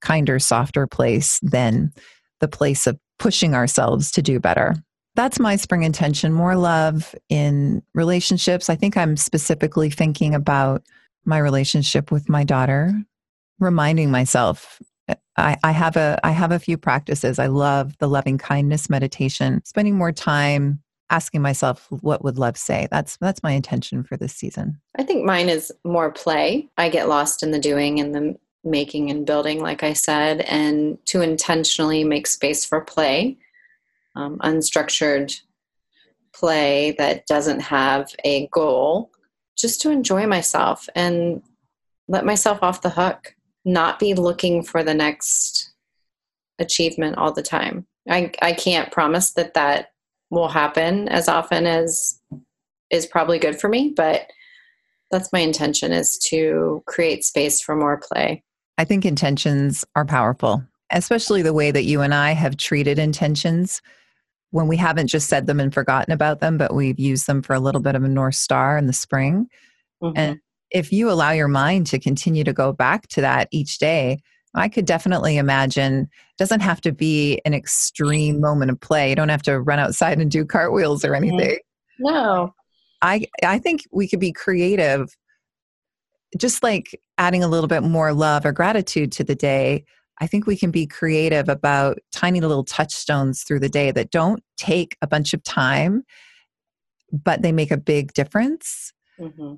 kinder, 0.00 0.38
softer 0.38 0.86
place 0.86 1.40
than 1.42 1.92
the 2.40 2.48
place 2.48 2.86
of 2.86 2.98
pushing 3.18 3.54
ourselves 3.54 4.10
to 4.12 4.22
do 4.22 4.38
better 4.38 4.74
that's 5.14 5.38
my 5.38 5.56
spring 5.56 5.82
intention 5.82 6.32
more 6.32 6.56
love 6.56 7.14
in 7.28 7.82
relationships. 7.94 8.70
I 8.70 8.76
think 8.76 8.96
I'm 8.96 9.16
specifically 9.16 9.90
thinking 9.90 10.34
about 10.34 10.82
my 11.24 11.38
relationship 11.38 12.10
with 12.10 12.28
my 12.28 12.44
daughter, 12.44 12.92
reminding 13.58 14.10
myself 14.10 14.80
I, 15.36 15.56
I, 15.64 15.72
have 15.72 15.96
a 15.96 16.18
I 16.22 16.30
have 16.30 16.52
a 16.52 16.58
few 16.58 16.76
practices. 16.76 17.38
I 17.38 17.46
love 17.46 17.96
the 17.98 18.08
loving 18.08 18.38
kindness 18.38 18.90
meditation, 18.90 19.62
spending 19.64 19.96
more 19.96 20.12
time 20.12 20.82
asking 21.10 21.42
myself 21.42 21.86
what 21.90 22.24
would 22.24 22.38
love 22.38 22.56
say. 22.56 22.88
That's 22.90 23.16
that's 23.18 23.42
my 23.42 23.52
intention 23.52 24.04
for 24.04 24.16
this 24.16 24.34
season. 24.34 24.80
I 24.98 25.04
think 25.04 25.24
mine 25.24 25.48
is 25.48 25.72
more 25.84 26.10
play. 26.10 26.68
I 26.76 26.88
get 26.88 27.08
lost 27.08 27.42
in 27.42 27.50
the 27.50 27.58
doing 27.58 28.00
and 28.00 28.14
the 28.14 28.36
making 28.64 29.10
and 29.10 29.26
building, 29.26 29.60
like 29.60 29.82
I 29.82 29.92
said, 29.92 30.42
and 30.42 30.98
to 31.06 31.20
intentionally 31.20 32.04
make 32.04 32.26
space 32.26 32.64
for 32.64 32.80
play 32.80 33.38
um, 34.14 34.38
unstructured 34.38 35.34
play 36.34 36.94
that 36.98 37.26
doesn't 37.26 37.60
have 37.60 38.08
a 38.24 38.48
goal, 38.48 39.10
just 39.56 39.80
to 39.82 39.90
enjoy 39.90 40.26
myself 40.26 40.88
and 40.94 41.42
let 42.08 42.24
myself 42.24 42.62
off 42.62 42.82
the 42.82 42.90
hook, 42.90 43.34
not 43.64 43.98
be 43.98 44.14
looking 44.14 44.62
for 44.62 44.82
the 44.82 44.94
next 44.94 45.72
achievement 46.58 47.16
all 47.16 47.32
the 47.32 47.42
time. 47.42 47.86
I, 48.08 48.32
I 48.40 48.52
can't 48.52 48.90
promise 48.90 49.32
that 49.32 49.54
that 49.54 49.92
will 50.30 50.48
happen 50.48 51.08
as 51.08 51.28
often 51.28 51.66
as 51.66 52.20
is 52.90 53.06
probably 53.06 53.38
good 53.38 53.60
for 53.60 53.68
me, 53.68 53.92
but 53.94 54.30
that's 55.10 55.32
my 55.32 55.40
intention 55.40 55.92
is 55.92 56.18
to 56.18 56.82
create 56.86 57.24
space 57.24 57.60
for 57.60 57.76
more 57.76 58.00
play. 58.10 58.42
I 58.78 58.84
think 58.84 59.04
intentions 59.04 59.84
are 59.94 60.04
powerful, 60.04 60.64
especially 60.90 61.42
the 61.42 61.52
way 61.52 61.70
that 61.70 61.84
you 61.84 62.00
and 62.00 62.14
I 62.14 62.32
have 62.32 62.56
treated 62.56 62.98
intentions 62.98 63.82
when 64.52 64.68
we 64.68 64.76
haven't 64.76 65.08
just 65.08 65.28
said 65.28 65.46
them 65.46 65.58
and 65.58 65.74
forgotten 65.74 66.12
about 66.12 66.40
them, 66.40 66.56
but 66.56 66.74
we've 66.74 67.00
used 67.00 67.26
them 67.26 67.42
for 67.42 67.54
a 67.54 67.60
little 67.60 67.80
bit 67.80 67.94
of 67.94 68.04
a 68.04 68.08
North 68.08 68.36
Star 68.36 68.78
in 68.78 68.86
the 68.86 68.92
spring. 68.92 69.48
Mm-hmm. 70.02 70.12
And 70.16 70.40
if 70.70 70.92
you 70.92 71.10
allow 71.10 71.30
your 71.30 71.48
mind 71.48 71.86
to 71.88 71.98
continue 71.98 72.44
to 72.44 72.52
go 72.52 72.72
back 72.72 73.08
to 73.08 73.22
that 73.22 73.48
each 73.50 73.78
day, 73.78 74.20
I 74.54 74.68
could 74.68 74.84
definitely 74.84 75.38
imagine 75.38 76.02
it 76.02 76.38
doesn't 76.38 76.60
have 76.60 76.82
to 76.82 76.92
be 76.92 77.40
an 77.46 77.54
extreme 77.54 78.40
moment 78.40 78.70
of 78.70 78.80
play. 78.80 79.08
You 79.08 79.16
don't 79.16 79.30
have 79.30 79.42
to 79.42 79.60
run 79.60 79.78
outside 79.78 80.20
and 80.20 80.30
do 80.30 80.44
cartwheels 80.44 81.04
or 81.04 81.12
mm-hmm. 81.12 81.24
anything. 81.24 81.58
No. 81.98 82.54
I 83.00 83.26
I 83.42 83.58
think 83.58 83.86
we 83.90 84.06
could 84.06 84.20
be 84.20 84.32
creative 84.32 85.16
just 86.38 86.62
like 86.62 86.98
adding 87.18 87.42
a 87.42 87.48
little 87.48 87.68
bit 87.68 87.82
more 87.82 88.12
love 88.12 88.46
or 88.46 88.52
gratitude 88.52 89.12
to 89.12 89.24
the 89.24 89.34
day 89.34 89.84
I 90.20 90.26
think 90.26 90.46
we 90.46 90.56
can 90.56 90.70
be 90.70 90.86
creative 90.86 91.48
about 91.48 91.98
tiny 92.12 92.40
little 92.40 92.64
touchstones 92.64 93.42
through 93.42 93.60
the 93.60 93.68
day 93.68 93.90
that 93.92 94.10
don't 94.10 94.42
take 94.56 94.96
a 95.02 95.06
bunch 95.06 95.34
of 95.34 95.42
time, 95.42 96.04
but 97.12 97.42
they 97.42 97.52
make 97.52 97.70
a 97.70 97.76
big 97.76 98.12
difference. 98.12 98.92
Mm-hmm. 99.18 99.54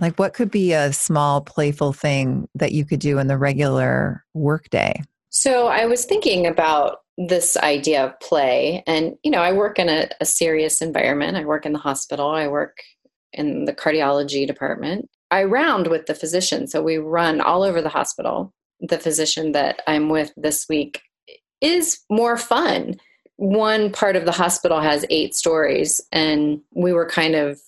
Like, 0.00 0.18
what 0.18 0.34
could 0.34 0.50
be 0.50 0.72
a 0.72 0.92
small, 0.92 1.40
playful 1.40 1.92
thing 1.92 2.48
that 2.54 2.72
you 2.72 2.84
could 2.84 3.00
do 3.00 3.18
in 3.18 3.28
the 3.28 3.38
regular 3.38 4.24
workday? 4.34 5.00
So, 5.30 5.68
I 5.68 5.86
was 5.86 6.04
thinking 6.04 6.46
about 6.46 6.98
this 7.16 7.56
idea 7.56 8.04
of 8.04 8.18
play, 8.20 8.82
and 8.88 9.14
you 9.22 9.30
know, 9.30 9.40
I 9.40 9.52
work 9.52 9.78
in 9.78 9.88
a, 9.88 10.08
a 10.20 10.24
serious 10.24 10.82
environment. 10.82 11.36
I 11.36 11.44
work 11.44 11.64
in 11.64 11.72
the 11.72 11.78
hospital. 11.78 12.30
I 12.30 12.48
work 12.48 12.78
in 13.32 13.66
the 13.66 13.72
cardiology 13.72 14.46
department. 14.46 15.08
I 15.30 15.44
round 15.44 15.86
with 15.86 16.06
the 16.06 16.14
physician, 16.14 16.66
so 16.66 16.82
we 16.82 16.98
run 16.98 17.40
all 17.40 17.62
over 17.62 17.80
the 17.80 17.88
hospital 17.88 18.52
the 18.88 18.98
physician 18.98 19.52
that 19.52 19.82
I'm 19.86 20.08
with 20.08 20.32
this 20.36 20.66
week 20.68 21.02
is 21.60 22.00
more 22.10 22.36
fun. 22.36 22.96
One 23.36 23.90
part 23.90 24.16
of 24.16 24.26
the 24.26 24.32
hospital 24.32 24.80
has 24.80 25.04
eight 25.10 25.34
stories, 25.34 26.00
and 26.12 26.60
we 26.72 26.92
were 26.92 27.08
kind 27.08 27.34
of 27.34 27.60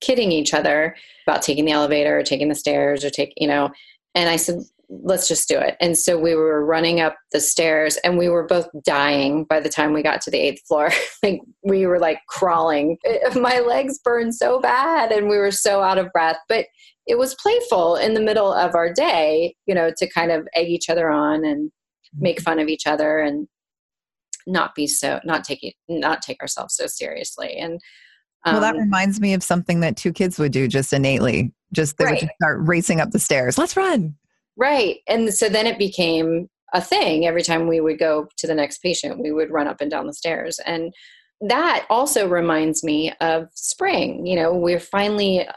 kidding 0.00 0.30
each 0.30 0.54
other 0.54 0.94
about 1.26 1.42
taking 1.42 1.64
the 1.64 1.72
elevator 1.72 2.18
or 2.18 2.22
taking 2.22 2.48
the 2.48 2.54
stairs 2.54 3.04
or 3.04 3.10
take, 3.10 3.32
you 3.36 3.48
know. 3.48 3.70
And 4.14 4.28
I 4.28 4.36
said, 4.36 4.60
let's 4.88 5.28
just 5.28 5.48
do 5.48 5.58
it. 5.58 5.76
And 5.80 5.96
so 5.96 6.18
we 6.18 6.34
were 6.34 6.64
running 6.64 7.00
up 7.00 7.16
the 7.32 7.40
stairs, 7.40 7.96
and 7.98 8.16
we 8.16 8.28
were 8.28 8.46
both 8.46 8.68
dying 8.84 9.44
by 9.44 9.60
the 9.60 9.68
time 9.68 9.92
we 9.92 10.02
got 10.02 10.20
to 10.22 10.30
the 10.30 10.38
eighth 10.38 10.62
floor. 10.66 10.90
like 11.22 11.40
we 11.62 11.86
were 11.86 11.98
like 11.98 12.20
crawling. 12.28 12.98
My 13.34 13.60
legs 13.60 13.98
burned 13.98 14.34
so 14.34 14.60
bad, 14.60 15.12
and 15.12 15.28
we 15.28 15.36
were 15.36 15.50
so 15.50 15.82
out 15.82 15.98
of 15.98 16.12
breath. 16.12 16.38
But 16.48 16.66
it 17.06 17.18
was 17.18 17.34
playful 17.36 17.96
in 17.96 18.14
the 18.14 18.20
middle 18.20 18.52
of 18.52 18.74
our 18.74 18.92
day, 18.92 19.54
you 19.66 19.74
know, 19.74 19.90
to 19.96 20.08
kind 20.08 20.30
of 20.30 20.46
egg 20.54 20.68
each 20.68 20.90
other 20.90 21.10
on 21.10 21.44
and 21.44 21.70
make 22.16 22.36
mm-hmm. 22.38 22.44
fun 22.44 22.58
of 22.58 22.68
each 22.68 22.86
other 22.86 23.18
and 23.18 23.48
not 24.46 24.74
be 24.74 24.86
so 24.86 25.20
not 25.24 25.44
take 25.44 25.62
it 25.62 25.74
not 25.88 26.22
take 26.22 26.40
ourselves 26.40 26.74
so 26.74 26.86
seriously 26.86 27.56
and 27.58 27.80
um, 28.46 28.54
well 28.54 28.62
that 28.62 28.74
um, 28.74 28.80
reminds 28.80 29.20
me 29.20 29.34
of 29.34 29.42
something 29.42 29.80
that 29.80 29.94
two 29.94 30.12
kids 30.12 30.38
would 30.38 30.52
do 30.52 30.66
just 30.66 30.92
innately 30.92 31.52
just 31.72 31.98
they 31.98 32.06
right. 32.06 32.12
would 32.12 32.20
just 32.20 32.32
start 32.40 32.58
racing 32.62 32.98
up 32.98 33.10
the 33.10 33.18
stairs 33.18 33.58
let's 33.58 33.76
run 33.76 34.16
right. 34.58 34.96
And 35.06 35.32
so 35.32 35.48
then 35.48 35.66
it 35.66 35.78
became 35.78 36.48
a 36.74 36.80
thing. 36.80 37.26
Every 37.26 37.42
time 37.42 37.66
we 37.66 37.80
would 37.80 37.98
go 37.98 38.28
to 38.36 38.46
the 38.46 38.54
next 38.54 38.78
patient 38.78 39.22
we 39.22 39.32
would 39.32 39.50
run 39.50 39.68
up 39.68 39.80
and 39.80 39.90
down 39.90 40.06
the 40.06 40.12
stairs. 40.12 40.58
And 40.66 40.92
that 41.40 41.86
also 41.88 42.28
reminds 42.28 42.84
me 42.84 43.12
of 43.20 43.48
spring. 43.54 44.26
You 44.26 44.36
know 44.36 44.52
we're 44.52 44.80
finally 44.80 45.48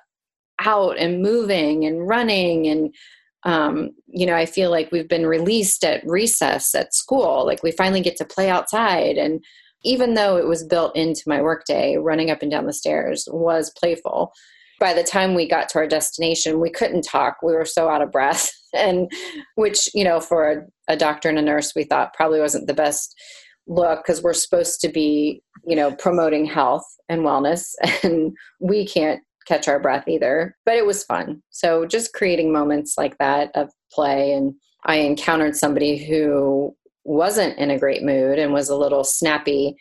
out 0.60 0.98
and 0.98 1.22
moving 1.22 1.86
and 1.86 2.08
running. 2.08 2.68
And 2.68 2.96
um, 3.44 3.90
you 4.08 4.28
know 4.28 4.36
i 4.36 4.46
feel 4.46 4.70
like 4.70 4.92
we've 4.92 5.10
been 5.10 5.26
released 5.26 5.84
at 5.84 6.06
recess 6.06 6.74
at 6.76 6.94
school. 6.94 7.46
Like 7.46 7.64
we 7.64 7.72
finally 7.72 8.02
get 8.02 8.16
to 8.18 8.26
play 8.26 8.50
outside. 8.50 9.18
And 9.18 9.44
even 9.84 10.14
though 10.14 10.38
it 10.38 10.46
was 10.46 10.64
built 10.64 10.96
into 10.96 11.24
my 11.26 11.42
workday 11.42 11.98
running 11.98 12.30
up 12.30 12.44
and 12.44 12.52
down 12.52 12.68
the 12.68 12.74
stairs 12.74 13.28
was 13.32 13.74
playful 13.76 14.32
by 14.82 14.94
the 14.94 15.04
time 15.04 15.34
we 15.34 15.48
got 15.48 15.70
to 15.70 15.78
our 15.78 15.88
destination 15.88 16.60
we 16.60 16.70
couldn't 16.70 17.04
talk 17.04 17.38
we 17.42 17.54
were 17.54 17.66
so 17.66 17.88
out 17.88 18.02
of 18.02 18.12
breath 18.12 18.52
and 18.76 19.10
which 19.56 19.90
you 19.94 20.04
know 20.04 20.20
for 20.20 20.52
a, 20.52 20.94
a 20.94 20.98
doctor 20.98 21.30
and 21.30 21.40
a 21.40 21.42
nurse 21.42 21.74
we 21.74 21.86
thought 21.86 22.14
probably 22.14 22.42
wasn't 22.42 22.68
the 22.68 22.74
best 22.74 23.18
look 23.68 24.04
because 24.04 24.22
we're 24.22 24.34
supposed 24.34 24.82
to 24.82 24.90
be 24.90 25.42
you 25.66 25.76
know 25.78 25.94
promoting 25.96 26.44
health 26.44 26.86
and 27.08 27.22
wellness 27.22 27.70
and 28.04 28.36
we 28.60 28.86
can't 28.86 29.22
catch 29.48 29.68
our 29.68 29.80
breath 29.80 30.08
either, 30.08 30.56
but 30.66 30.76
it 30.76 30.86
was 30.86 31.04
fun. 31.04 31.42
So 31.50 31.86
just 31.86 32.14
creating 32.14 32.52
moments 32.52 32.96
like 32.98 33.18
that 33.18 33.52
of 33.56 33.72
play. 33.92 34.34
And 34.34 34.54
I 34.86 34.98
encountered 34.98 35.56
somebody 35.56 35.98
who 35.98 36.76
wasn't 37.04 37.58
in 37.58 37.72
a 37.72 37.80
great 37.80 38.04
mood 38.04 38.40
and 38.40 38.54
was 38.54 38.70
a 38.70 38.78
little 38.78 39.04
snappy. 39.04 39.76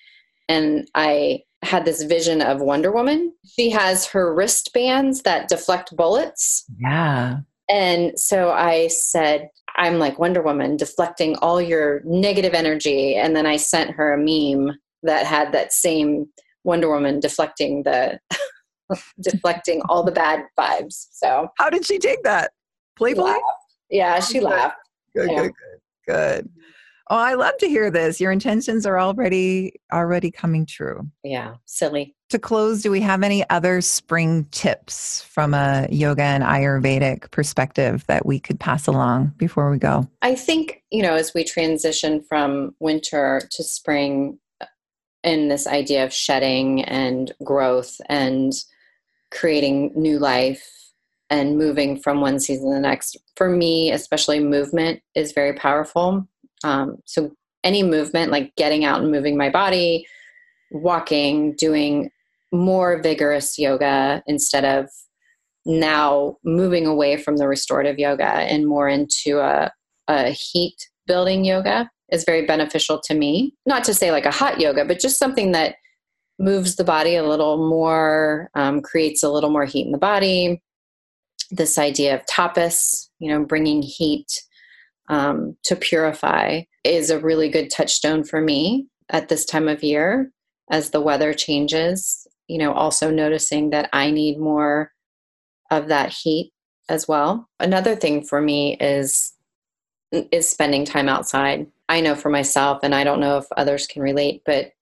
And 0.49 0.89
I 0.95 1.41
had 1.63 1.85
this 1.85 2.03
vision 2.03 2.41
of 2.41 2.61
Wonder 2.61 2.91
Woman. 2.91 3.33
She 3.45 3.71
has 3.71 4.07
her 4.07 4.35
wristbands 4.35 5.23
that 5.23 5.49
deflect 5.49 5.95
bullets. 5.95 6.65
Yeah. 6.79 7.41
And 7.69 8.19
so 8.19 8.51
I 8.51 8.89
said, 8.89 9.49
I'm 9.77 9.99
like 9.99 10.19
Wonder 10.19 10.43
Woman, 10.43 10.77
deflecting 10.77 11.37
all 11.37 11.61
your 11.61 12.01
negative 12.05 12.55
energy. 12.55 13.15
And 13.15 13.37
then 13.37 13.47
I 13.47 13.57
sent 13.57 13.93
her 13.93 14.13
a 14.13 14.19
meme 14.19 14.77
that 15.03 15.27
had 15.27 15.53
that 15.53 15.73
same 15.73 16.27
Wonder 16.65 16.91
Woman 16.91 17.21
deflecting 17.21 17.85
the 17.85 18.19
deflecting 19.21 19.83
all 19.89 20.03
the 20.03 20.13
bad 20.13 20.45
vibes. 20.59 21.07
So, 21.13 21.49
how 21.57 21.71
did 21.71 21.87
she 21.87 21.99
take 21.99 22.23
that? 22.25 22.51
Playfully? 22.97 23.33
Yeah, 23.89 24.21
she 24.21 24.41
laughed. 24.41 24.77
Good, 25.17 25.31
yeah. 25.31 25.43
good, 25.43 25.53
good, 26.07 26.13
good. 26.15 26.51
Oh, 27.11 27.17
I 27.17 27.35
love 27.35 27.57
to 27.59 27.67
hear 27.69 27.91
this. 27.91 28.21
Your 28.21 28.31
intentions 28.31 28.87
are 28.87 29.01
already 29.01 29.73
already 29.93 30.31
coming 30.31 30.65
true. 30.65 31.11
Yeah, 31.25 31.57
silly. 31.67 32.15
To 32.29 32.39
close, 32.39 32.83
do 32.83 32.91
we 32.93 33.01
have 33.01 33.25
any 33.25 33.49
other 33.51 33.81
spring 33.81 34.47
tips 34.53 35.23
from 35.23 35.53
a 35.53 35.89
yoga 35.91 36.23
and 36.23 36.45
Ayurvedic 36.45 37.33
perspective 37.33 38.05
that 38.07 38.25
we 38.25 38.39
could 38.39 38.61
pass 38.61 38.87
along 38.87 39.35
before 39.37 39.73
we 39.73 39.79
go? 39.79 40.09
I 40.23 40.37
think, 40.37 40.85
you 40.93 41.03
know, 41.03 41.15
as 41.15 41.35
we 41.35 41.43
transition 41.43 42.23
from 42.23 42.77
winter 42.79 43.43
to 43.51 43.65
spring 43.65 44.39
uh, 44.61 44.67
in 45.25 45.49
this 45.49 45.67
idea 45.67 46.05
of 46.05 46.13
shedding 46.13 46.85
and 46.85 47.33
growth 47.43 48.01
and 48.09 48.53
creating 49.33 49.91
new 49.97 50.21
life 50.21 50.65
and 51.29 51.59
moving 51.59 52.01
from 52.01 52.21
one 52.21 52.39
season 52.39 52.69
to 52.69 52.75
the 52.75 52.81
next. 52.81 53.17
For 53.35 53.49
me, 53.49 53.91
especially 53.91 54.39
movement 54.39 55.03
is 55.17 55.33
very 55.33 55.55
powerful. 55.55 56.29
Um, 56.65 56.97
so 57.07 57.33
any 57.65 57.83
movement, 57.83 58.33
like 58.33 58.55
getting 58.57 58.85
out 58.85 59.03
and 59.03 59.11
moving 59.11 59.37
my 59.37 59.51
body, 59.51 60.07
walking, 60.71 61.55
doing 61.57 62.11
more 62.53 63.01
vigorous 63.03 63.59
yoga 63.59 64.23
instead 64.27 64.65
of 64.65 64.89
now 65.67 66.37
moving 66.45 66.87
away 66.87 67.17
from 67.17 67.37
the 67.37 67.47
restorative 67.47 67.99
yoga 67.99 68.25
and 68.25 68.67
more 68.67 68.89
into 68.89 69.39
a, 69.39 69.71
a 70.09 70.31
heat 70.31 70.77
building 71.07 71.45
yoga 71.45 71.91
is 72.11 72.25
very 72.25 72.47
beneficial 72.47 73.01
to 73.05 73.15
me. 73.15 73.55
Not 73.67 73.85
to 73.85 73.95
say 73.95 74.11
like 74.11 74.27
a 74.27 74.31
hot 74.31 74.61
yoga, 74.61 74.85
but 74.85 75.01
just 75.01 75.19
something 75.19 75.53
that 75.53 75.77
moves 76.39 76.77
the 76.77 76.85
body 76.85 77.17
a 77.17 77.23
little 77.23 77.69
more, 77.69 78.51
um, 78.55 78.81
creates 78.81 79.23
a 79.23 79.31
little 79.31 79.51
more 79.51 79.67
heat 79.67 79.87
in 79.87 79.93
the 79.93 79.99
body. 79.99 80.61
This 81.51 81.79
idea 81.79 82.15
of 82.15 82.25
tapas, 82.27 83.09
you 83.19 83.31
know, 83.31 83.45
bringing 83.45 83.83
heat 83.83 84.27
um, 85.11 85.57
to 85.65 85.77
purify 85.77 86.63
is 86.85 87.11
a 87.11 87.19
really 87.19 87.51
good 87.51 87.71
touchstone 87.71 88.25
for 88.25 88.41
me 88.41 88.87
at 89.11 89.29
this 89.29 89.45
time 89.45 89.69
of 89.69 89.83
year 89.83 90.31
as 90.71 90.91
the 90.91 91.01
weather 91.01 91.35
changes. 91.35 92.27
You 92.49 92.59
know, 92.59 92.73
also 92.73 93.11
noticing 93.11 93.71
that 93.71 93.91
I 93.93 94.11
need 94.11 94.39
more 94.39 94.93
of 95.71 95.89
that 95.89 96.11
heat 96.11 96.53
as 96.89 97.07
well. 97.07 97.49
Another 97.61 97.95
thing 97.95 98.25
for 98.25 98.41
me 98.41 98.77
is 98.81 99.35
is 100.11 100.49
spending 100.49 100.85
time 100.85 101.09
outside. 101.09 101.67
I 101.89 102.01
know 102.01 102.17
for 102.17 102.31
myself 102.31 102.81
and 102.83 102.95
I 102.95 103.05
don't 103.05 103.21
know 103.21 103.37
if 103.39 103.47
others 103.57 103.87
can 103.87 104.03
relate, 104.03 104.43
but 104.47 104.73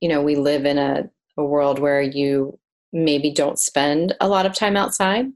you 0.00 0.08
know 0.08 0.20
we 0.20 0.36
live 0.36 0.66
in 0.66 0.78
a, 0.78 1.08
a 1.38 1.44
world 1.44 1.78
where 1.78 2.02
you 2.02 2.58
maybe 2.92 3.32
don't 3.32 3.58
spend 3.58 4.14
a 4.20 4.28
lot 4.28 4.46
of 4.46 4.54
time 4.54 4.76
outside 4.76 5.26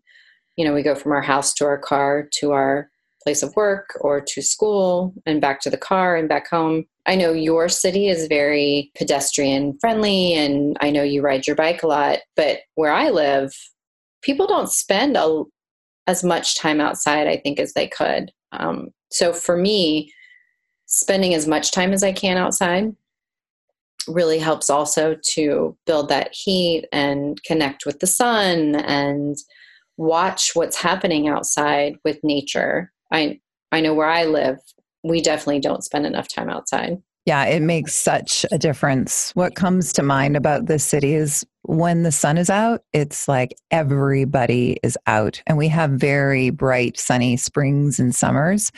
you 0.57 0.65
know 0.65 0.75
we 0.75 0.83
go 0.83 0.95
from 0.95 1.13
our 1.13 1.23
house 1.23 1.55
to 1.55 1.65
our 1.65 1.79
car 1.79 2.29
to 2.33 2.53
our 2.53 2.91
place 3.29 3.43
of 3.43 3.55
work 3.57 3.91
or 4.01 4.23
to 4.23 4.41
school 4.41 5.13
and 5.27 5.39
back 5.39 5.61
to 5.61 5.69
the 5.69 5.77
car 5.77 6.17
and 6.17 6.31
back 6.31 6.49
home 6.49 6.87
i 7.05 7.15
know 7.15 7.31
your 7.31 7.69
city 7.69 8.09
is 8.09 8.27
very 8.27 8.91
pedestrian 8.97 9.77
friendly 9.81 10.33
and 10.33 10.79
i 10.81 10.91
know 10.91 11.03
you 11.03 11.21
ride 11.21 11.47
your 11.47 11.55
bike 11.55 11.83
a 11.83 11.87
lot 11.87 12.21
but 12.37 12.61
where 12.77 12.91
i 12.91 13.11
live 13.11 13.53
people 14.23 14.47
don't 14.47 14.71
spend 14.71 15.15
a, 15.15 15.43
as 16.07 16.25
much 16.25 16.59
time 16.59 16.81
outside 16.81 17.27
i 17.27 17.37
think 17.37 17.61
as 17.61 17.75
they 17.75 17.87
could 17.87 18.33
um, 18.53 18.89
so 19.11 19.31
for 19.35 19.59
me 19.59 20.11
spending 20.87 21.35
as 21.35 21.47
much 21.47 21.71
time 21.71 21.93
as 21.93 22.03
i 22.03 22.13
can 22.13 22.39
outside 22.39 22.97
really 24.07 24.39
helps 24.39 24.71
also 24.71 25.15
to 25.23 25.77
build 25.85 26.09
that 26.09 26.33
heat 26.33 26.87
and 26.93 27.43
connect 27.43 27.85
with 27.85 28.01
the 28.01 28.07
sun 28.07 28.75
and 28.77 29.37
watch 29.99 30.53
what's 30.55 30.81
happening 30.81 31.29
outside 31.29 31.97
with 32.07 32.19
nature. 32.23 32.91
I 33.13 33.41
I 33.73 33.81
know 33.81 33.95
where 33.95 34.09
I 34.09 34.25
live, 34.25 34.59
we 35.03 35.21
definitely 35.21 35.61
don't 35.61 35.85
spend 35.85 36.07
enough 36.07 36.29
time 36.29 36.49
outside. 36.49 36.99
Yeah, 37.27 37.45
it 37.45 37.61
makes 37.61 37.95
such 37.95 38.47
a 38.51 38.59
difference. 38.59 39.33
What 39.33 39.55
comes 39.55 39.93
to 39.95 40.03
mind 40.03 40.35
about 40.35 40.65
this 40.65 40.83
city 40.83 41.15
is 41.15 41.45
when 41.63 42.03
the 42.03 42.13
sun 42.13 42.39
is 42.39 42.49
out, 42.49 42.83
it's 42.95 43.29
like 43.29 43.55
everybody 43.71 44.79
is 44.83 44.97
out. 45.07 45.43
And 45.47 45.59
we 45.59 45.69
have 45.69 45.91
very 45.91 46.49
bright, 46.49 46.99
sunny 46.99 47.37
springs 47.37 48.01
and 48.01 48.15
summers. 48.15 48.73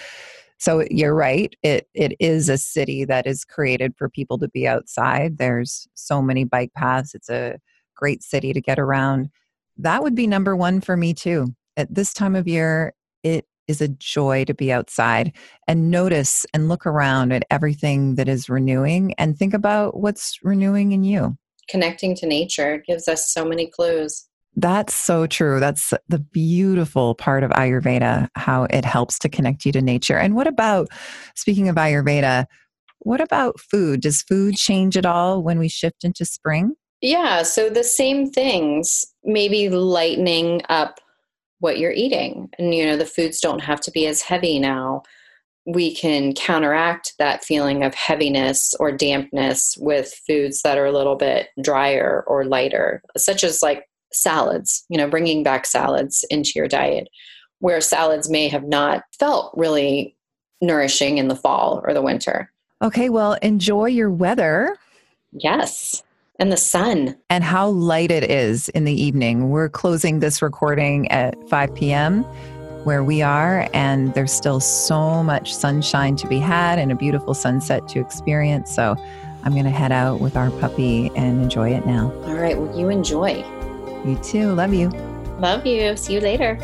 So 0.58 0.84
you're 0.90 1.14
right. 1.14 1.54
It 1.62 1.88
it 1.94 2.14
is 2.18 2.48
a 2.48 2.58
city 2.58 3.04
that 3.04 3.26
is 3.26 3.44
created 3.44 3.94
for 3.96 4.08
people 4.08 4.36
to 4.38 4.48
be 4.48 4.66
outside. 4.66 5.38
There's 5.38 5.86
so 5.94 6.20
many 6.20 6.42
bike 6.44 6.72
paths. 6.74 7.14
It's 7.14 7.30
a 7.30 7.58
great 7.94 8.22
city 8.22 8.52
to 8.52 8.60
get 8.60 8.80
around. 8.80 9.30
That 9.76 10.02
would 10.02 10.16
be 10.16 10.26
number 10.26 10.56
1 10.56 10.80
for 10.80 10.96
me 10.96 11.14
too. 11.14 11.54
At 11.76 11.94
this 11.94 12.12
time 12.12 12.34
of 12.34 12.48
year, 12.48 12.94
it 13.22 13.46
is 13.70 13.80
a 13.80 13.88
joy 13.88 14.44
to 14.44 14.52
be 14.52 14.70
outside 14.70 15.32
and 15.66 15.90
notice 15.90 16.44
and 16.52 16.68
look 16.68 16.84
around 16.84 17.32
at 17.32 17.46
everything 17.50 18.16
that 18.16 18.28
is 18.28 18.50
renewing 18.50 19.14
and 19.16 19.38
think 19.38 19.54
about 19.54 19.98
what's 19.98 20.38
renewing 20.42 20.92
in 20.92 21.04
you. 21.04 21.38
Connecting 21.68 22.14
to 22.16 22.26
nature 22.26 22.82
gives 22.86 23.08
us 23.08 23.32
so 23.32 23.44
many 23.44 23.68
clues. 23.68 24.26
That's 24.56 24.92
so 24.92 25.28
true. 25.28 25.60
That's 25.60 25.94
the 26.08 26.18
beautiful 26.18 27.14
part 27.14 27.44
of 27.44 27.52
Ayurveda, 27.52 28.28
how 28.34 28.64
it 28.64 28.84
helps 28.84 29.18
to 29.20 29.28
connect 29.28 29.64
you 29.64 29.70
to 29.72 29.80
nature. 29.80 30.18
And 30.18 30.34
what 30.34 30.48
about, 30.48 30.88
speaking 31.36 31.68
of 31.68 31.76
Ayurveda, 31.76 32.46
what 32.98 33.20
about 33.20 33.60
food? 33.60 34.00
Does 34.00 34.22
food 34.22 34.56
change 34.56 34.96
at 34.96 35.06
all 35.06 35.42
when 35.42 35.58
we 35.60 35.68
shift 35.68 36.02
into 36.02 36.24
spring? 36.24 36.74
Yeah, 37.00 37.44
so 37.44 37.70
the 37.70 37.84
same 37.84 38.30
things, 38.30 39.06
maybe 39.24 39.68
lightening 39.70 40.62
up 40.68 41.00
what 41.60 41.78
you're 41.78 41.92
eating. 41.92 42.50
And, 42.58 42.74
you 42.74 42.84
know, 42.84 42.96
the 42.96 43.06
foods 43.06 43.40
don't 43.40 43.62
have 43.62 43.80
to 43.82 43.90
be 43.90 44.06
as 44.06 44.22
heavy 44.22 44.58
now. 44.58 45.02
We 45.66 45.94
can 45.94 46.32
counteract 46.34 47.12
that 47.18 47.44
feeling 47.44 47.84
of 47.84 47.94
heaviness 47.94 48.74
or 48.80 48.90
dampness 48.90 49.76
with 49.78 50.12
foods 50.26 50.62
that 50.62 50.78
are 50.78 50.86
a 50.86 50.92
little 50.92 51.16
bit 51.16 51.48
drier 51.62 52.24
or 52.26 52.44
lighter, 52.44 53.02
such 53.16 53.44
as 53.44 53.62
like 53.62 53.84
salads, 54.12 54.84
you 54.88 54.96
know, 54.96 55.08
bringing 55.08 55.42
back 55.42 55.66
salads 55.66 56.24
into 56.30 56.52
your 56.56 56.66
diet, 56.66 57.08
where 57.60 57.80
salads 57.80 58.28
may 58.28 58.48
have 58.48 58.64
not 58.64 59.04
felt 59.18 59.52
really 59.56 60.16
nourishing 60.60 61.18
in 61.18 61.28
the 61.28 61.36
fall 61.36 61.82
or 61.86 61.94
the 61.94 62.02
winter. 62.02 62.50
Okay, 62.82 63.10
well, 63.10 63.34
enjoy 63.34 63.86
your 63.86 64.10
weather. 64.10 64.76
Yes. 65.32 66.02
And 66.40 66.50
the 66.50 66.56
sun. 66.56 67.16
And 67.28 67.44
how 67.44 67.68
light 67.68 68.10
it 68.10 68.30
is 68.30 68.70
in 68.70 68.84
the 68.84 69.00
evening. 69.00 69.50
We're 69.50 69.68
closing 69.68 70.20
this 70.20 70.40
recording 70.40 71.06
at 71.12 71.36
5 71.50 71.74
p.m. 71.74 72.22
where 72.84 73.04
we 73.04 73.20
are, 73.20 73.68
and 73.74 74.14
there's 74.14 74.32
still 74.32 74.58
so 74.58 75.22
much 75.22 75.54
sunshine 75.54 76.16
to 76.16 76.26
be 76.26 76.38
had 76.38 76.78
and 76.78 76.90
a 76.90 76.94
beautiful 76.94 77.34
sunset 77.34 77.86
to 77.88 78.00
experience. 78.00 78.74
So 78.74 78.96
I'm 79.44 79.52
going 79.52 79.64
to 79.64 79.70
head 79.70 79.92
out 79.92 80.20
with 80.20 80.34
our 80.34 80.50
puppy 80.52 81.10
and 81.14 81.42
enjoy 81.42 81.70
it 81.74 81.84
now. 81.84 82.10
All 82.24 82.34
right. 82.36 82.58
Well, 82.58 82.74
you 82.78 82.88
enjoy. 82.88 83.44
You 84.06 84.18
too. 84.22 84.54
Love 84.54 84.72
you. 84.72 84.88
Love 85.40 85.66
you. 85.66 85.94
See 85.94 86.14
you 86.14 86.20
later. 86.20 86.56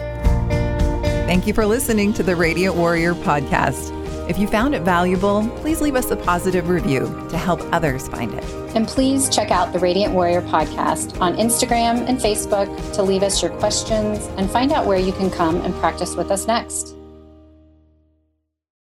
Thank 1.26 1.46
you 1.46 1.52
for 1.52 1.66
listening 1.66 2.14
to 2.14 2.22
the 2.22 2.34
Radiant 2.34 2.76
Warrior 2.76 3.14
podcast. 3.14 3.92
If 4.30 4.38
you 4.38 4.46
found 4.48 4.74
it 4.74 4.82
valuable, 4.82 5.46
please 5.56 5.82
leave 5.82 5.96
us 5.96 6.10
a 6.10 6.16
positive 6.16 6.68
review 6.70 7.26
to 7.28 7.36
help 7.36 7.60
others 7.72 8.08
find 8.08 8.32
it. 8.32 8.65
And 8.76 8.86
please 8.86 9.30
check 9.30 9.50
out 9.50 9.72
the 9.72 9.78
Radiant 9.78 10.12
Warrior 10.12 10.42
podcast 10.42 11.18
on 11.18 11.34
Instagram 11.36 12.06
and 12.06 12.18
Facebook 12.18 12.68
to 12.92 13.02
leave 13.02 13.22
us 13.22 13.40
your 13.40 13.50
questions 13.52 14.26
and 14.36 14.50
find 14.50 14.70
out 14.70 14.84
where 14.84 14.98
you 14.98 15.14
can 15.14 15.30
come 15.30 15.62
and 15.62 15.74
practice 15.76 16.14
with 16.14 16.30
us 16.30 16.46
next. 16.46 16.95